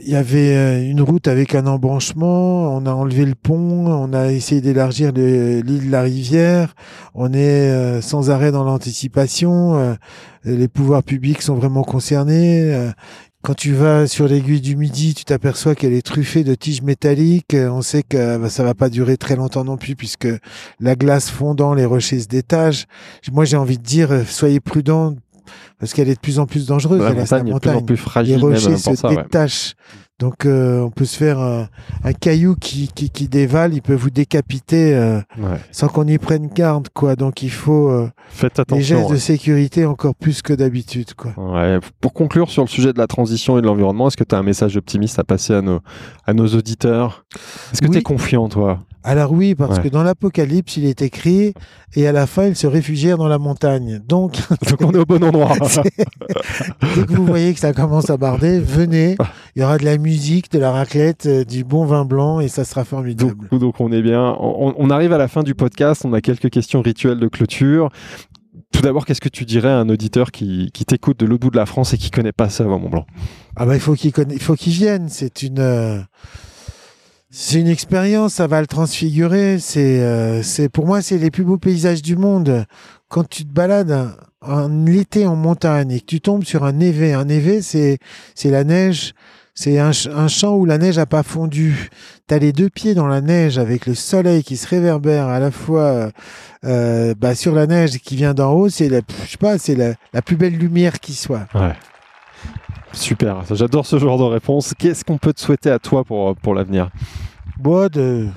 il 0.00 0.08
y 0.08 0.16
avait 0.16 0.56
euh, 0.56 0.90
une 0.90 1.00
route 1.00 1.28
avec 1.28 1.54
un 1.54 1.66
embranchement, 1.66 2.74
on 2.76 2.86
a 2.86 2.92
enlevé 2.92 3.24
le 3.24 3.34
pont, 3.34 3.86
on 3.86 4.12
a 4.12 4.32
essayé 4.32 4.60
d'élargir 4.60 5.12
l'île 5.12 5.86
de 5.86 5.90
la 5.90 6.02
rivière, 6.02 6.74
on 7.14 7.32
est 7.32 7.70
euh, 7.70 8.00
sans 8.00 8.30
arrêt 8.30 8.52
dans 8.52 8.64
l'anticipation, 8.64 9.76
euh, 9.78 9.94
les 10.44 10.68
pouvoirs 10.68 11.02
publics 11.02 11.42
sont 11.42 11.54
vraiment 11.54 11.82
concernés. 11.82 12.92
Quand 13.42 13.54
tu 13.54 13.74
vas 13.74 14.08
sur 14.08 14.26
l'aiguille 14.26 14.60
du 14.60 14.74
Midi, 14.74 15.14
tu 15.14 15.24
t'aperçois 15.24 15.74
qu'elle 15.76 15.92
est 15.92 16.04
truffée 16.04 16.42
de 16.42 16.54
tiges 16.54 16.82
métalliques. 16.82 17.54
On 17.54 17.80
sait 17.80 18.02
que 18.02 18.38
bah, 18.38 18.48
ça 18.48 18.64
va 18.64 18.74
pas 18.74 18.88
durer 18.88 19.16
très 19.16 19.36
longtemps 19.36 19.62
non 19.62 19.76
plus 19.76 19.94
puisque 19.94 20.28
la 20.80 20.96
glace 20.96 21.30
fondant, 21.30 21.72
les 21.74 21.84
rochers 21.84 22.20
se 22.20 22.26
détachent. 22.26 22.86
Moi, 23.32 23.44
j'ai 23.44 23.56
envie 23.56 23.78
de 23.78 23.84
dire, 23.84 24.10
soyez 24.26 24.58
prudents 24.58 25.14
parce 25.78 25.92
qu'elle 25.92 26.08
est 26.08 26.14
de 26.14 26.20
plus 26.20 26.38
en 26.38 26.46
plus 26.46 26.66
dangereuse. 26.66 27.00
la 27.00 27.14
montagne, 27.14 27.48
est 27.48 27.52
de 27.52 27.58
plus 27.58 27.70
en 27.70 27.82
plus 27.82 27.96
fragile. 27.96 28.36
Les 28.36 28.42
rochers 28.42 28.76
se 28.76 29.14
détachent. 29.14 29.74
Donc 30.18 30.46
euh, 30.46 30.80
on 30.80 30.90
peut 30.90 31.04
se 31.04 31.18
faire 31.18 31.38
un, 31.40 32.12
caillou 32.18 32.56
qui, 32.56 32.88
qui, 32.88 33.10
qui, 33.10 33.28
dévale, 33.28 33.74
il 33.74 33.82
peut 33.82 33.94
vous 33.94 34.08
décapiter 34.08 34.94
euh, 34.94 35.20
sans 35.72 35.88
qu'on 35.88 36.06
y 36.06 36.16
prenne 36.16 36.46
garde, 36.46 36.88
quoi. 36.88 37.16
Donc 37.16 37.42
il 37.42 37.50
faut 37.50 37.90
euh, 37.90 38.10
Faites 38.30 38.58
attention, 38.58 38.78
des 38.78 38.82
gestes 38.82 39.10
de 39.10 39.16
sécurité 39.16 39.84
encore 39.84 40.14
plus 40.14 40.40
que 40.40 40.54
d'habitude, 40.54 41.12
quoi. 41.12 41.34
Ouais. 41.36 41.80
Pour 42.00 42.14
conclure 42.14 42.48
sur 42.48 42.62
le 42.62 42.68
sujet 42.68 42.94
de 42.94 42.98
la 42.98 43.06
transition 43.06 43.58
et 43.58 43.60
de 43.60 43.66
l'environnement, 43.66 44.08
est-ce 44.08 44.16
que 44.16 44.24
tu 44.24 44.34
as 44.34 44.38
un 44.38 44.42
message 44.42 44.78
optimiste 44.78 45.18
à 45.18 45.24
passer 45.24 45.52
à 45.52 45.60
nos, 45.60 45.80
à 46.24 46.32
nos 46.32 46.46
auditeurs? 46.46 47.26
Est-ce 47.74 47.82
que 47.82 47.88
tu 47.88 47.98
es 47.98 48.02
confiant, 48.02 48.48
toi? 48.48 48.78
Alors 49.06 49.30
oui, 49.30 49.54
parce 49.54 49.78
que 49.78 49.86
dans 49.86 50.02
l'Apocalypse, 50.02 50.76
il 50.76 50.84
est 50.84 51.00
écrit, 51.00 51.54
et 51.94 52.08
à 52.08 52.12
la 52.12 52.26
fin, 52.26 52.46
ils 52.46 52.56
se 52.56 52.66
réfugièrent 52.66 53.18
dans 53.18 53.28
la 53.28 53.38
montagne. 53.38 54.00
Donc, 54.04 54.32
Donc 54.68 54.80
on 54.82 54.90
est 54.90 54.98
au 54.98 55.04
bon 55.04 55.22
endroit. 55.22 55.52
Dès 56.96 57.04
que 57.04 57.12
vous 57.12 57.24
voyez 57.24 57.54
que 57.54 57.60
ça 57.60 57.72
commence 57.72 58.10
à 58.10 58.16
barder, 58.16 58.58
venez. 58.58 59.16
Il 59.54 59.62
y 59.62 59.64
aura 59.64 59.78
de 59.78 59.84
la 59.84 59.96
musique, 59.96 60.50
de 60.50 60.58
la 60.58 60.72
raclette, 60.72 61.26
euh, 61.26 61.44
du 61.44 61.62
bon 61.62 61.84
vin 61.84 62.04
blanc, 62.04 62.40
et 62.40 62.48
ça 62.48 62.64
sera 62.64 62.84
formidable. 62.84 63.48
Donc, 63.52 63.80
on 63.80 63.92
est 63.92 64.02
bien. 64.02 64.36
On, 64.40 64.90
arrive 64.90 65.12
à 65.12 65.18
la 65.18 65.28
fin 65.28 65.44
du 65.44 65.54
podcast. 65.54 66.02
On 66.04 66.12
a 66.12 66.20
quelques 66.20 66.50
questions 66.50 66.82
rituelles 66.82 67.20
de 67.20 67.28
clôture. 67.28 67.90
Tout 68.72 68.82
d'abord, 68.82 69.06
qu'est-ce 69.06 69.20
que 69.20 69.28
tu 69.28 69.44
dirais 69.44 69.68
à 69.68 69.78
un 69.78 69.88
auditeur 69.88 70.32
qui, 70.32 70.72
t'écoute 70.84 71.20
de 71.20 71.26
l'autre 71.26 71.42
bout 71.42 71.50
de 71.50 71.56
la 71.56 71.66
France 71.66 71.94
et 71.94 71.98
qui 71.98 72.10
connaît 72.10 72.32
pas 72.32 72.48
ça, 72.48 72.64
Mont 72.64 72.90
Blanc? 72.90 73.06
Ah 73.54 73.66
bah 73.66 73.74
il 73.74 73.80
faut 73.80 73.94
qu'il 73.94 74.12
il 74.32 74.42
faut 74.42 74.54
qu'il 74.54 74.72
vienne. 74.72 75.06
C'est 75.08 75.42
une 75.42 75.60
euh, 75.60 76.00
c'est 77.30 77.60
une 77.60 77.68
expérience, 77.68 78.34
ça 78.34 78.46
va 78.46 78.60
le 78.60 78.66
transfigurer. 78.66 79.58
C'est, 79.58 80.00
euh, 80.00 80.42
c'est 80.42 80.68
pour 80.68 80.86
moi, 80.86 81.02
c'est 81.02 81.18
les 81.18 81.30
plus 81.30 81.44
beaux 81.44 81.58
paysages 81.58 82.02
du 82.02 82.16
monde. 82.16 82.64
Quand 83.08 83.28
tu 83.28 83.44
te 83.44 83.52
balades 83.52 84.16
en 84.40 84.86
été 84.86 85.26
en 85.26 85.36
montagne 85.36 85.90
et 85.90 86.00
que 86.00 86.06
tu 86.06 86.20
tombes 86.20 86.44
sur 86.44 86.64
un 86.64 86.72
névé, 86.72 87.12
un 87.12 87.24
névé, 87.24 87.62
c'est 87.62 87.98
c'est 88.34 88.50
la 88.50 88.64
neige. 88.64 89.12
C'est 89.58 89.78
un, 89.78 89.90
champ 90.28 90.54
où 90.54 90.66
la 90.66 90.76
neige 90.76 90.98
a 90.98 91.06
pas 91.06 91.22
fondu. 91.22 91.88
T'as 92.26 92.38
les 92.38 92.52
deux 92.52 92.68
pieds 92.68 92.94
dans 92.94 93.06
la 93.06 93.22
neige 93.22 93.56
avec 93.56 93.86
le 93.86 93.94
soleil 93.94 94.44
qui 94.44 94.58
se 94.58 94.68
réverbère 94.68 95.28
à 95.28 95.40
la 95.40 95.50
fois 95.50 96.10
euh, 96.64 97.14
bah, 97.18 97.34
sur 97.34 97.54
la 97.54 97.66
neige 97.66 97.96
qui 98.00 98.16
vient 98.16 98.34
d'en 98.34 98.52
haut. 98.52 98.68
C'est 98.68 98.90
la, 98.90 99.00
je 99.24 99.30
sais 99.30 99.38
pas, 99.38 99.56
c'est 99.56 99.74
la, 99.74 99.94
la 100.12 100.20
plus 100.20 100.36
belle 100.36 100.58
lumière 100.58 101.00
qui 101.00 101.14
soit. 101.14 101.46
Ouais. 101.54 101.72
Super, 102.92 103.42
j'adore 103.54 103.86
ce 103.86 103.98
genre 103.98 104.18
de 104.18 104.24
réponse. 104.24 104.74
Qu'est-ce 104.78 105.04
qu'on 105.04 105.18
peut 105.18 105.32
te 105.32 105.40
souhaiter 105.40 105.70
à 105.70 105.78
toi 105.78 106.04
pour, 106.04 106.34
pour 106.36 106.54
l'avenir? 106.54 106.90
Moi, 107.62 107.88
de, 107.88 108.28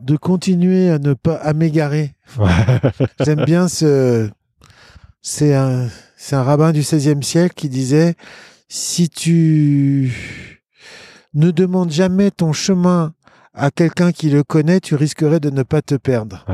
de 0.00 0.16
continuer 0.16 0.90
à 0.90 0.98
ne 0.98 1.14
pas 1.14 1.36
à 1.36 1.52
m'égarer. 1.52 2.14
J'aime 3.24 3.44
bien 3.44 3.68
ce. 3.68 4.30
C'est 5.20 5.54
un, 5.54 5.88
c'est 6.16 6.34
un 6.36 6.42
rabbin 6.42 6.72
du 6.72 6.80
XVIe 6.80 7.22
siècle 7.22 7.54
qui 7.54 7.68
disait 7.68 8.14
si 8.68 9.08
tu 9.08 10.58
ne 11.34 11.50
demandes 11.50 11.90
jamais 11.92 12.30
ton 12.30 12.52
chemin 12.52 13.12
à 13.54 13.70
quelqu'un 13.70 14.12
qui 14.12 14.30
le 14.30 14.42
connaît, 14.42 14.80
tu 14.80 14.94
risquerais 14.94 15.40
de 15.40 15.50
ne 15.50 15.62
pas 15.62 15.82
te 15.82 15.94
perdre. 15.94 16.44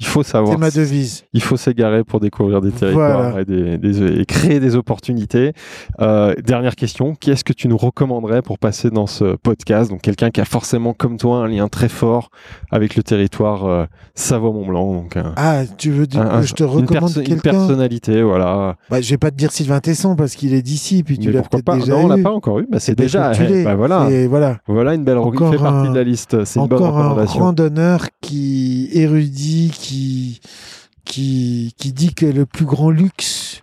Il 0.00 0.06
faut 0.06 0.22
savoir. 0.22 0.52
C'est 0.52 0.60
ma 0.60 0.70
devise. 0.70 1.24
Il 1.32 1.42
faut 1.42 1.56
s'égarer 1.56 2.04
pour 2.04 2.20
découvrir 2.20 2.60
des 2.60 2.70
territoires 2.70 3.38
et, 3.40 3.44
des, 3.44 4.24
créer 4.26 4.60
des 4.60 4.76
opportunités. 4.76 5.52
Euh, 6.00 6.34
dernière 6.44 6.76
question. 6.76 7.14
Qui 7.14 7.32
est-ce 7.32 7.42
que 7.42 7.52
tu 7.52 7.66
nous 7.66 7.76
recommanderais 7.76 8.42
pour 8.42 8.58
passer 8.58 8.90
dans 8.90 9.06
ce 9.08 9.36
podcast? 9.36 9.90
Donc, 9.90 10.02
quelqu'un 10.02 10.30
qui 10.30 10.40
a 10.40 10.44
forcément, 10.44 10.92
comme 10.92 11.16
toi, 11.16 11.38
un 11.38 11.48
lien 11.48 11.68
très 11.68 11.88
fort 11.88 12.30
avec 12.70 12.94
le 12.94 13.02
territoire 13.02 13.66
euh, 13.66 13.86
Savoie-Mont-Blanc. 14.14 14.92
Donc, 14.92 15.18
ah, 15.36 15.62
tu 15.76 15.90
veux 15.90 16.06
dire 16.06 16.28
que 16.28 16.42
je 16.42 16.54
te 16.54 16.64
recommande 16.64 17.12
quelqu'un 17.14 17.34
Une 17.34 17.40
personnalité, 17.40 18.22
voilà. 18.22 18.76
Bah, 18.90 19.00
je 19.00 19.10
vais 19.10 19.18
pas 19.18 19.32
te 19.32 19.36
dire 19.36 19.50
Sylvain 19.50 19.80
Tesson 19.80 20.14
parce 20.14 20.36
qu'il 20.36 20.54
est 20.54 20.62
d'ici, 20.62 21.02
puis 21.02 21.18
tu 21.18 21.32
l'as 21.32 21.42
peut-être 21.42 21.64
pas? 21.64 21.76
déjà 21.76 21.92
Non, 21.92 22.04
on 22.04 22.08
l'a 22.08 22.18
pas 22.18 22.32
encore 22.32 22.60
eu. 22.60 22.66
Bah, 22.70 22.78
c'est 22.78 22.96
déjà. 22.96 23.32
Eh, 23.32 23.64
bah, 23.64 23.74
voilà. 23.74 24.08
voilà. 24.28 24.58
Voilà 24.68 24.94
une 24.94 25.04
belle. 25.04 25.18
Encore 25.18 25.52
il 25.52 25.58
fait 25.58 25.62
partie 25.62 25.90
de 25.90 25.94
la 25.94 26.04
liste. 26.04 26.44
C'est 26.44 26.60
une 26.60 26.66
bonne 26.66 26.82
recommandation. 26.82 27.40
un 27.40 27.44
randonneur 27.44 28.06
qui 28.20 28.90
érudit, 28.92 29.72
qui 29.74 29.87
qui, 29.88 31.72
qui, 31.76 31.92
dit 31.92 32.14
que 32.14 32.26
le 32.26 32.46
plus 32.46 32.64
grand 32.64 32.90
luxe, 32.90 33.62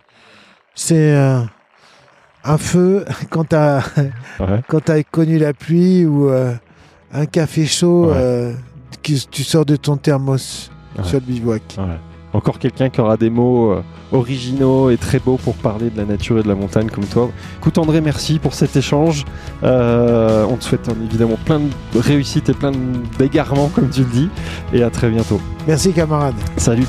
c'est 0.74 1.14
un 2.44 2.58
feu 2.58 3.04
quand 3.30 3.44
tu 3.50 3.56
as, 3.56 3.82
as 4.40 5.02
connu 5.04 5.38
la 5.38 5.52
pluie 5.52 6.04
ou 6.04 6.28
euh, 6.28 6.54
un 7.12 7.26
café 7.26 7.66
chaud 7.66 8.10
euh, 8.10 8.54
que 9.02 9.12
tu 9.30 9.44
sors 9.44 9.64
de 9.64 9.76
ton 9.76 9.96
thermos 9.96 10.70
sur 11.02 11.14
le 11.14 11.20
bivouac. 11.20 11.76
Encore 12.36 12.58
quelqu'un 12.58 12.90
qui 12.90 13.00
aura 13.00 13.16
des 13.16 13.30
mots 13.30 13.72
euh, 13.72 13.82
originaux 14.12 14.90
et 14.90 14.98
très 14.98 15.18
beaux 15.18 15.38
pour 15.38 15.54
parler 15.54 15.88
de 15.90 15.96
la 15.96 16.04
nature 16.04 16.38
et 16.38 16.42
de 16.42 16.48
la 16.48 16.54
montagne 16.54 16.88
comme 16.88 17.06
toi. 17.06 17.30
Écoute 17.58 17.78
André, 17.78 18.00
merci 18.00 18.38
pour 18.38 18.54
cet 18.54 18.76
échange. 18.76 19.24
on 19.62 20.56
te 20.58 20.64
souhaite 20.64 20.88
évidemment 21.02 21.38
plein 21.44 21.60
de 21.60 21.98
réussites 21.98 22.50
et 22.50 22.54
plein 22.54 22.72
d'égarements 23.18 23.70
comme 23.74 23.88
tu 23.88 24.00
le 24.00 24.10
dis. 24.10 24.28
Et 24.72 24.82
à 24.82 24.90
très 24.90 25.08
bientôt. 25.08 25.40
Merci 25.66 25.92
camarade. 25.92 26.34
Salut. 26.56 26.86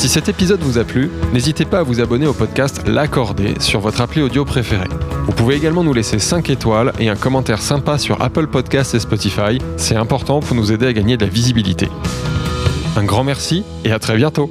Si 0.00 0.08
cet 0.08 0.30
épisode 0.30 0.62
vous 0.62 0.78
a 0.78 0.84
plu, 0.84 1.10
n'hésitez 1.34 1.66
pas 1.66 1.80
à 1.80 1.82
vous 1.82 2.00
abonner 2.00 2.26
au 2.26 2.32
podcast 2.32 2.80
L'Accordé 2.86 3.56
sur 3.60 3.80
votre 3.80 4.00
appli 4.00 4.22
audio 4.22 4.46
préféré. 4.46 4.88
Vous 5.26 5.32
pouvez 5.32 5.56
également 5.56 5.84
nous 5.84 5.92
laisser 5.92 6.18
5 6.18 6.48
étoiles 6.48 6.94
et 6.98 7.10
un 7.10 7.16
commentaire 7.16 7.60
sympa 7.60 7.98
sur 7.98 8.22
Apple 8.22 8.46
Podcasts 8.46 8.94
et 8.94 8.98
Spotify. 8.98 9.58
C'est 9.76 9.96
important 9.96 10.40
pour 10.40 10.56
nous 10.56 10.72
aider 10.72 10.86
à 10.86 10.94
gagner 10.94 11.18
de 11.18 11.26
la 11.26 11.30
visibilité. 11.30 11.90
Un 12.96 13.04
grand 13.04 13.24
merci 13.24 13.62
et 13.84 13.92
à 13.92 13.98
très 13.98 14.16
bientôt 14.16 14.50